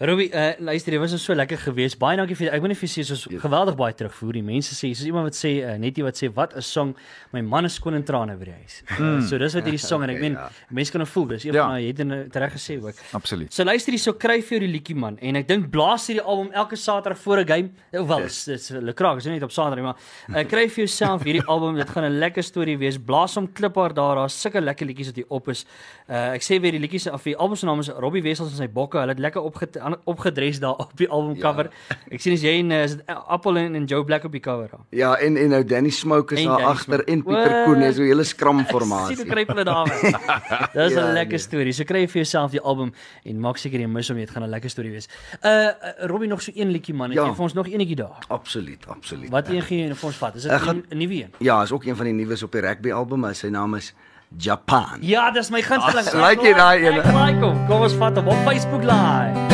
Ruby, 0.00 0.28
uh, 0.34 0.52
luister, 0.58 0.90
dit 0.90 0.98
was 1.00 1.10
nou 1.14 1.20
so 1.22 1.34
lekker 1.38 1.58
geweest. 1.62 1.98
Baie 2.02 2.16
dankie 2.18 2.34
vir 2.34 2.48
ek 2.50 2.60
wil 2.64 2.72
net 2.72 2.78
vir 2.80 2.88
sê 2.90 3.04
soos 3.06 3.20
geweldig 3.30 3.76
baie 3.78 3.94
terugvoer. 3.94 4.32
Die 4.40 4.42
mense 4.42 4.74
sê, 4.74 4.88
soos 4.90 5.06
iemand 5.06 5.28
wat 5.28 5.36
sê, 5.38 5.52
uh, 5.62 5.76
net 5.78 5.96
iemand 6.00 6.10
wat 6.14 6.18
sê 6.18 6.30
wat 6.34 6.56
'n 6.58 6.62
song, 6.66 6.94
my 7.32 7.40
man 7.40 7.64
is 7.64 7.74
skoon 7.78 7.94
in 7.94 8.02
trane 8.02 8.34
by 8.36 8.44
die 8.44 8.56
huis. 8.58 8.82
Uh, 8.98 9.20
so 9.22 9.38
dis 9.38 9.54
wat 9.54 9.62
hierdie 9.64 9.78
song 9.78 10.02
en 10.02 10.10
ek 10.10 10.18
meen 10.24 10.32
ja. 10.34 10.48
mense 10.70 10.90
kan 10.90 11.00
hom 11.00 11.06
voel. 11.06 11.26
Dis 11.36 11.44
een 11.44 11.54
Ja. 11.54 11.68
van 11.68 11.80
jy 11.80 11.86
het 11.86 11.96
dit 11.96 12.36
reg 12.36 12.52
gesê 12.52 12.82
ook. 12.82 12.94
Absoluut. 13.12 13.52
So 13.54 13.62
luister 13.64 13.92
hier, 13.92 14.00
so 14.00 14.12
kry 14.14 14.40
vir 14.42 14.58
jou 14.58 14.60
die 14.66 14.72
liedjie 14.74 14.96
man 14.96 15.16
en 15.22 15.36
ek 15.36 15.46
dink 15.48 15.70
blaas 15.70 16.08
hierdie 16.08 16.24
album 16.26 16.50
elke 16.52 16.74
Saterdag 16.76 17.18
voor 17.22 17.38
'n 17.38 17.46
game. 17.46 17.70
Hoewel 17.92 18.22
dis 18.22 18.44
dis 18.44 18.70
lekker, 18.70 19.16
is 19.16 19.24
nie 19.26 19.34
net 19.34 19.42
op 19.44 19.52
Saterdag 19.52 19.84
maar 19.84 19.96
uh, 20.34 20.42
kry 20.44 20.66
vir 20.68 20.84
jouself 20.86 21.22
hierdie 21.22 21.46
album. 21.54 21.76
Dit 21.76 21.88
gaan 21.90 22.04
'n 22.04 22.18
lekker 22.18 22.42
storie 22.42 22.76
wees. 22.78 22.98
Blaas 22.98 23.34
hom 23.36 23.46
klipbaar 23.52 23.94
daar. 23.94 24.16
Daar's 24.16 24.40
sulke 24.40 24.60
lekker 24.60 24.86
liedjies 24.86 25.06
wat 25.06 25.16
hier 25.16 25.30
op 25.30 25.48
is. 25.48 25.64
Uh, 26.10 26.34
ek 26.34 26.42
sê 26.42 26.60
weer 26.60 26.72
die 26.72 26.80
liedjies 26.80 27.06
of 27.06 27.22
die 27.22 27.36
album 27.36 27.54
se 27.56 27.64
naam 27.66 27.78
is 27.78 27.88
Robbie 27.88 28.22
Wessels 28.22 28.50
en 28.50 28.56
sy 28.56 28.66
bokke. 28.68 28.98
Hulle 28.98 29.12
het 29.14 29.18
lekker 29.20 29.40
opge 29.42 29.68
opgedres 30.04 30.60
daar 30.60 30.72
op 30.80 30.90
die 30.96 31.08
album 31.08 31.38
cover. 31.38 31.68
Ek 32.10 32.20
sien 32.20 32.32
as 32.32 32.40
jy 32.42 32.58
en 32.60 32.70
uh, 32.70 32.82
is 32.84 32.96
dit 32.96 33.02
Apple 33.06 33.58
en, 33.60 33.74
en 33.74 33.84
Joe 33.84 34.04
Black 34.04 34.24
op 34.24 34.32
die 34.32 34.40
cover 34.40 34.68
daar. 34.70 34.80
Ja, 34.90 35.14
en 35.16 35.36
en 35.36 35.48
nou 35.48 35.64
Danny 35.64 35.90
Smoke 35.90 36.34
is 36.34 36.44
daar 36.44 36.62
agter 36.64 37.04
en 37.04 37.22
Pieter 37.24 37.64
Koen 37.64 37.82
is 37.82 37.96
so 37.96 38.02
'n 38.02 38.06
hele 38.06 38.24
skram 38.24 38.58
Sien 38.64 38.66
formasie. 38.66 39.16
hoe 39.16 39.26
kruip 39.26 39.48
hulle 39.48 39.64
daar 39.64 39.84
weg. 39.88 40.00
Dis 40.72 40.92
'n 40.94 40.98
Ja, 40.98 41.12
lekker 41.12 41.28
nee. 41.28 41.38
storie. 41.38 41.72
So 41.72 41.84
kry 41.84 41.98
jy 42.00 42.08
vir 42.08 42.22
jouself 42.22 42.50
die 42.50 42.60
album 42.60 42.92
en 43.24 43.40
maak 43.40 43.56
seker 43.56 43.80
jy 43.80 43.86
mis 43.86 44.08
hom. 44.08 44.16
Dit 44.16 44.30
gaan 44.30 44.42
'n 44.42 44.50
lekker 44.50 44.70
storie 44.70 44.90
wees. 44.90 45.08
Uh, 45.42 45.68
Robbie 46.06 46.28
nog 46.28 46.42
so 46.42 46.52
een 46.54 46.70
liedjie 46.70 46.94
man. 46.94 47.10
Het 47.10 47.18
Ja. 47.18 47.26
jy 47.26 47.34
vir 47.34 47.42
ons 47.44 47.52
nog 47.54 47.66
enetjie 47.68 47.96
daar? 47.96 48.18
Absoluut, 48.28 48.86
absoluut. 48.88 49.30
Wat 49.30 49.48
een 49.48 49.62
gee 49.62 49.86
jy 49.88 49.94
vir 49.94 50.06
ons 50.06 50.16
vat? 50.16 50.34
Is 50.34 50.42
dit 50.42 50.52
'n 50.52 50.84
nuwe 50.98 51.14
een? 51.14 51.30
Ja, 51.38 51.62
is 51.62 51.72
ook 51.72 51.84
een 51.84 51.96
van 51.96 52.04
die 52.06 52.12
nuus 52.14 52.42
op 52.42 52.52
die 52.52 52.60
rugby 52.60 52.90
album, 52.92 53.34
sy 53.34 53.48
naam 53.48 53.74
is 53.74 53.94
Japan. 54.38 54.98
Ja, 55.00 55.30
dis 55.30 55.50
my 55.50 55.62
gunsteling. 55.62 56.28
Like 56.28 56.42
jy 56.42 56.54
daai? 56.54 56.84
Ek 56.86 57.04
like 57.04 57.40
hom. 57.44 57.66
Kom 57.66 57.82
ons 57.82 57.92
vat 57.94 58.16
hom 58.16 58.28
op 58.28 58.36
Facebook 58.44 58.82
Live. 58.82 59.53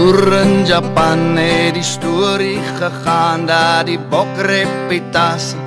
Deur 0.00 0.32
in 0.32 0.64
Japan 0.64 1.36
het 1.36 1.74
die 1.76 1.84
storie 1.84 2.56
gegaan 2.78 3.42
dat 3.44 3.84
die 3.84 3.98
bokreputasie 4.00 5.60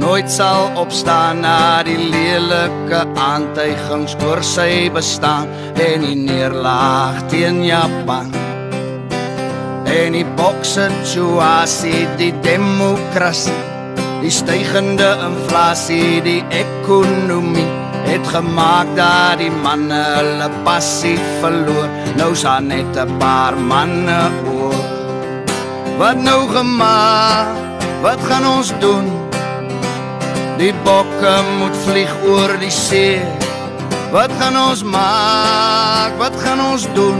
nooit 0.00 0.30
sal 0.32 0.70
opstaan 0.80 1.42
na 1.44 1.82
die 1.84 1.98
lelike 1.98 3.02
aantuigings 3.26 4.16
oor 4.24 4.40
sy 4.40 4.88
bestaan 4.94 5.52
en 5.76 6.00
die 6.00 6.16
neerlaag 6.16 7.20
teen 7.28 7.60
Japan. 7.68 8.32
En 9.84 10.16
die 10.16 10.26
boksituasie, 10.40 12.06
die 12.16 12.32
demokrasie, 12.40 13.60
die 14.24 14.32
stygende 14.32 15.12
inflasie, 15.28 16.22
die 16.24 16.40
ekonomie 16.56 17.83
het 18.04 18.26
gemaak 18.28 18.90
dat 18.96 19.38
die 19.40 19.50
manne 19.50 20.00
hulle 20.16 20.48
passie 20.64 21.18
verloor. 21.40 21.88
Nou 22.16 22.34
sa 22.34 22.60
net 22.60 22.96
'n 22.96 23.18
paar 23.18 23.56
manne 23.56 24.20
oor. 24.52 24.84
Wat 25.98 26.16
nou 26.16 26.48
gemaak? 26.48 27.48
Wat 28.02 28.20
gaan 28.28 28.46
ons 28.46 28.72
doen? 28.78 29.06
Die 30.58 30.74
bokke 30.84 31.34
moet 31.58 31.76
vlieg 31.86 32.12
oor 32.26 32.58
die 32.58 32.70
see. 32.70 33.22
Wat 34.12 34.30
gaan 34.38 34.56
ons 34.70 34.82
maak? 34.82 36.12
Wat 36.18 36.36
gaan 36.42 36.60
ons 36.60 36.86
doen? 36.94 37.18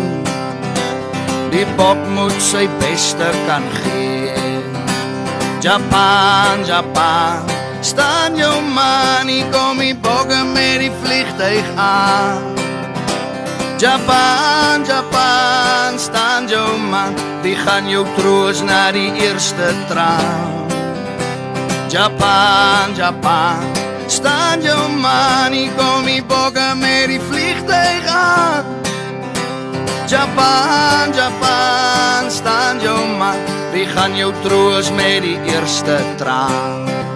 Die 1.51 1.67
bok 1.79 1.99
moet 2.15 2.39
sy 2.43 2.69
beste 2.79 3.31
kan 3.47 3.63
gee. 3.83 4.35
Japan, 5.63 6.65
Japan, 6.67 7.54
staan 7.85 8.37
jou 8.37 8.63
man, 8.63 9.29
hier 9.29 9.45
kom 9.53 9.79
die 9.79 9.95
bokke 9.95 10.41
met 10.55 10.81
die 10.81 10.93
vliegtuig 11.03 11.67
aan. 11.77 12.41
Japan, 13.79 14.85
Japan, 14.89 15.99
staan 15.99 16.49
jou 16.49 16.79
man, 16.91 17.13
wie 17.43 17.57
gaan 17.57 17.89
jou 17.91 18.07
troos 18.17 18.63
na 18.65 18.89
die 18.93 19.13
eerste 19.21 19.75
traan? 19.89 20.65
Japan, 21.93 22.97
Japan, 22.97 23.61
staan 24.07 24.65
money, 25.01 25.71
kom 25.77 26.07
die 26.09 26.23
bokke 26.25 26.75
met 26.81 27.09
die 27.13 27.21
vliegtuig 27.21 28.07
aan. 28.09 28.65
Japan, 30.09 31.13
Japan, 31.15 32.31
staan 32.31 32.81
jou 32.81 32.99
man. 33.19 33.39
Wie 33.73 33.87
gaan 33.87 34.17
jou 34.17 34.33
troos 34.43 34.91
met 34.91 35.23
die 35.23 35.39
eerste 35.53 35.99
traan? 36.17 37.14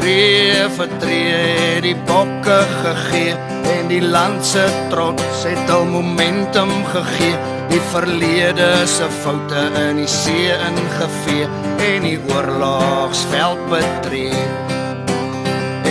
Tree 0.00 0.68
vir 0.78 0.92
tree 1.00 1.32
het 1.36 1.82
die 1.84 1.96
bokke 2.08 2.54
gegee 2.80 3.34
en 3.68 3.90
die 3.90 4.00
land 4.00 4.46
se 4.48 4.62
trots 4.88 5.42
het 5.44 5.72
al 5.74 5.84
momentum 5.90 6.70
gegee. 6.88 7.34
Die 7.68 7.80
verlede 7.90 8.70
se 8.88 9.10
foute 9.20 9.66
in 9.82 10.00
die 10.00 10.08
see 10.08 10.54
ingevee 10.70 11.48
en 11.90 12.06
die 12.08 12.16
oorlogsveld 12.32 13.60
betree. 13.68 14.46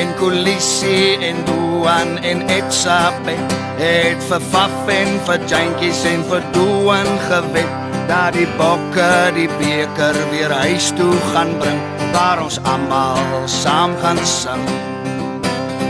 En 0.01 0.15
Kulisi 0.17 1.19
en 1.29 1.43
Duan 1.45 2.17
en 2.31 2.41
Etsape 2.49 3.37
het 3.77 4.25
vir 4.31 4.49
Faf 4.49 4.89
en 4.95 5.13
vir 5.29 5.45
Jantjies 5.53 6.01
en 6.15 6.25
vir 6.33 6.49
Duan 6.57 7.13
gewet 7.27 7.88
dat 8.09 8.33
die 8.33 8.47
bokke 8.57 9.29
die 9.35 9.49
beker 9.59 10.17
weer 10.31 10.49
huis 10.63 10.89
toe 10.97 11.13
gaan 11.29 11.51
bring 11.61 11.77
waar 12.13 12.41
ons 12.41 12.57
almal 12.65 13.19
saam 13.45 13.93
gaan 14.01 14.17
sing. 14.25 14.63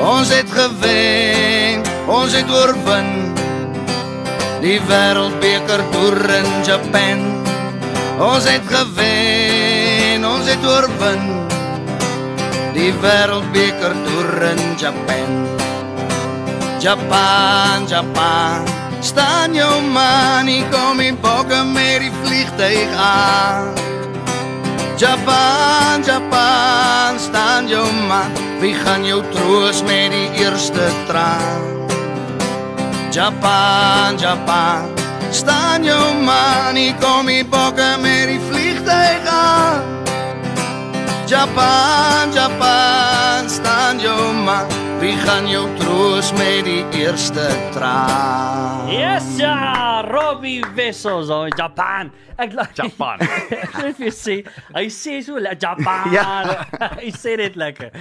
Ons 0.03 0.31
het 0.35 0.51
gewen, 0.51 1.85
ons 2.11 2.35
het 2.35 2.51
oorwin. 2.51 3.07
Die 4.59 4.79
wêreldbeker 4.89 5.83
toer 5.93 6.19
in 6.35 6.49
Japan. 6.67 7.23
Ons 8.19 8.47
het 8.51 8.67
gewen, 8.67 10.27
ons 10.27 10.51
het 10.51 10.67
oorwin. 10.67 11.23
Die 12.75 12.91
wêreldbeker 12.99 13.95
toer 14.09 14.43
in 14.51 14.61
Japan. 14.83 15.39
Japan, 16.83 17.87
Japan. 17.87 18.88
Staan 18.99 19.53
jou 19.55 19.81
man, 19.81 20.47
ek 20.51 20.67
kom 20.73 20.99
in 20.99 21.15
bokke 21.23 21.63
met 21.71 22.01
die 22.03 22.11
vliegtuig 22.23 22.95
aan. 22.99 23.71
Japan, 24.99 26.03
Japan, 26.03 27.19
staan 27.19 27.67
jou 27.71 27.85
man. 28.09 28.35
Wie 28.59 28.73
gaan 28.75 29.05
jou 29.07 29.23
troos 29.31 29.79
met 29.87 30.11
die 30.11 30.43
eerste 30.43 30.89
traan? 31.07 31.87
Japan, 33.11 34.19
Japan, 34.19 34.91
staan 35.31 35.83
jou 35.83 36.19
man. 36.19 36.75
Ek 36.75 36.99
kom 36.99 37.31
in 37.31 37.47
bokke 37.47 37.95
met 38.03 38.27
die 38.27 38.41
vliegtuig 38.51 39.23
aan. 39.31 39.79
Japan, 41.31 42.35
Japan, 42.35 43.47
staan 43.47 44.03
jou 44.03 44.33
man. 44.43 44.67
Wie 44.99 45.15
gaan 45.23 45.47
jou 45.47 45.69
troos 46.09 46.31
met 46.33 46.65
die 46.65 46.81
eerste 46.97 47.45
traan? 47.71 48.87
Yes, 48.89 49.37
ja, 49.37 50.01
Robbie 50.01 50.63
Wessels 50.75 51.29
in 51.29 51.53
Japan. 51.57 52.09
Ek 52.39 52.53
like 52.55 52.73
Japan. 52.73 53.19
Weet 53.83 53.99
jy 53.99 54.09
sê, 54.15 54.35
hy 54.71 54.85
sê 54.89 55.17
so 55.21 55.37
le- 55.37 55.51
Japan. 55.59 56.07
Ja. 56.15 56.23
hy 57.01 57.11
sê 57.13 57.35
dit 57.37 57.57
lekker. 57.59 57.91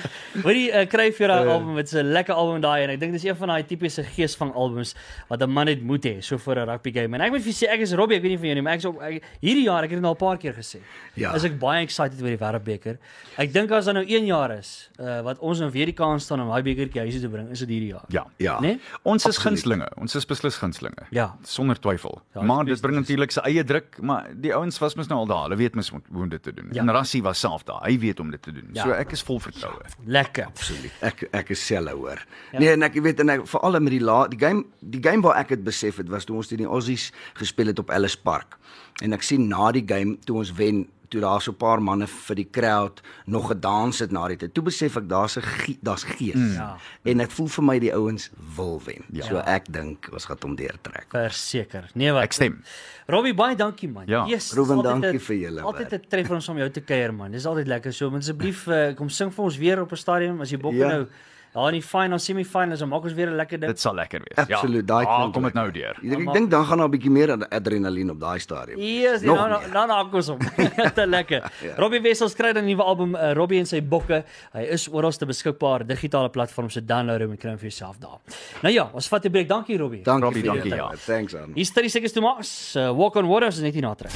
Hoorie, 0.44 0.68
uh, 0.71 0.85
kry 0.88 1.09
vir 1.12 1.33
daai 1.33 1.51
album, 1.51 1.75
dit's 1.77 1.97
'n 1.99 2.12
lekker 2.14 2.38
album 2.38 2.62
daai 2.62 2.87
en 2.87 2.92
ek 2.94 3.01
dink 3.03 3.16
dis 3.18 3.27
een 3.27 3.37
van 3.37 3.53
daai 3.53 3.66
tipiese 3.68 4.07
geesvang 4.14 4.55
albums 4.55 4.94
wat 5.29 5.42
'n 5.42 5.51
man 5.51 5.66
net 5.68 5.83
moet 5.83 6.07
hê 6.07 6.23
so 6.23 6.38
vir 6.38 6.62
'n 6.62 6.68
rugby 6.71 6.94
game. 6.94 7.18
En 7.18 7.27
ek 7.27 7.35
moet 7.35 7.42
vir 7.42 7.53
sê 7.53 7.66
ek 7.75 7.83
is 7.83 7.92
Robbie, 7.99 8.16
ek 8.16 8.23
weet 8.23 8.31
nie 8.38 8.38
van 8.38 8.49
jou 8.49 8.55
nie, 8.55 8.62
maar 8.62 8.79
ek 8.79 8.79
is 8.79 8.87
op 8.87 9.03
ek, 9.03 9.23
hierdie 9.42 9.66
jaar, 9.66 9.83
ek 9.85 9.90
het 9.90 9.99
dit 9.99 10.07
al 10.07 10.14
'n 10.14 10.23
paar 10.23 10.38
keer 10.38 10.55
gesê. 10.55 10.79
Ja. 11.16 11.35
Is 11.35 11.44
ek 11.44 11.59
baie 11.59 11.83
excited 11.83 12.23
oor 12.23 12.31
die 12.31 12.38
Wêreldbeker. 12.38 12.97
Ek 13.37 13.53
dink 13.53 13.71
as 13.73 13.85
daar 13.85 13.94
nou 13.99 14.07
1 14.07 14.25
jaar 14.27 14.53
is, 14.57 14.88
uh, 15.01 15.21
wat 15.23 15.38
ons 15.40 15.59
nou 15.59 15.71
weer 15.71 15.87
die 15.87 15.99
kans 15.99 16.25
staan 16.25 16.40
om 16.40 16.49
daai 16.49 16.62
bekertjie 16.62 17.03
huis 17.03 17.18
toe 17.18 17.23
te 17.27 17.29
bring, 17.29 17.51
is 17.51 17.59
dit 17.59 17.68
hierdie 17.68 17.90
jaar. 17.90 17.98
Ja. 18.09 18.27
Ja. 18.37 18.61
Nee? 18.61 18.81
Ons 19.03 19.27
is 19.27 19.39
gunstelinge. 19.39 19.89
Ons 19.97 20.15
is 20.15 20.27
beslis 20.27 20.57
gunstelinge. 20.57 21.07
Ja. 21.15 21.37
Sonder 21.43 21.79
twyfel. 21.81 22.21
Ja, 22.35 22.43
maar 22.43 22.65
dit 22.65 22.81
bring 22.81 22.99
natuurlik 22.99 23.35
sy 23.35 23.45
eie 23.49 23.65
druk, 23.65 23.99
maar 24.01 24.29
die 24.35 24.55
ouens 24.55 24.79
was 24.83 24.97
mos 24.99 25.11
nou 25.11 25.21
al 25.25 25.31
daar. 25.31 25.43
Hulle 25.49 25.57
weet 25.61 25.75
mos 25.79 25.91
hoe 25.91 26.01
om 26.23 26.29
dit 26.29 26.43
te 26.43 26.53
doen. 26.55 26.69
Ja. 26.73 26.83
En 26.83 26.93
Rassie 26.93 27.23
was 27.23 27.41
self 27.41 27.65
daar. 27.69 27.83
Hy 27.87 27.99
weet 27.99 28.21
om 28.21 28.31
dit 28.31 28.43
te 28.43 28.53
doen. 28.53 28.69
Ja. 28.73 28.83
So 28.83 28.97
ek 28.97 29.13
is 29.17 29.23
vol 29.23 29.41
vertroue. 29.41 29.93
Lekker. 30.05 30.51
Absoluut. 30.53 30.93
Ek 31.01 31.27
ek 31.33 31.55
is 31.55 31.67
selle 31.67 31.95
hoor. 31.97 32.25
Ja. 32.53 32.59
Nee, 32.59 32.73
en 32.77 32.87
ek 32.87 33.01
weet 33.03 33.21
en 33.25 33.35
ek 33.39 33.47
veral 33.49 33.81
met 33.81 33.95
die 33.95 34.03
la 34.03 34.21
die 34.29 34.41
game 34.41 34.65
die 34.81 35.03
game 35.03 35.23
waar 35.23 35.41
ek 35.43 35.57
dit 35.57 35.65
besef 35.65 35.99
het 36.03 36.09
was 36.13 36.27
toe 36.29 36.37
ons 36.37 36.51
teen 36.51 36.63
die 36.65 36.69
Aussies 36.69 37.11
gespeel 37.39 37.73
het 37.73 37.79
op 37.83 37.91
Ellis 37.95 38.17
Park. 38.17 38.59
En 39.03 39.15
ek 39.15 39.23
sien 39.23 39.47
na 39.51 39.71
die 39.75 39.85
game 39.87 40.17
toe 40.27 40.41
ons 40.43 40.53
wen 40.59 40.87
toe 41.09 41.21
daar 41.21 41.40
so 41.40 41.51
'n 41.53 41.57
paar 41.57 41.81
manne 41.83 42.07
vir 42.07 42.37
die 42.37 42.49
crowd 42.51 43.01
nog 43.27 43.49
gedans 43.49 43.99
het 43.99 44.11
na 44.12 44.29
die 44.29 44.37
tyd. 44.37 44.55
Toe 44.55 44.62
besef 44.64 44.97
ek 44.97 45.09
daar's 45.09 45.37
'n 45.37 45.42
gie- 45.42 45.79
daar's 45.83 46.05
gees. 46.05 46.35
Mm. 46.35 46.53
Ja. 46.53 46.77
En 47.05 47.21
ek 47.21 47.31
voel 47.31 47.47
vir 47.49 47.64
my 47.64 47.79
die 47.79 47.92
ouens 47.94 48.31
wil 48.57 48.81
wen. 48.85 49.05
Ja. 49.12 49.25
So 49.25 49.37
ek 49.38 49.73
dink 49.73 50.09
ons 50.12 50.25
gaan 50.25 50.37
hom 50.42 50.55
deurtrek. 50.57 51.07
Verseker. 51.11 51.90
Nee 51.94 52.12
wat. 52.12 52.23
Ek 52.23 52.33
stem. 52.33 52.62
Robbie 53.07 53.35
baie 53.35 53.57
dankie 53.57 53.88
man. 53.88 54.05
Ja. 54.07 54.27
Yes, 54.27 54.53
Ruben, 54.53 54.83
dankie 54.83 55.12
een- 55.14 55.21
vir 55.21 55.37
julle 55.37 55.61
Altyd. 55.62 55.92
'n 55.92 56.01
treffer 56.09 56.35
ons 56.35 56.49
om 56.49 56.57
jou 56.59 56.71
te 56.71 56.81
kuier 56.81 57.14
man. 57.14 57.31
Dis 57.31 57.47
altyd 57.47 57.66
lekker. 57.66 57.92
So 57.92 58.11
asseblief 58.16 58.66
uh, 58.66 58.94
kom 58.94 59.09
sing 59.09 59.33
vir 59.33 59.44
ons 59.44 59.57
weer 59.57 59.81
op 59.81 59.90
'n 59.92 59.97
stadion 59.97 60.40
as 60.40 60.51
jy 60.51 60.59
bokke 60.59 60.77
Ja. 60.77 60.88
nou 60.88 61.07
daar 61.53 61.69
in 61.69 61.81
die 61.81 61.83
final 61.83 62.19
semi-finals 62.19 62.79
dan 62.79 62.89
maak 62.89 63.03
ons 63.05 63.13
weer 63.13 63.29
'n 63.31 63.37
lekker 63.37 63.59
ding. 63.61 63.71
Dit 63.71 63.81
sal 63.81 63.95
lekker 63.95 64.21
wees. 64.21 64.49
Absoluut, 64.49 64.87
daai 64.87 65.07
ah, 65.07 65.33
kom 65.33 65.43
dit 65.43 65.55
nou 65.55 65.71
deur. 65.71 65.97
Ek, 66.03 66.19
ek 66.19 66.33
dink 66.33 66.51
dan 66.51 66.65
gaan 66.65 66.79
daar 66.79 66.89
'n 66.89 66.91
bietjie 66.91 67.11
meer 67.11 67.31
ad- 67.33 67.51
adrenalien 67.51 68.11
op 68.11 68.21
daai 68.21 68.39
stadium. 68.39 68.79
Yes, 68.79 69.23
Nog 69.23 69.37
nou 69.37 69.69
nou 69.73 69.87
nou 69.87 70.09
kos 70.11 70.27
hom. 70.29 70.39
Te 70.99 71.07
lekker. 71.07 71.43
Ja. 71.63 71.75
Robbie 71.77 72.01
Wessels 72.01 72.35
kry 72.35 72.53
'n 72.53 72.65
nuwe 72.65 72.83
album 72.83 73.15
uh, 73.15 73.33
Robbie 73.33 73.59
en 73.59 73.67
sy 73.67 73.83
bokke. 73.83 74.25
Hy 74.53 74.63
is 74.63 74.89
oral 74.89 75.13
te 75.13 75.27
beskikbaar 75.27 75.87
digitale 75.87 76.31
platforms 76.31 76.73
se 76.73 76.85
download 76.85 77.21
hom 77.21 77.31
en 77.31 77.37
kry 77.37 77.51
hom 77.51 77.59
vir 77.59 77.69
jouself 77.71 77.99
daar. 77.99 78.19
Nou 78.63 78.75
ja, 78.75 78.91
ons 78.93 79.09
vat 79.09 79.25
'n 79.25 79.31
breek. 79.31 79.49
Dankie 79.49 79.79
Robbie. 79.79 80.03
Dankie, 80.03 80.25
Robbie, 80.25 80.43
dankie, 80.43 80.75
ja. 80.75 80.93
Thanks 81.07 81.35
aan. 81.35 81.53
Hier 81.55 81.65
is 81.65 81.73
30 81.73 81.91
seconds 81.91 82.13
Tomas. 82.13 82.75
Uh, 82.77 82.91
Walk 82.97 83.17
on 83.17 83.27
Water 83.27 83.49
is 83.49 83.61
net 83.61 83.73
hier 83.73 83.83
na 83.83 83.95
terug. 83.95 84.13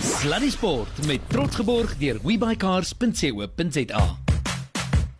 Sluddy 0.00 0.50
Sport 0.50 1.06
met 1.06 1.20
trots 1.28 1.56
geborg 1.56 1.96
deur 1.98 2.18
webycars.co.za. 2.22 4.27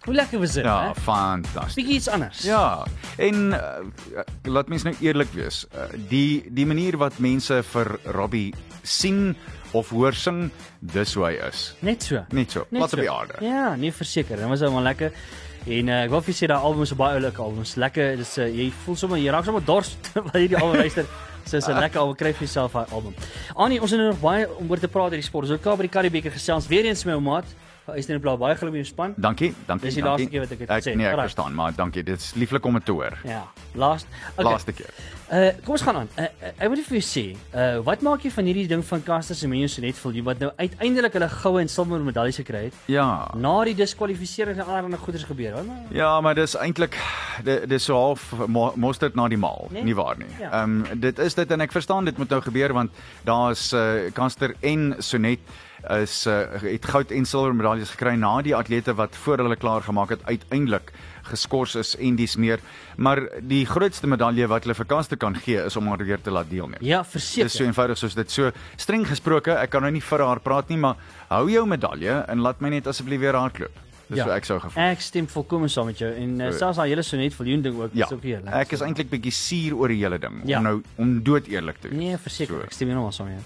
Hoe 0.08 0.16
lekker 0.16 0.40
was 0.40 0.52
dit, 0.56 0.64
Ja, 0.64 0.88
hè? 0.88 1.00
fantasties. 1.04 1.74
Bietjie 1.76 1.94
iets 1.98 2.08
anders. 2.08 2.42
Ja, 2.48 2.86
en 3.20 3.34
uh, 3.52 4.22
laat 4.48 4.68
mens 4.72 4.82
nou 4.86 4.94
eerlik 5.04 5.28
wees. 5.36 5.66
Uh, 5.74 5.84
die 6.08 6.46
die 6.48 6.64
manier 6.66 6.96
wat 6.96 7.18
mense 7.20 7.58
vir 7.74 7.98
Robbie 8.16 8.54
sien 8.82 9.36
of 9.76 9.90
hoor 9.92 10.16
sing, 10.16 10.46
dis 10.80 11.12
hoe 11.14 11.26
hy 11.26 11.34
is. 11.50 11.74
Net 11.84 12.02
so. 12.08 12.22
Net 12.32 12.50
so, 12.56 12.64
plat 12.70 12.92
op 12.96 13.02
die 13.04 13.10
aarde. 13.12 13.36
Ja, 13.44 13.74
nee 13.76 13.92
verseker. 13.92 14.40
Dit 14.40 14.48
was 14.48 14.64
nou 14.64 14.72
maar 14.78 14.86
lekker. 14.88 15.12
En 15.68 15.88
uh, 15.92 16.00
ek 16.06 16.10
wil 16.14 16.24
vir 16.24 16.34
sê 16.38 16.48
daai 16.48 16.56
album 16.64 16.82
is 16.88 16.92
'n 16.96 16.96
baie 16.96 17.20
oulike 17.20 17.42
album. 17.42 17.60
Is 17.68 17.74
lekker. 17.76 18.16
Dis 18.16 18.38
uh, 18.38 18.48
jy 18.48 18.72
voel 18.84 18.96
sommer 18.96 19.18
jy 19.20 19.28
raak 19.30 19.44
sommer 19.44 19.64
dors 19.64 19.92
wanneer 20.14 20.40
jy 20.46 20.48
die 20.48 20.60
album 20.62 20.80
luister. 20.80 21.04
So 21.44 21.56
is 21.60 21.68
'n 21.68 21.76
lekker 21.84 22.00
album. 22.00 22.16
Kry 22.16 22.32
vir 22.32 22.46
jouself 22.48 22.72
daai 22.72 22.88
album. 22.96 23.14
Annie, 23.54 23.80
ons 23.80 23.90
het 23.92 24.00
nou 24.00 24.08
nog 24.08 24.20
baie 24.24 24.48
om 24.56 24.70
oor 24.70 24.80
te 24.80 24.88
praat 24.88 25.12
oor 25.12 25.20
die 25.20 25.28
sport. 25.28 25.44
Ons 25.44 25.52
het 25.52 25.60
Kaap 25.60 25.76
by 25.76 25.84
die 25.84 25.92
Karibeker 25.98 26.32
gesels 26.32 26.66
weer 26.66 26.84
eens 26.88 27.04
met 27.04 27.12
my 27.12 27.20
ou 27.20 27.24
maat. 27.28 27.44
Hy 27.88 27.98
is 28.02 28.06
net 28.10 28.20
bly 28.20 28.34
baie 28.36 28.54
geluk 28.54 28.72
met 28.74 28.82
jou 28.84 28.90
span. 28.92 29.14
Dankie, 29.16 29.54
dankie. 29.66 29.86
Dis 29.88 29.94
die 29.96 30.02
dankie. 30.04 30.24
laaste 30.26 30.30
keer 30.34 30.40
wat 30.44 30.50
ek 30.52 30.58
dit 30.58 30.68
ek, 30.76 30.82
sê. 30.84 30.92
Nee, 30.96 31.06
ek 31.06 31.12
Alright. 31.14 31.30
verstaan, 31.30 31.54
maar 31.56 31.72
dankie. 31.76 32.02
Dit 32.04 32.20
is 32.20 32.34
lieflik 32.36 32.64
om 32.68 32.74
dit 32.76 32.84
te 32.84 32.92
hoor. 32.92 33.16
Ja, 33.24 33.44
last. 33.74 34.06
Okay. 34.36 34.44
Laaste 34.44 34.72
keer. 34.72 34.90
Uh 35.32 35.50
kom 35.64 35.74
ons 35.76 35.82
gaan 35.84 35.96
aan. 35.96 36.08
Uh, 36.16 36.24
uh, 36.24 36.48
ek 36.56 36.68
wil 36.68 36.76
net 36.78 36.86
vir 36.88 36.96
jou 36.98 37.04
sê, 37.04 37.24
uh 37.54 37.80
wat 37.84 38.00
maak 38.04 38.22
jy 38.24 38.30
van 38.32 38.44
hierdie 38.48 38.66
ding 38.68 38.84
van 38.84 39.02
Caster 39.04 39.36
Semenya 39.36 39.68
se 39.68 39.80
netvol 39.84 40.22
wat 40.24 40.38
nou 40.40 40.50
uiteindelik 40.56 41.12
hulle 41.18 41.28
goue 41.28 41.60
en 41.60 41.68
silwer 41.68 42.00
medaljes 42.00 42.36
gekry 42.40 42.62
het? 42.68 42.74
Ja. 42.88 43.28
Na 43.36 43.64
die 43.64 43.74
diskwalifisering 43.76 44.56
en 44.58 44.64
allerlei 44.66 44.96
goeders 45.00 45.24
gebeur. 45.28 45.52
Hoor 45.58 45.64
maar. 45.64 45.82
Ja, 45.92 46.20
maar 46.20 46.34
dis 46.34 46.56
eintlik 46.56 46.96
dit 47.44 47.68
dis 47.68 47.84
so 47.84 47.94
half 47.94 48.32
mo- 48.46 48.72
mosterd 48.76 49.14
na 49.14 49.28
die 49.28 49.36
maal, 49.38 49.68
Nee? 49.70 49.84
nie 49.84 49.94
waar 49.94 50.16
nie. 50.18 50.28
Ja. 50.40 50.50
Ehm 50.62 50.82
um, 50.92 51.00
dit 51.00 51.18
is 51.18 51.34
dit 51.34 51.50
en 51.50 51.60
ek 51.60 51.72
verstaan 51.72 52.04
dit 52.04 52.16
moet 52.18 52.28
nou 52.30 52.40
gebeur 52.42 52.72
want 52.72 52.90
daar's 53.24 53.72
uh, 53.72 54.10
Kanster 54.12 54.54
en 54.60 54.94
Sonet 54.98 55.38
is 56.02 56.26
uh, 56.26 56.42
het 56.62 56.84
goud 56.84 57.10
en 57.10 57.24
silwer 57.24 57.54
medaljes 57.54 57.90
gekry 57.90 58.14
na 58.20 58.42
die 58.42 58.54
atlete 58.56 58.94
wat 58.94 59.16
voor 59.16 59.38
hulle 59.38 59.56
klaar 59.56 59.80
gemaak 59.82 60.10
het 60.10 60.20
uiteindelik 60.28 60.92
geskort 61.28 61.74
is 61.76 61.94
en 61.96 62.16
dis 62.16 62.36
meer 62.36 62.58
maar 62.96 63.20
die 63.40 63.64
grootste 63.66 64.06
medalje 64.06 64.46
wat 64.48 64.64
hulle 64.64 64.74
vir 64.74 64.86
Kanster 64.86 65.16
kan 65.16 65.34
gee 65.36 65.64
is 65.64 65.76
om 65.76 65.86
haar 65.88 66.04
weer 66.04 66.20
te 66.20 66.30
laat 66.30 66.50
deelneem. 66.50 66.80
Ja, 66.80 67.02
Dis 67.02 67.10
so 67.12 67.18
verseker. 67.40 67.66
eenvoudig 67.66 67.98
soos 67.98 68.14
dit. 68.14 68.30
So 68.30 68.50
streng 68.76 69.06
gesproke, 69.06 69.52
ek 69.56 69.70
kan 69.70 69.82
nou 69.82 69.90
nie 69.92 70.00
vir 70.02 70.18
haar 70.24 70.40
praat 70.40 70.68
nie, 70.68 70.76
maar 70.78 70.96
hou 71.28 71.48
jou 71.50 71.66
medalje 71.66 72.24
en 72.28 72.40
laat 72.40 72.60
my 72.60 72.68
net 72.68 72.86
asseblief 72.86 73.20
weer 73.20 73.34
hardloop. 73.36 73.72
Dis 74.08 74.16
Ja. 74.18 74.24
so 74.24 74.30
ek 74.32 74.44
sou 74.44 74.58
gevoel. 74.58 74.82
Ek 74.82 75.00
stem 75.00 75.26
volkomme 75.28 75.68
saam 75.68 75.86
met 75.86 75.98
jou 75.98 76.08
en 76.14 76.40
uh, 76.40 76.50
So- 76.50 76.58
selfs 76.58 76.76
daai 76.78 76.88
hele 76.88 77.02
sonet 77.02 77.38
miljoen 77.38 77.62
ding 77.62 77.76
ook 77.80 77.90
Ja, 77.92 78.06
is 78.06 78.12
ook 78.12 78.22
heerlik. 78.22 78.48
ek 78.54 78.72
is 78.72 78.80
eintlik 78.80 79.10
bietjie 79.10 79.32
suur 79.32 79.76
oor 79.76 79.88
die 79.88 79.98
hele 80.02 80.18
ding 80.18 80.40
Ja. 80.48 80.58
om 80.58 80.64
nou 80.64 80.82
om 80.96 81.22
dood 81.22 81.46
eerlik 81.46 81.80
te 81.80 81.88
wees. 81.88 81.98
Nee, 81.98 82.16
verseker, 82.16 82.54
So. 82.56 82.62
ek 82.64 82.72
stem 82.72 82.88
heeltemal 82.88 83.12
saam 83.12 83.26
met 83.26 83.36
jou. 83.36 83.44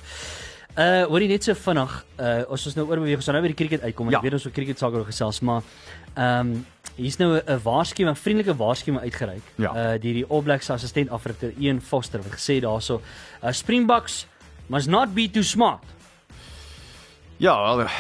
Uh 0.73 1.03
hoorie 1.05 1.29
net 1.29 1.45
so 1.45 1.53
vinnig, 1.53 1.95
uh 2.17 2.45
ons 2.49 2.63
is 2.67 2.77
nou 2.79 2.87
oorbeweeg, 2.89 3.19
ons 3.21 3.27
gaan 3.29 3.37
nou 3.37 3.43
by 3.45 3.51
die 3.53 3.59
cricket 3.59 3.83
uitkom. 3.85 4.07
en 4.09 4.13
Ja. 4.15 4.21
Ek 4.23 4.25
weet 4.25 4.37
ons 4.39 4.47
oor 4.47 4.55
cricket 4.57 4.79
sake 4.81 4.97
oor 4.97 5.05
gesels, 5.05 5.41
maar 5.45 5.61
ehm 6.15 6.53
um, 6.53 6.67
hier's 6.97 7.19
nou 7.21 7.37
'n 7.37 7.61
waarskuwing, 7.63 8.09
'n 8.17 8.21
vriendelike 8.21 8.57
waarskuwing 8.57 9.03
uitgereik. 9.03 9.43
Ja. 9.57 9.71
Uh 9.71 9.99
deur 10.01 10.17
die 10.21 10.25
All 10.29 10.43
Blacks 10.43 10.71
assistent 10.71 11.11
afrigter 11.11 11.53
Ian 11.59 11.81
Foster 11.81 12.23
wat 12.23 12.33
gesê 12.33 12.61
daarso, 12.61 13.03
uh, 13.43 13.53
Springboks 13.53 14.27
must 14.69 14.89
not 14.89 15.15
be 15.15 15.29
too 15.31 15.43
smart. 15.43 15.85
Ja, 17.37 17.53
wel 17.63 17.81
uh, 17.81 17.91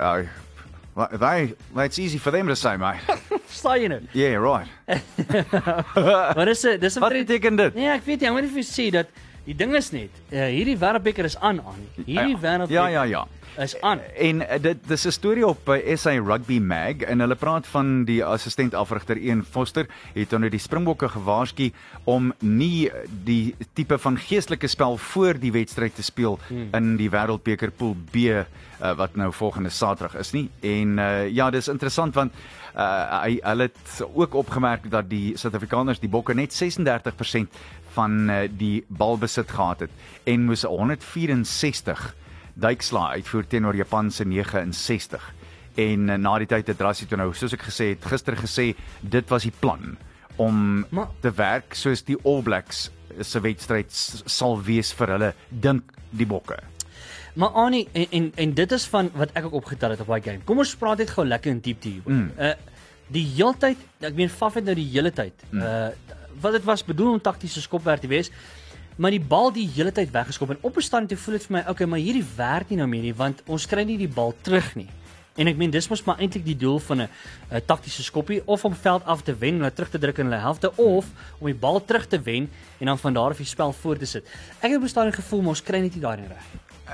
uh, 0.00 1.18
they 1.18 1.54
that's 1.74 1.98
easy 1.98 2.18
for 2.18 2.30
them 2.30 2.46
to 2.46 2.54
say, 2.54 2.76
mate. 2.76 3.00
jy 3.80 3.88
nou? 3.88 4.00
Yeah, 4.12 4.36
right. 4.38 4.68
Maar 6.36 6.44
dis 6.46 6.64
'n 6.64 6.78
dis 6.80 6.96
'n 6.96 7.00
Wat 7.00 7.12
beteken 7.12 7.56
dit? 7.56 7.74
Nee, 7.74 7.88
ek 7.88 8.04
weet 8.04 8.20
nie, 8.20 8.28
ek 8.28 8.32
moet 8.32 8.42
net 8.42 8.52
vir 8.52 8.62
jou 8.62 8.72
sê 8.72 8.90
dat 8.90 9.06
die 9.44 9.56
ding 9.56 9.74
is 9.76 9.90
net, 9.92 10.12
uh, 10.32 10.46
hierdie 10.48 10.76
wêreldbeker 10.80 11.28
is 11.28 11.36
aan 11.36 11.60
aan. 11.60 11.80
Hierdie 12.04 12.36
wêreldbeker 12.40 12.74
Ja, 12.74 12.86
ja, 12.88 13.02
ja. 13.02 13.24
is 13.62 13.76
aan. 13.80 14.00
En 14.18 14.40
uh, 14.42 14.56
dit 14.60 14.78
dis 14.88 15.06
'n 15.06 15.12
storie 15.12 15.46
op 15.46 15.68
uh, 15.68 15.96
SA 15.96 16.10
Rugby 16.10 16.58
Mag 16.58 17.04
en 17.06 17.20
hulle 17.20 17.34
praat 17.34 17.66
van 17.66 18.04
die 18.04 18.24
assistent 18.24 18.74
afrigter 18.74 19.16
Ian 19.16 19.44
Foster 19.44 19.86
het 20.14 20.32
onder 20.32 20.50
die 20.50 20.58
Springbokke 20.58 21.08
gewaarsku 21.08 21.70
om 22.04 22.32
nie 22.38 22.90
die 23.24 23.54
tipe 23.72 23.98
van 23.98 24.18
geestelike 24.18 24.66
spel 24.66 24.96
voor 24.96 25.38
die 25.38 25.52
wedstryd 25.52 25.94
te 25.94 26.02
speel 26.02 26.38
hmm. 26.48 26.68
in 26.72 26.96
die 26.96 27.10
Wêreldbeker 27.10 27.70
Pool 27.70 27.94
B 28.10 28.16
uh, 28.84 28.96
wat 28.96 29.14
nou 29.16 29.32
volgende 29.32 29.70
Saterdag 29.70 30.16
is 30.20 30.32
nie. 30.32 30.48
En 30.60 30.98
uh, 30.98 31.28
ja, 31.28 31.50
dis 31.50 31.68
interessant 31.68 32.14
want 32.14 32.32
uh, 32.76 33.22
hy 33.22 33.38
hulle 33.42 33.68
het 33.68 34.02
ook 34.14 34.34
opgemerk 34.34 34.90
dat 34.90 35.08
die 35.10 35.36
Suid-Afrikaners 35.38 36.02
die 36.02 36.10
Bokke 36.10 36.34
net 36.34 36.54
36% 36.54 37.62
van 37.94 38.30
uh, 38.30 38.42
die 38.50 38.84
balbesit 38.88 39.50
gehad 39.54 39.86
het 39.86 39.90
en 40.30 40.44
moes 40.48 40.64
164 40.68 42.14
duikslaa 42.54 43.14
uitvoer 43.18 43.46
teenoor 43.50 43.76
Japan 43.76 44.10
se 44.10 44.24
69. 44.24 45.22
En 45.74 46.08
uh, 46.08 46.16
na 46.16 46.34
die 46.38 46.50
tyd 46.50 46.70
het 46.70 46.80
Rassie 46.80 47.08
toe 47.10 47.18
nou, 47.18 47.32
soos 47.34 47.54
ek 47.56 47.66
gesê 47.66 47.92
het, 47.94 48.04
gister 48.06 48.36
gesê, 48.38 48.72
dit 49.00 49.32
was 49.32 49.46
die 49.46 49.54
plan 49.60 49.96
om 50.36 50.84
Maar- 50.90 51.10
te 51.22 51.30
werk 51.34 51.74
soos 51.78 52.02
die 52.06 52.18
All 52.24 52.42
Blacks 52.42 52.88
se 53.20 53.40
wedstryd 53.40 53.90
sal 54.26 54.56
wees 54.66 54.92
vir 54.98 55.14
hulle 55.14 55.34
dink 55.50 55.92
die 56.10 56.26
bokke. 56.26 56.58
Maar 57.34 57.54
Annie 57.58 57.88
en, 57.92 58.06
en 58.10 58.32
en 58.36 58.54
dit 58.54 58.72
is 58.72 58.86
van 58.90 59.10
wat 59.14 59.32
ek 59.34 59.48
ook 59.48 59.58
opgetel 59.62 59.94
het 59.94 60.02
op 60.02 60.10
daai 60.10 60.22
game. 60.22 60.42
Kom 60.46 60.58
ons 60.62 60.74
praat 60.78 61.02
net 61.02 61.10
gou 61.10 61.24
lekker 61.26 61.50
in 61.50 61.60
diepte 61.62 61.88
hier. 61.88 62.02
Mm. 62.06 62.30
Uh 62.38 62.54
die 63.14 63.26
heeltyd, 63.36 63.78
ek 64.00 64.14
meen 64.16 64.30
Faf 64.32 64.54
het 64.56 64.64
nou 64.64 64.74
die 64.74 64.86
hele 64.88 65.10
tyd. 65.12 65.42
Mm. 65.50 65.60
Uh 65.60 66.14
wat 66.40 66.52
dit 66.52 66.64
was 66.64 66.84
bedoel 66.84 67.12
om 67.12 67.20
taktiese 67.20 67.60
skopwerk 67.60 68.00
te 68.00 68.10
wees. 68.10 68.30
Maar 68.96 69.10
die 69.10 69.20
bal 69.20 69.50
die 69.52 69.66
hele 69.74 69.92
tyd 69.92 70.12
weggeskop 70.14 70.50
en 70.50 70.58
op 70.60 70.76
'n 70.76 70.80
stadium 70.80 71.08
toe 71.08 71.18
voel 71.18 71.34
dit 71.34 71.46
vir 71.46 71.56
my, 71.56 71.64
okay, 71.68 71.86
maar 71.86 71.98
hierdie 71.98 72.26
werk 72.36 72.70
nie 72.70 72.76
nou 72.78 72.88
meer 72.88 73.02
nie 73.02 73.14
want 73.14 73.42
ons 73.46 73.66
kry 73.66 73.84
nie 73.84 73.98
die 73.98 74.08
bal 74.08 74.34
terug 74.42 74.74
nie. 74.76 74.88
En 75.34 75.46
ek 75.50 75.56
meen 75.56 75.70
dis 75.70 75.88
mos 75.90 76.04
maar 76.06 76.20
eintlik 76.22 76.44
die 76.44 76.56
doel 76.56 76.78
van 76.78 77.02
'n 77.02 77.08
taktiese 77.66 78.02
skoppie 78.02 78.42
of 78.46 78.64
om 78.64 78.74
veld 78.74 79.04
af 79.04 79.22
te 79.22 79.34
wen, 79.34 79.54
hulle 79.54 79.72
terug 79.72 79.90
te 79.90 79.98
druk 79.98 80.18
in 80.18 80.26
hulle 80.26 80.40
helfte 80.40 80.76
of 80.76 81.06
om 81.38 81.46
die 81.46 81.58
bal 81.58 81.84
terug 81.84 82.06
te 82.06 82.22
wen 82.22 82.48
en 82.78 82.86
dan 82.86 82.98
van 82.98 83.14
daar 83.14 83.30
af 83.30 83.36
die 83.36 83.46
spel 83.46 83.72
voort 83.72 83.98
te 83.98 84.06
sit. 84.06 84.24
Ek 84.60 84.70
het 84.70 84.76
op 84.76 84.82
'n 84.82 84.88
stadium 84.88 85.12
gevoel 85.12 85.40
maar 85.40 85.48
ons 85.48 85.62
kry 85.62 85.80
net 85.80 85.94
nie 85.94 86.00
daai 86.00 86.16
reg. 86.16 86.46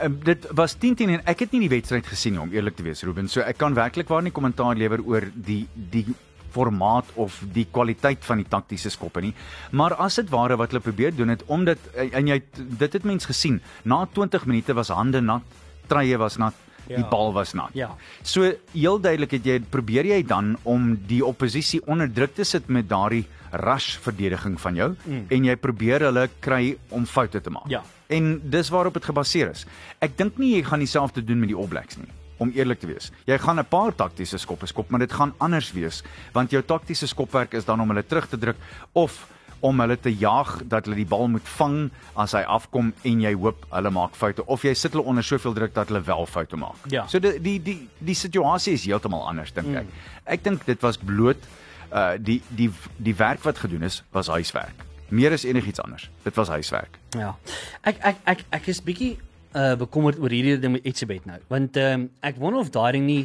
Um, 0.02 0.20
dit 0.22 0.46
was 0.54 0.76
10-10 0.78 1.10
en 1.10 1.20
ek 1.26 1.38
het 1.38 1.52
nie 1.52 1.60
die 1.60 1.68
wedstryd 1.68 2.06
gesien 2.06 2.32
nie 2.32 2.40
om 2.40 2.52
eerlik 2.52 2.76
te 2.76 2.82
wees 2.82 3.02
Ruben. 3.02 3.28
So 3.28 3.40
ek 3.40 3.58
kan 3.58 3.74
werklik 3.74 4.08
waar 4.08 4.22
nie 4.22 4.32
kommentaar 4.32 4.76
lewer 4.76 5.02
oor 5.04 5.26
die 5.34 5.66
die 5.74 6.06
formaat 6.50 7.10
of 7.14 7.40
die 7.54 7.66
kwaliteit 7.70 8.24
van 8.26 8.42
die 8.42 8.48
taktiese 8.48 8.90
skoppe 8.90 9.22
nie. 9.24 9.34
Maar 9.76 9.96
as 10.02 10.20
dit 10.20 10.30
ware 10.32 10.58
wat 10.60 10.72
hulle 10.72 10.84
probeer 10.84 11.14
doen 11.16 11.32
het 11.32 11.44
omdat 11.46 11.78
en 11.94 12.30
jy 12.30 12.40
dit 12.56 12.92
het 12.92 13.06
mens 13.06 13.28
gesien, 13.28 13.60
na 13.82 14.04
20 14.06 14.46
minute 14.50 14.74
was 14.76 14.92
hande 14.94 15.20
nat, 15.20 15.42
treie 15.90 16.18
was 16.20 16.38
nat, 16.38 16.54
ja. 16.86 16.96
die 16.96 17.06
bal 17.10 17.32
was 17.36 17.54
nat. 17.54 17.74
Ja. 17.78 17.90
So 18.22 18.52
heel 18.72 19.00
duidelik 19.02 19.38
het 19.38 19.46
jy 19.46 19.58
probeer 19.72 20.08
jy 20.10 20.22
dan 20.26 20.56
om 20.62 20.94
die 21.10 21.22
oppositie 21.26 21.82
onder 21.86 22.10
druk 22.10 22.34
te 22.38 22.44
sit 22.44 22.68
met 22.68 22.88
daardie 22.90 23.26
rush 23.50 23.96
verdediging 23.98 24.60
van 24.62 24.76
jou 24.78 24.92
mm. 24.94 25.24
en 25.34 25.48
jy 25.50 25.56
probeer 25.58 26.06
hulle 26.06 26.28
kry 26.40 26.76
om 26.94 27.06
foute 27.06 27.42
te 27.42 27.50
maak. 27.50 27.66
Ja. 27.72 27.82
En 28.10 28.36
dis 28.50 28.70
waarop 28.70 28.94
dit 28.98 29.06
gebaseer 29.06 29.50
is. 29.54 29.66
Ek 30.02 30.16
dink 30.18 30.38
nie 30.38 30.56
jy 30.56 30.64
gaan 30.66 30.82
dieselfde 30.82 31.22
doen 31.24 31.42
met 31.42 31.50
die 31.50 31.58
All 31.58 31.70
Blacks 31.70 31.98
nie 31.98 32.10
om 32.40 32.52
eerlik 32.56 32.80
te 32.80 32.88
wees. 32.88 33.10
Jy 33.28 33.38
gaan 33.38 33.58
'n 33.60 33.68
paar 33.68 33.94
taktiese 33.94 34.38
skoppe 34.38 34.66
skop, 34.66 34.90
maar 34.90 35.00
dit 35.00 35.12
gaan 35.12 35.34
anders 35.38 35.72
wees 35.72 36.02
want 36.32 36.50
jou 36.50 36.62
taktiese 36.62 37.06
skopwerk 37.06 37.54
is 37.54 37.64
dan 37.64 37.80
om 37.80 37.88
hulle 37.88 38.06
terug 38.06 38.28
te 38.28 38.38
druk 38.38 38.56
of 38.92 39.26
om 39.60 39.80
hulle 39.80 39.96
te 40.00 40.12
jaag 40.12 40.62
dat 40.64 40.84
hulle 40.84 40.96
die 40.96 41.08
bal 41.08 41.28
moet 41.28 41.48
vang 41.58 41.90
as 42.20 42.32
hy 42.32 42.42
afkom 42.48 42.92
en 43.04 43.20
jy 43.20 43.32
hoop 43.36 43.66
hulle 43.70 43.90
maak 43.90 44.16
foute 44.16 44.44
of 44.46 44.64
jy 44.64 44.74
sit 44.74 44.92
hulle 44.96 45.04
onder 45.04 45.24
soveel 45.26 45.54
druk 45.56 45.74
dat 45.76 45.88
hulle 45.92 46.02
wel 46.06 46.26
foute 46.26 46.56
maak. 46.56 46.76
Ja. 46.92 47.06
So 47.06 47.20
die 47.20 47.36
die 47.42 47.58
die 47.62 47.88
die 47.98 48.16
situasie 48.16 48.72
is 48.78 48.86
heeltemal 48.88 49.26
anders 49.28 49.52
dink 49.52 49.76
ek. 49.76 49.86
Ek 50.24 50.44
dink 50.44 50.64
dit 50.66 50.80
was 50.82 50.96
bloot 50.96 51.48
uh 51.92 52.14
die 52.18 52.40
die 52.48 52.70
die 52.96 53.16
werk 53.18 53.42
wat 53.44 53.58
gedoen 53.58 53.82
is 53.82 54.02
was 54.12 54.28
huiswerk. 54.28 54.86
Meer 55.10 55.32
as 55.32 55.44
enigiets 55.44 55.80
anders. 55.82 56.08
Dit 56.22 56.36
was 56.36 56.48
huiswerk. 56.48 56.98
Ja. 57.18 57.34
Ek 57.82 57.98
ek 58.00 58.16
ek 58.24 58.44
ek 58.50 58.68
is 58.68 58.80
bietjie 58.80 59.18
uh 59.54 59.76
bekommerd 59.76 60.20
oor 60.22 60.30
hierdie 60.30 60.58
ding 60.60 60.76
met 60.76 60.86
Etsebet 60.86 61.26
nou. 61.26 61.38
Want 61.48 61.76
ehm 61.76 62.06
um, 62.06 62.10
ek 62.22 62.38
wonder 62.38 62.60
of 62.60 62.70
daai 62.70 62.92
ding 62.98 63.06
nie 63.06 63.24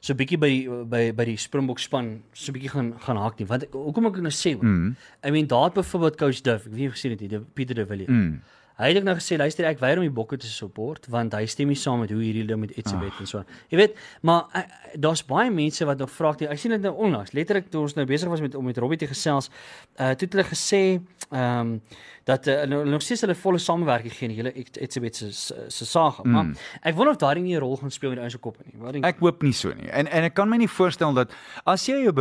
so 0.00 0.14
bietjie 0.14 0.38
by 0.38 0.50
by 0.86 1.02
by 1.16 1.26
die 1.26 1.38
Springbok 1.40 1.80
span 1.82 2.20
so 2.32 2.54
bietjie 2.54 2.70
gaan 2.70 2.92
gaan 3.02 3.18
haak 3.18 3.40
nie. 3.40 3.48
Want 3.50 3.66
ek, 3.66 3.74
hoekom 3.74 4.10
ek 4.10 4.20
nou 4.22 4.34
sê, 4.34 4.54
mm. 4.54 4.92
I 5.26 5.32
mean 5.34 5.48
daar 5.50 5.70
het 5.70 5.80
byvoorbeeld 5.80 6.20
coach 6.20 6.42
Duff, 6.46 6.68
ek 6.68 6.74
weet 6.74 6.84
nie 6.84 6.92
gesien 6.94 7.16
het 7.16 7.24
nie, 7.24 7.32
die 7.32 7.42
Pieter 7.58 7.80
de 7.80 7.86
Villiers. 7.86 8.12
Mm. 8.12 8.36
Hy 8.76 8.90
het 8.90 8.98
ook 9.00 9.06
nou 9.08 9.14
gesê 9.16 9.38
luister 9.40 9.64
ek 9.64 9.78
weier 9.80 9.96
om 9.96 10.04
die 10.04 10.12
bokke 10.12 10.36
te 10.36 10.48
support 10.50 11.06
want 11.12 11.32
hy 11.32 11.46
stem 11.48 11.70
nie 11.72 11.78
saam 11.80 12.02
met 12.04 12.10
hoe 12.12 12.20
hierdie 12.20 12.44
ding 12.48 12.60
met 12.60 12.74
Etsebet 12.76 13.22
en 13.22 13.30
so 13.30 13.40
aan. 13.40 13.54
Jy 13.72 13.80
weet, 13.80 14.02
maar 14.28 14.50
uh, 14.52 14.64
daar's 15.00 15.24
baie 15.24 15.50
mense 15.50 15.86
wat 15.88 16.02
nog 16.02 16.12
vra, 16.12 16.34
ek 16.44 16.60
sien 16.60 16.74
dit 16.76 16.84
nou 16.84 16.92
onlangs, 17.06 17.32
letterlik 17.36 17.70
toe 17.72 17.86
ons 17.86 17.96
nou 17.96 18.04
besig 18.08 18.28
was 18.28 18.44
met 18.44 18.58
om 18.58 18.68
met 18.68 18.76
Robbie 18.82 19.00
te 19.00 19.08
gesels, 19.08 19.48
uh 19.96 20.12
toe 20.12 20.28
het 20.28 20.36
hulle 20.36 20.48
gesê 20.50 20.82
ehm 21.30 21.40
um, 21.40 21.80
dat 22.26 22.46
uh, 22.50 22.64
nou 22.66 22.80
nog 22.90 23.02
steeds 23.06 23.20
hulle 23.22 23.36
volle 23.38 23.58
samewerking 23.62 24.12
gee 24.12 24.28
in 24.28 24.34
hele 24.34 24.52
Etsebet 24.52 25.16
se 25.16 25.30
se 25.32 25.86
saga, 25.86 26.24
mm. 26.24 26.32
maar 26.32 26.70
ek 26.82 26.96
wonder 26.98 27.14
of 27.14 27.20
daai 27.22 27.40
nie 27.40 27.54
'n 27.54 27.62
rol 27.62 27.76
gaan 27.76 27.90
speel 27.90 28.10
met 28.10 28.18
die 28.18 28.24
ouens 28.26 28.34
se 28.34 28.42
koppe 28.42 28.64
nie. 28.66 28.74
Wat 28.82 28.92
dink 28.92 29.04
Ek 29.06 29.22
hoop 29.22 29.42
nie 29.42 29.52
so 29.52 29.72
nie. 29.72 29.88
En 29.88 30.10
en 30.10 30.26
ek 30.26 30.34
kan 30.34 30.48
my 30.48 30.56
nie 30.56 30.68
voorstel 30.68 31.14
dat 31.14 31.30
as 31.64 31.86
jy 31.86 32.02
'n 32.02 32.14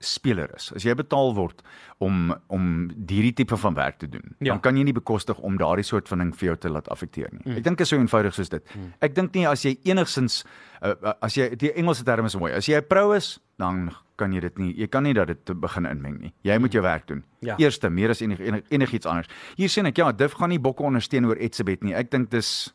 beroepsspeler 0.00 0.50
is, 0.56 0.72
as 0.74 0.84
jy 0.84 0.94
betaal 0.94 1.34
word 1.34 1.62
om 2.00 2.34
om 2.48 2.90
hierdie 3.08 3.32
tipe 3.34 3.56
van 3.56 3.74
werk 3.74 3.98
te 3.98 4.08
doen, 4.08 4.34
Ja. 4.40 4.52
dan 4.52 4.60
kan 4.60 4.76
jy 4.76 4.84
nie 4.84 4.92
bekostig 4.92 5.38
om 5.38 5.56
daardie 5.58 5.84
soort 5.84 6.08
van 6.08 6.18
ding 6.18 6.32
vir 6.34 6.46
jou 6.48 6.56
te 6.56 6.68
laat 6.68 6.88
affekteer 6.88 7.28
nie. 7.32 7.42
Mm. 7.44 7.56
Ek 7.58 7.64
dink 7.64 7.78
dit 7.78 7.84
is 7.84 7.88
so 7.88 7.96
eenvoudig 7.96 8.34
soos 8.34 8.48
dit. 8.48 8.64
Mm. 8.74 8.92
Ek 9.00 9.14
dink 9.14 9.34
nie 9.34 9.46
as 9.46 9.62
jy 9.62 9.76
enigsins 9.84 10.44
uh, 10.82 10.94
uh, 11.02 11.12
as 11.20 11.34
jy 11.34 11.54
die 11.56 11.72
Engelse 11.74 12.04
term 12.04 12.24
is 12.24 12.36
mooi. 12.36 12.52
As 12.52 12.66
jy 12.66 12.76
'n 12.76 12.86
pro 12.88 13.12
is, 13.12 13.38
dan 13.58 13.90
kan 14.16 14.32
jy 14.32 14.40
dit 14.40 14.58
nie. 14.58 14.74
Jy 14.76 14.86
kan 14.88 15.02
nie 15.02 15.14
dat 15.14 15.26
dit 15.28 15.44
te 15.44 15.54
begin 15.54 15.84
inmeng 15.86 16.20
nie. 16.20 16.32
Jy 16.44 16.58
moet 16.58 16.72
jou 16.72 16.82
werk 16.82 17.06
doen. 17.06 17.24
Ja. 17.40 17.56
Eerste, 17.58 17.90
meer 17.90 18.10
as 18.10 18.20
enig, 18.20 18.38
enig 18.40 18.62
enigiets 18.70 19.06
anders. 19.06 19.28
Hier 19.56 19.68
sien 19.68 19.86
ek 19.86 19.96
ja, 19.96 20.12
Div 20.12 20.32
gaan 20.34 20.48
nie 20.50 20.58
bokke 20.58 20.82
ondersteun 20.82 21.24
oor 21.26 21.36
Etsebet 21.36 21.82
nie. 21.82 21.94
Ek 21.94 22.10
dink 22.10 22.30
dis 22.30 22.72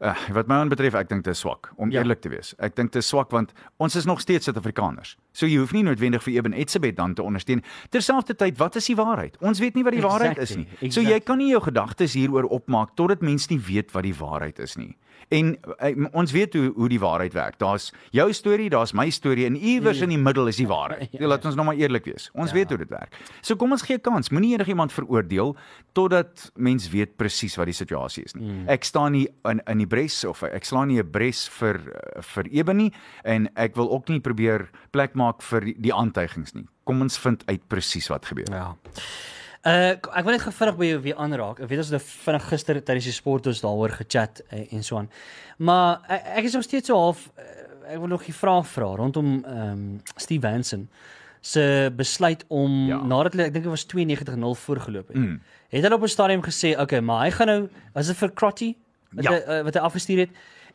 Uh, 0.00 0.14
wat 0.32 0.48
my 0.48 0.54
aanbetref, 0.54 0.94
ek 0.96 1.10
dink 1.10 1.24
dit 1.26 1.34
is 1.34 1.42
swak 1.42 1.68
om 1.76 1.90
ja. 1.92 2.00
eerlik 2.00 2.22
te 2.24 2.30
wees. 2.32 2.54
Ek 2.58 2.72
dink 2.74 2.88
dit 2.94 3.02
is 3.02 3.06
swak 3.06 3.28
want 3.30 3.52
ons 3.76 3.96
is 3.96 4.06
nog 4.08 4.20
steeds 4.24 4.48
Suid-Afrikaners. 4.48 5.18
So 5.32 5.46
jy 5.46 5.58
hoef 5.58 5.72
nie 5.72 5.82
noodwendig 5.82 6.22
vir 6.22 6.34
Eben 6.34 6.52
Etzebeth 6.52 6.96
dan 6.96 7.14
te 7.14 7.22
ondersteun. 7.22 7.62
Terselfdertyd, 7.90 8.58
wat 8.58 8.76
is 8.76 8.86
die 8.86 8.96
waarheid? 8.96 9.36
Ons 9.40 9.60
weet 9.60 9.74
nie 9.74 9.84
wat 9.84 9.92
die 9.92 10.00
Exactly, 10.02 10.26
waarheid 10.28 10.38
is 10.42 10.56
nie. 10.56 10.66
exactly. 10.66 10.90
So 10.90 11.00
jy 11.00 11.20
kan 11.20 11.38
nie 11.38 11.50
jou 11.50 11.60
gedagtes 11.62 12.12
hieroor 12.14 12.44
opmaak 12.50 12.96
totdat 12.96 13.20
mense 13.22 13.46
nie 13.50 13.60
weet 13.60 13.92
wat 13.92 14.02
die 14.02 14.14
waarheid 14.14 14.58
is 14.58 14.76
nie. 14.76 14.96
En 15.30 15.56
uh, 15.78 16.06
ons 16.12 16.32
weet 16.32 16.54
hoe 16.54 16.72
hoe 16.74 16.88
die 16.88 16.98
waarheid 16.98 17.32
werk. 17.36 17.58
Daar's 17.58 17.92
jou 18.10 18.32
storie, 18.32 18.70
daar's 18.70 18.92
my 18.92 19.10
storie 19.10 19.44
en 19.46 19.54
iewers 19.56 20.00
in 20.00 20.08
die 20.08 20.18
middel 20.18 20.48
is 20.48 20.56
die 20.56 20.66
waarheid. 20.66 21.10
Ja, 21.20 21.26
Laat 21.28 21.44
ons 21.44 21.54
nou 21.54 21.64
maar 21.66 21.76
eerlik 21.76 22.04
wees. 22.04 22.30
Ons 22.34 22.50
ja. 22.50 22.56
weet 22.56 22.68
hoe 22.68 22.78
dit 22.78 22.88
werk. 22.90 23.14
So 23.42 23.54
kom 23.56 23.70
ons 23.70 23.82
gee 23.82 23.94
'n 23.96 24.00
kans. 24.00 24.30
Moenie 24.30 24.54
enigiemand 24.56 24.92
veroordeel 24.92 25.54
totdat 25.92 26.50
mens 26.56 26.88
weet 26.90 27.16
presies 27.16 27.56
wat 27.56 27.66
die 27.66 27.74
situasie 27.74 28.24
is 28.24 28.34
nie. 28.34 28.48
Mm. 28.50 28.68
Ek 28.68 28.84
staan 28.84 29.12
nie 29.12 29.28
in 29.44 29.60
in 29.66 29.78
die 29.78 29.86
bres 29.86 30.24
of 30.24 30.42
ek 30.42 30.64
slaan 30.64 30.88
nie 30.88 30.98
'n 30.98 31.10
bres 31.10 31.48
vir 31.48 31.76
eh, 31.76 32.22
vir 32.22 32.44
Eben 32.50 32.76
nie 32.76 32.92
en 33.24 33.48
ek 33.56 33.76
wil 33.76 33.90
ook 33.90 34.08
nie 34.08 34.20
probeer 34.20 34.68
plek 34.90 35.14
maak 35.14 35.29
vir 35.38 35.60
die, 35.76 35.94
aantuigings 35.94 36.54
nie. 36.54 36.66
Kom 36.84 37.00
ons 37.00 37.18
vind 37.18 37.42
uit 37.46 37.68
presies 37.68 38.08
wat 38.08 38.26
gebeur. 38.26 38.50
Ja. 38.50 38.76
Uh 39.62 39.90
ek 39.92 40.24
wil 40.24 40.32
net 40.32 40.42
gevinnig 40.42 40.76
by 40.76 40.86
jou 40.86 41.00
weer 41.00 41.16
aanraak. 41.16 41.60
Ek 41.60 41.68
weet 41.68 41.78
ons 41.78 41.90
het 41.90 41.98
nou 41.98 42.04
vinnig 42.24 42.48
gister 42.48 42.82
tydens 42.82 43.04
die 43.04 43.12
sportos 43.12 43.60
daaroor 43.60 43.90
gechat 43.90 44.40
uh, 44.52 44.72
en 44.72 44.82
so 44.82 44.96
aan. 44.96 45.10
Maar 45.58 46.00
ek, 46.08 46.26
ek 46.40 46.44
is 46.44 46.52
nog 46.56 46.62
steeds 46.64 46.86
so 46.88 46.96
half 46.96 47.26
uh, 47.36 47.44
ek 47.92 47.98
wil 47.98 48.08
nog 48.08 48.24
'n 48.28 48.32
vraag 48.32 48.66
vra 48.66 48.96
rondom 48.96 49.44
ehm 49.44 49.70
um, 49.70 50.00
Steve 50.16 50.46
Hansen 50.46 50.88
se 51.40 51.92
besluit 51.96 52.44
om 52.48 52.86
ja. 52.86 53.02
Nadat 53.02 53.32
hulle 53.32 53.46
ek 53.48 53.52
dink 53.52 53.64
dit 53.64 53.72
was 53.72 53.86
92-0 53.86 54.56
voorgeloop 54.64 55.08
het. 55.08 55.16
Mm. 55.16 55.40
Het 55.72 55.82
hulle 55.82 55.94
op 55.94 56.02
'n 56.02 56.08
stadium 56.08 56.42
gesê, 56.42 56.72
"Oké, 56.72 56.82
okay, 56.82 57.00
maar 57.00 57.24
hy 57.24 57.30
gaan 57.30 57.46
nou 57.46 57.68
was 57.92 58.06
dit 58.06 58.16
vir 58.16 58.32
Crotty 58.32 58.76
wat 59.12 59.24
Ja. 59.24 59.30
hy 59.30 59.38
uh, 59.58 59.62
wat 59.62 59.74
hy 59.74 59.80
afgestuur 59.80 60.18
het?" 60.18 60.30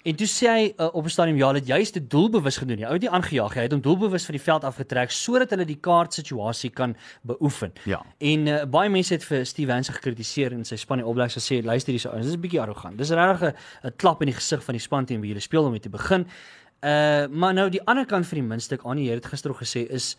En 0.05 0.13
toe 0.15 0.27
sê 0.29 0.45
hy 0.51 0.65
uh, 0.77 0.87
op 0.93 1.05
'n 1.05 1.09
stadium 1.09 1.37
ja, 1.37 1.51
dit 1.53 1.65
juist 1.67 1.93
dit 1.93 2.09
doelbewus 2.09 2.57
gedoen. 2.61 2.77
Die 2.77 2.85
ou 2.85 2.93
het 2.93 3.01
nie 3.01 3.09
aangejaag 3.09 3.53
nie. 3.55 3.57
Hy 3.57 3.63
het 3.63 3.71
hom 3.73 3.81
doelbewus 3.81 4.25
van 4.25 4.35
die 4.37 4.41
veld 4.43 4.63
afgetrek 4.63 5.11
sodat 5.11 5.49
hulle 5.49 5.65
die 5.65 5.79
kaart 5.81 6.13
situasie 6.13 6.69
kan 6.69 6.95
beoefen. 7.23 7.73
Ja. 7.89 8.03
En 8.17 8.47
uh, 8.47 8.63
baie 8.69 8.89
mense 8.89 9.13
het 9.13 9.23
vir 9.25 9.45
Steve 9.45 9.71
Hansen 9.71 9.93
gekritiseer 9.97 10.53
en 10.53 10.65
sy 10.65 10.75
span 10.77 11.01
die 11.01 11.05
All 11.05 11.13
Blacks 11.13 11.37
gesê, 11.39 11.63
luister 11.65 11.91
hierso, 11.91 12.13
dis 12.21 12.33
'n 12.35 12.39
bietjie 12.41 12.61
arrogant. 12.61 12.97
Dis 12.97 13.09
regtig 13.09 13.55
'n 13.83 13.93
klap 13.97 14.21
in 14.21 14.27
die 14.27 14.35
gesig 14.37 14.63
van 14.63 14.73
die 14.73 14.81
span 14.81 15.05
teen 15.05 15.21
wie 15.21 15.29
hulle 15.33 15.41
speel 15.41 15.65
om 15.65 15.71
mee 15.71 15.79
te 15.79 15.89
begin. 15.89 16.27
Uh 16.85 17.25
maar 17.31 17.53
nou 17.53 17.69
die 17.69 17.81
ander 17.87 18.05
kant 18.05 18.27
van 18.27 18.37
die 18.37 18.47
muntstuk, 18.47 18.81
Annie 18.83 19.09
het 19.09 19.23
dit 19.23 19.31
gister 19.31 19.49
ook 19.51 19.61
gesê 19.63 19.89
is 19.89 20.17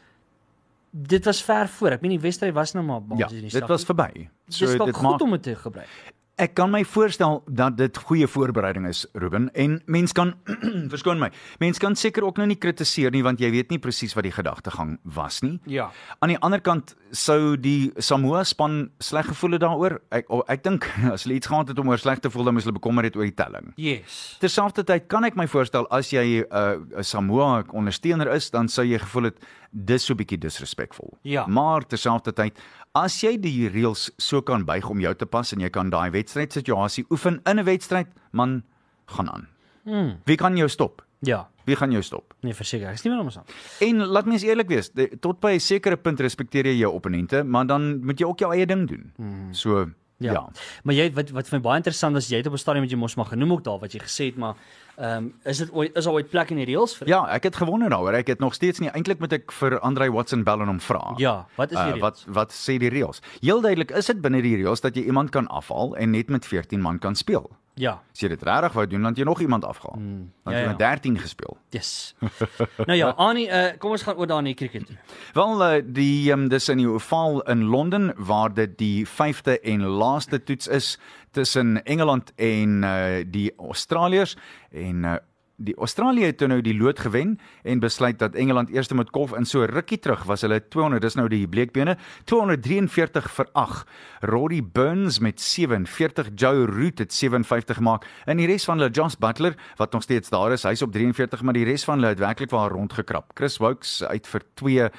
dit 0.90 1.24
was 1.24 1.42
ver 1.42 1.68
voor. 1.68 1.90
Ek 1.90 2.00
meen 2.00 2.10
die 2.16 2.20
wedstryd 2.20 2.54
was 2.54 2.72
nou 2.74 2.84
maar 2.84 3.00
Ja, 3.00 3.26
basies 3.26 3.30
in 3.30 3.34
die 3.36 3.50
dit 3.50 3.52
slag. 3.52 3.68
was 3.68 3.84
verby. 3.84 4.28
So 4.48 4.64
dit 4.66 4.74
is 4.74 4.78
dalk 4.78 4.96
goed 4.96 5.20
om 5.22 5.30
dit 5.30 5.42
te 5.42 5.54
gebruik. 5.54 5.88
Ek 6.36 6.52
kan 6.52 6.68
my 6.68 6.82
voorstel 6.84 7.38
dat 7.48 7.78
dit 7.78 7.96
goeie 7.96 8.26
voorbereiding 8.28 8.84
is, 8.84 9.06
Ruben, 9.16 9.46
en 9.56 9.78
mens 9.88 10.12
kan 10.12 10.34
verskoon 10.92 11.16
my. 11.16 11.30
Mens 11.62 11.80
kan 11.80 11.94
seker 11.96 12.26
ook 12.26 12.36
nou 12.36 12.44
nie 12.50 12.58
kritiseer 12.60 13.14
nie 13.14 13.22
want 13.24 13.40
jy 13.40 13.48
weet 13.54 13.72
nie 13.72 13.78
presies 13.80 14.12
wat 14.12 14.26
die 14.28 14.34
gedagtegang 14.36 14.98
was 15.16 15.40
nie. 15.40 15.54
Ja. 15.64 15.86
Aan 16.20 16.34
die 16.34 16.38
ander 16.44 16.60
kant 16.60 16.92
sou 17.16 17.56
die 17.56 17.88
Samoa 17.96 18.44
span 18.44 18.90
sleg 19.00 19.30
gevoel 19.32 19.56
het 19.56 19.64
daaroor. 19.64 19.96
Ek 20.12 20.28
oh, 20.28 20.42
ek 20.52 20.60
dink 20.66 20.84
as 21.14 21.24
hulle 21.24 21.38
iets 21.38 21.48
gehad 21.48 21.72
het 21.72 21.80
om 21.80 21.88
oor 21.88 22.04
sleg 22.04 22.20
te 22.20 22.28
voel, 22.28 22.50
dan 22.50 22.58
moes 22.58 22.68
hulle 22.68 22.76
bekommer 22.76 23.08
het 23.08 23.16
oor 23.16 23.24
die 23.24 23.38
telling. 23.40 23.72
Yes. 23.80 24.36
Terselfdertyd 24.44 25.08
kan 25.08 25.24
ek 25.24 25.40
my 25.40 25.48
voorstel 25.48 25.88
as 25.88 26.12
jy 26.12 26.44
'n 26.44 26.52
uh, 26.52 27.00
Samoa 27.00 27.64
ondersteuner 27.72 28.28
is, 28.36 28.52
dan 28.52 28.68
sou 28.68 28.84
jy 28.84 29.00
gevoel 29.00 29.32
het 29.32 29.40
dis 29.84 30.04
so 30.08 30.14
bietjie 30.14 30.38
disrespekvol. 30.40 31.12
Ja. 31.22 31.46
Maar 31.46 31.84
terselfdertyd, 31.86 32.58
as 32.96 33.20
jy 33.20 33.36
die 33.40 33.68
reëls 33.68 34.10
so 34.18 34.40
kan 34.42 34.64
buig 34.64 34.88
om 34.88 35.00
jou 35.00 35.12
te 35.14 35.26
pas 35.26 35.52
en 35.52 35.60
jy 35.60 35.68
kan 35.70 35.90
daai 35.92 36.10
wedstrydsituasie 36.10 37.04
oefen 37.10 37.40
in 37.44 37.58
'n 37.60 37.64
wedstryd, 37.64 38.06
man, 38.32 38.62
gaan 39.06 39.28
aan. 39.30 39.48
Mm. 39.84 40.16
Wie 40.24 40.36
kan 40.36 40.56
jou 40.56 40.68
stop? 40.68 41.04
Ja. 41.20 41.48
Wie 41.64 41.76
gaan 41.76 41.90
jou 41.90 42.02
stop? 42.02 42.34
Nee, 42.40 42.54
verseker. 42.54 42.88
Ek 42.88 42.98
stem 42.98 43.12
met 43.12 43.20
hom 43.20 43.30
saam. 43.30 43.44
En 43.80 44.06
laat 44.06 44.26
mens 44.26 44.42
eerlik 44.42 44.68
wees, 44.68 44.90
de, 44.90 45.08
tot 45.20 45.40
by 45.40 45.54
'n 45.54 45.60
sekere 45.60 45.96
punt 45.96 46.20
respekteer 46.20 46.66
jy 46.66 46.78
jou 46.78 46.92
opponente, 46.92 47.44
maar 47.44 47.66
dan 47.66 48.04
moet 48.04 48.18
jy 48.18 48.26
ook 48.26 48.38
jou 48.38 48.52
eie 48.54 48.66
ding 48.66 48.88
doen. 48.88 49.12
Mm. 49.16 49.54
So 49.54 49.86
Ja. 50.18 50.32
ja. 50.32 50.48
Maar 50.82 50.94
jy 50.94 51.12
wat 51.12 51.30
wat 51.30 51.48
vir 51.48 51.58
my 51.58 51.62
baie 51.62 51.76
interessant 51.76 52.16
is, 52.16 52.28
jy 52.28 52.38
het 52.40 52.46
op 52.46 52.54
'n 52.54 52.58
stadium 52.58 52.82
met 52.84 52.90
jy 52.90 52.96
mos 52.96 53.16
maar 53.16 53.26
genoem 53.26 53.52
ook 53.52 53.64
daar 53.64 53.78
wat 53.78 53.92
jy 53.92 54.00
gesê 54.00 54.24
het, 54.32 54.36
maar 54.36 54.54
ehm 54.96 55.16
um, 55.16 55.34
is 55.44 55.58
dit 55.58 55.72
ooit 55.72 55.96
is 55.96 56.04
daar 56.04 56.12
ooit 56.12 56.30
plek 56.30 56.50
in 56.50 56.56
die 56.56 56.64
reëls 56.64 56.96
vir 56.96 57.08
Ja, 57.08 57.26
ek 57.28 57.42
het 57.50 57.56
gewonder 57.56 57.90
daaroor. 57.90 58.14
Ek 58.16 58.26
het 58.26 58.40
nog 58.40 58.54
steeds 58.54 58.80
nie 58.80 58.90
eintlik 58.90 59.18
moet 59.18 59.32
ek 59.32 59.52
vir 59.52 59.78
Andre 59.80 60.10
Watson 60.12 60.44
bel 60.44 60.60
en 60.60 60.72
hom 60.72 60.80
vra. 60.80 61.12
Ja, 61.16 61.46
wat 61.56 61.70
is 61.70 61.76
die 61.76 61.84
Uh, 61.84 61.92
reëls? 61.92 62.00
wat 62.00 62.24
wat 62.28 62.52
sê 62.52 62.78
die 62.78 62.88
reëls? 62.88 63.20
Heel 63.40 63.60
duidelik 63.60 63.90
is 63.90 64.06
dit 64.06 64.20
binne 64.20 64.42
die 64.42 64.56
reëls 64.56 64.80
dat 64.80 64.96
jy 64.96 65.04
iemand 65.04 65.30
kan 65.30 65.46
afhaal 65.46 65.96
en 65.96 66.10
net 66.10 66.28
met 66.28 66.46
14 66.46 66.80
man 66.80 66.98
kan 66.98 67.14
speel. 67.14 67.50
Ja. 67.76 67.98
As 68.12 68.22
jy 68.24 68.30
dit 68.32 68.42
regtig 68.42 68.72
wou 68.72 68.86
doen, 68.88 69.02
dan 69.04 69.12
het 69.12 69.18
jy 69.20 69.24
nog 69.28 69.40
iemand 69.44 69.64
afgehaal. 69.64 69.98
Mm, 70.00 70.32
dan 70.44 70.52
ja, 70.54 70.56
het 70.56 70.56
jy 70.56 70.62
ja. 70.62 70.68
met 70.68 70.78
13 70.78 71.18
gespeel. 71.18 71.56
Yes. 71.76 72.14
nou 72.88 72.96
ja, 72.96 73.10
Annie, 73.20 73.48
uh, 73.52 73.74
kom 73.78 73.92
ons 73.92 74.02
gaan 74.06 74.16
oor 74.16 74.26
daar 74.30 74.40
na 74.40 74.48
die 74.48 74.56
cricket 74.56 74.86
toe. 74.88 74.96
Wel 75.36 75.60
uh, 75.60 75.82
die 75.84 76.32
um, 76.32 76.48
dis 76.48 76.70
in 76.72 76.80
die 76.80 76.88
oval 76.88 77.42
in 77.52 77.66
Londen 77.68 78.14
waar 78.16 78.54
dit 78.54 78.78
die 78.80 79.04
5de 79.04 79.58
en 79.60 79.84
laaste 79.84 80.40
toets 80.42 80.68
is 80.72 80.94
tussen 81.36 81.84
Engeland 81.84 82.32
en 82.40 82.82
uh, 82.82 83.20
die 83.28 83.50
Australiërs 83.60 84.36
en 84.72 85.04
uh, 85.04 85.16
Die 85.56 85.72
Australië 85.80 86.26
het 86.28 86.36
toe 86.36 86.50
nou 86.52 86.58
die 86.60 86.74
lood 86.76 86.98
gewen 87.00 87.38
en 87.64 87.80
besluit 87.80 88.18
dat 88.20 88.34
Engeland 88.36 88.68
eers 88.74 88.90
moet 88.92 89.08
kolf 89.10 89.32
in 89.32 89.46
so 89.48 89.64
rukkie 89.64 89.96
terug 89.98 90.26
was. 90.28 90.42
Hulle 90.44 90.58
200 90.68 91.00
dis 91.00 91.14
nou 91.16 91.28
die 91.32 91.46
bleekbene 91.48 91.94
243 92.28 93.30
vir 93.32 93.48
8 93.56 93.86
Roddy 94.28 94.60
Burns 94.60 95.16
met 95.24 95.40
47 95.40 96.28
Joe 96.34 96.66
Root 96.66 96.98
het 97.00 97.12
57 97.12 97.76
gemaak. 97.76 98.04
En 98.26 98.36
die 98.36 98.46
res 98.46 98.66
van 98.68 98.76
hulle 98.78 98.92
Josh 98.92 99.16
Butler 99.16 99.56
wat 99.80 99.92
nog 99.96 100.04
steeds 100.04 100.28
daar 100.28 100.52
is 100.52 100.66
hy's 100.68 100.82
op 100.84 100.92
43 100.92 101.42
maar 101.42 101.56
die 101.56 101.64
res 101.64 101.84
van 101.88 102.02
hulle 102.02 102.12
het 102.12 102.20
werklik 102.20 102.52
waar 102.52 102.76
rondgekrap. 102.76 103.32
Chris 103.34 103.56
Wokes 103.56 104.02
uit 104.04 104.28
vir 104.28 104.44
2 104.60 104.76
uh, 104.76 104.90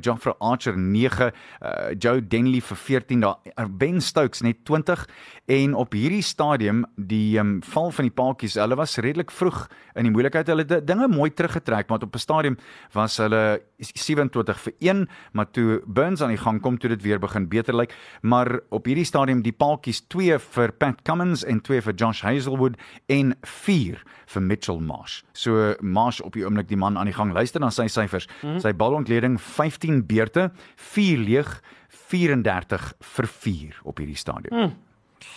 Geoffrey 0.00 0.34
Archer 0.38 0.76
9 0.78 1.30
uh, 1.30 1.96
Joe 1.98 2.20
Denley 2.20 2.60
vir 2.60 2.76
14 2.76 3.24
daar 3.24 3.40
uh, 3.56 3.64
Ben 3.70 4.02
Stokes 4.04 4.44
net 4.44 4.66
20 4.68 5.08
en 5.46 5.74
op 5.74 5.96
hierdie 5.96 6.22
stadium 6.22 6.84
die 6.96 7.38
um, 7.40 7.56
val 7.64 7.90
van 7.90 8.04
die 8.10 8.14
paadjies 8.14 8.60
hulle 8.60 8.76
was 8.76 8.98
redelik 9.00 9.32
vroeg 9.32 9.64
in 9.94 10.08
die 10.08 10.12
moeilikheid. 10.12 10.48
Hulle 10.50 10.64
het 10.66 10.86
dinge 10.86 11.08
mooi 11.08 11.30
teruggetrek, 11.30 11.88
maar 11.88 12.02
op 12.02 12.14
'n 12.14 12.18
stadium 12.18 12.56
was 12.92 13.16
hulle 13.16 13.62
27 13.78 14.60
vir 14.60 14.72
1, 14.78 15.08
maar 15.32 15.50
toe 15.50 15.82
Burns 15.86 16.22
aan 16.22 16.28
die 16.28 16.38
gang 16.38 16.60
kom, 16.60 16.78
toe 16.78 16.88
dit 16.88 17.02
weer 17.02 17.18
begin 17.18 17.48
beter 17.48 17.74
lyk. 17.74 17.94
Maar 18.22 18.60
op 18.70 18.84
hierdie 18.84 19.04
stadium 19.04 19.42
die 19.42 19.52
paaltjies 19.52 20.00
2 20.08 20.38
vir 20.38 20.72
Pat 20.72 21.02
Cummins 21.02 21.44
en 21.44 21.60
2 21.60 21.82
vir 21.82 21.94
Josh 21.94 22.22
Hazelwood 22.22 22.76
en 23.06 23.34
4 23.42 24.02
vir 24.26 24.42
Mitchell 24.42 24.80
Marsh. 24.80 25.22
So 25.32 25.74
Marsh 25.80 26.20
op 26.20 26.32
die 26.32 26.44
oomblik 26.44 26.68
die 26.68 26.76
man 26.76 26.98
aan 26.98 27.06
die 27.06 27.14
gang. 27.14 27.32
Luister 27.32 27.60
na 27.60 27.70
sy 27.70 27.86
syfers. 27.86 28.26
Mm 28.42 28.50
-hmm. 28.50 28.60
Sy 28.60 28.72
balontleding 28.72 29.40
15 29.40 30.06
beurte, 30.06 30.50
4 30.76 31.18
leeg, 31.18 31.62
34 31.88 32.92
vir 33.00 33.26
4 33.26 33.80
op 33.82 33.98
hierdie 33.98 34.16
stadium. 34.16 34.58
Mm. 34.60 34.74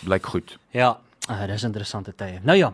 Blyk 0.04 0.26
goed. 0.26 0.58
Ja, 0.70 0.98
uh, 1.30 1.46
dis 1.46 1.64
interessante 1.64 2.14
tye. 2.14 2.40
Nou 2.42 2.56
ja. 2.58 2.72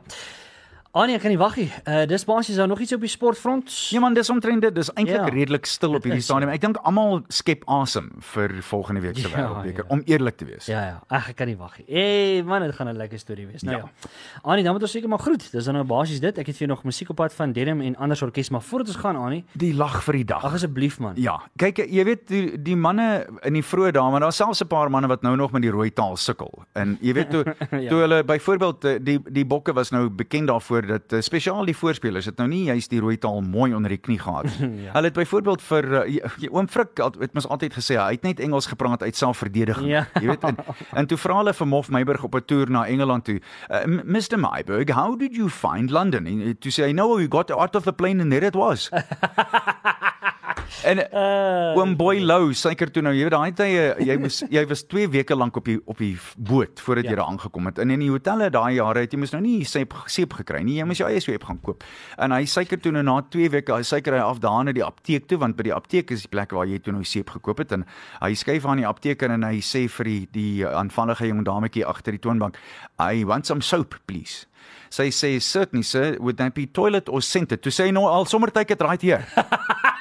Annie, 0.94 1.16
ek 1.18 1.24
kan 1.24 1.33
nie 1.33 1.38
wag 1.40 1.57
nie. 1.59 1.64
Uh 1.90 2.04
dis 2.07 2.22
basies 2.22 2.54
nou 2.61 2.68
nog 2.70 2.78
iets 2.85 2.92
op 2.94 3.00
die 3.02 3.09
sportfront. 3.11 3.66
Ja 3.90 3.98
man, 3.98 4.14
dis 4.14 4.28
omtrent 4.30 4.62
dit. 4.62 4.74
Dis 4.76 4.92
eintlik 4.94 5.16
Ja. 5.16 5.33
redelik 5.35 5.66
stil 5.66 5.96
op 5.96 6.04
hierdie 6.07 6.22
stadium. 6.22 6.52
Ek 6.54 6.61
dink 6.62 6.76
almal 6.87 7.24
skep 7.35 7.64
asem 7.66 8.12
vir 8.20 8.52
volgende 8.62 9.00
week 9.02 9.16
se 9.18 9.26
Ja, 9.28 9.35
wêreldbeker 9.35 9.83
ja. 9.83 9.90
om 9.90 10.02
eerlik 10.07 10.37
te 10.38 10.44
wees. 10.46 10.66
Ja 10.70 10.83
ja, 10.85 11.00
ag 11.11 11.28
ek 11.33 11.37
kan 11.40 11.48
nie 11.50 11.57
wag 11.59 11.74
nie. 11.80 11.87
Hey 11.88 12.42
man, 12.46 12.62
dit 12.62 12.74
gaan 12.78 12.87
'n 12.88 12.96
lekker 12.96 13.18
storie 13.18 13.46
wees. 13.50 13.62
Nou 13.66 13.76
ja. 13.76 13.83
Ja. 13.83 13.88
ja. 14.04 14.09
Annie, 14.44 14.62
dan 14.64 14.72
moet 14.72 14.83
ons 14.83 14.90
seker 14.92 15.09
maar 15.09 15.18
groet. 15.18 15.48
Dis 15.52 15.64
dan 15.64 15.74
nou 15.74 15.85
basies 15.85 16.20
dit. 16.20 16.38
Ek 16.38 16.46
het 16.46 16.57
vir 16.57 16.66
jou 16.68 16.76
nog 16.76 16.85
musiek 16.85 17.11
op 17.11 17.16
pad 17.16 17.35
van 17.35 17.52
Denim 17.52 17.80
en 17.80 17.96
anders 17.96 18.22
orkes, 18.22 18.50
maar 18.50 18.62
voordat 18.62 18.88
ons 18.88 18.96
gaan 18.96 19.16
Annie, 19.16 19.44
Die 19.54 19.74
lag 19.74 20.00
vir 20.04 20.12
die 20.14 20.24
dag. 20.24 20.44
ag 20.44 20.54
asseblief 20.54 21.00
man. 21.00 21.14
Ja, 21.16 21.40
kyk 21.57 21.76
jy 21.90 22.04
weet 22.04 22.28
die, 22.28 22.62
die 22.62 22.76
manne 22.76 23.26
in 23.42 23.52
die 23.54 23.62
vroeë 23.64 23.90
dae, 23.92 24.11
maar 24.11 24.20
daar's 24.20 24.37
selfs 24.37 24.62
'n 24.62 24.66
paar 24.68 24.88
manne 24.90 25.09
wat 25.09 25.22
nou 25.22 25.35
nog 25.37 25.50
met 25.50 25.62
die 25.62 25.70
rooi 25.72 25.90
taal 25.92 26.16
sukkel. 26.16 26.62
En 26.74 26.98
jy 27.00 27.12
weet 27.14 27.30
toe 27.30 27.44
Ja. 27.83 27.88
toe 27.90 27.98
hulle 28.00 28.22
byvoorbeeld 28.24 28.85
eh, 28.85 28.98
die 29.02 29.18
die 29.33 29.44
bokke 29.44 29.72
was 29.72 29.90
nou 29.90 30.09
bekend 30.09 30.46
daarvoor 30.46 30.83
dat 30.86 31.12
uh, 31.12 31.20
spesiaal 31.20 31.64
die 31.64 31.76
voorspelers 31.76 32.24
het 32.26 32.36
nou 32.36 32.48
nie 32.48 32.64
juist 32.64 32.90
die 32.90 33.00
rooi 33.00 33.16
taal 33.18 33.40
mooi 33.40 33.74
onder 33.74 33.88
die 33.90 33.98
knie 33.98 34.18
gehad. 34.18 34.46
ja. 34.84 34.92
Hulle 34.92 35.04
het 35.10 35.12
byvoorbeeld 35.18 35.62
vir 35.62 35.84
uh, 36.06 36.50
oom 36.50 36.68
Frik 36.68 36.96
het, 37.02 37.14
het 37.20 37.32
mos 37.34 37.48
altyd 37.48 37.74
gesê 37.74 37.96
hy 38.00 38.10
het 38.16 38.22
net 38.22 38.40
Engels 38.40 38.66
gepraat 38.66 39.02
uit 39.02 39.16
selfverdediging. 39.16 39.88
Ja. 39.88 40.06
Jy 40.20 40.26
weet 40.26 40.44
en, 40.44 40.56
en 40.92 41.06
toe 41.06 41.18
vra 41.18 41.36
hulle 41.42 41.54
vir 41.54 41.66
Moff 41.66 41.90
Meiburg 41.90 42.22
op 42.24 42.34
'n 42.34 42.44
toer 42.46 42.70
na 42.70 42.86
Engeland 42.86 43.24
toe. 43.24 43.40
Uh, 43.70 43.84
"M- 43.84 44.02
Mr 44.04 44.38
Meiburg, 44.38 44.88
how 44.90 45.18
did 45.18 45.34
you 45.36 45.48
find 45.50 45.90
London? 45.90 46.26
En 46.26 46.58
toe 46.58 46.72
sê 46.72 46.84
hy 46.86 46.92
no, 46.92 47.16
we 47.16 47.26
got 47.30 47.50
out 47.50 47.76
of 47.76 47.82
the 47.84 47.92
plane 47.92 48.20
and 48.22 48.30
there 48.30 48.46
it 48.46 48.54
was. 48.54 48.88
En 50.85 51.00
uh, 51.00 51.79
oom 51.79 51.94
Boy 51.96 52.20
Lou 52.20 52.53
suiker 52.57 52.90
toe 52.92 53.03
nou 53.05 53.12
jy 53.14 53.27
weet 53.27 53.35
daai 53.35 53.55
tye 53.57 53.85
jy 54.05 54.16
moes 54.20 54.42
jy 54.53 54.64
was 54.70 54.85
2 54.90 55.09
weke 55.14 55.37
lank 55.37 55.57
op 55.61 55.68
die 55.68 55.79
op 55.90 56.00
die 56.03 56.14
boot 56.37 56.83
voordat 56.85 57.09
ja. 57.09 57.12
jy 57.12 57.18
daar 57.20 57.31
aangekom 57.33 57.70
het. 57.70 57.81
En 57.83 57.94
in 57.94 58.05
die 58.05 58.11
hotelle 58.12 58.50
daai 58.53 58.77
jare 58.77 59.05
het 59.05 59.14
jy 59.14 59.20
mos 59.22 59.35
nou 59.35 59.42
nie 59.44 59.64
seep 59.68 59.96
seep 60.11 60.37
gekry 60.40 60.62
nie. 60.66 60.79
Jy 60.81 60.88
moes 60.88 61.03
jou 61.03 61.09
eie 61.11 61.22
seep 61.24 61.46
gaan 61.48 61.61
koop. 61.64 61.85
En 62.18 62.35
hy 62.37 62.44
suiker 62.50 62.81
toe 62.81 62.92
nou 62.94 63.05
na 63.07 63.18
2 63.35 63.50
weke 63.57 63.77
hy 63.77 63.87
suiker 63.87 64.18
hy 64.18 64.22
af 64.24 64.42
daar 64.44 64.64
na 64.66 64.74
die 64.77 64.85
apteek 64.85 65.29
toe 65.31 65.40
want 65.42 65.59
by 65.59 65.68
die 65.70 65.77
apteek 65.77 66.12
is 66.14 66.27
die 66.27 66.33
plek 66.33 66.55
waar 66.57 66.68
jy 66.70 66.81
toe 66.85 66.94
nou 66.96 67.05
seep 67.09 67.33
gekoop 67.37 67.64
het 67.64 67.74
en 67.77 67.87
hy 68.20 68.33
skuif 68.38 68.66
aan 68.68 68.83
die 68.83 68.88
apteker 68.88 69.33
en 69.35 69.46
hy 69.46 69.61
sê 69.64 69.87
vir 69.98 70.11
die 70.11 70.20
die 70.35 70.66
aanvallige 70.68 71.29
jong 71.31 71.44
dametjie 71.46 71.87
agter 71.87 72.16
die 72.16 72.22
toonbank, 72.22 72.59
"I 72.98 73.24
want 73.24 73.46
some 73.46 73.62
soap, 73.62 73.94
please." 74.07 74.46
Sy 74.90 75.11
sê, 75.11 75.40
"Certainly 75.40 75.83
sir, 75.83 76.16
would 76.20 76.37
that 76.37 76.55
be 76.55 76.66
toilet 76.66 77.09
or 77.09 77.20
scented?" 77.20 77.62
Toe 77.62 77.70
sê 77.70 77.87
hy 77.87 77.90
nou 77.90 78.07
al 78.07 78.27
sommer 78.27 78.50
take 78.50 78.72
it 78.72 78.81
right 78.83 79.03
here. 79.03 79.27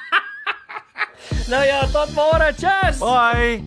Nou 1.48 1.64
ja, 1.64 1.84
tot 1.92 2.10
môre. 2.16 2.52
Cheers. 2.58 2.98
Bye. 2.98 3.64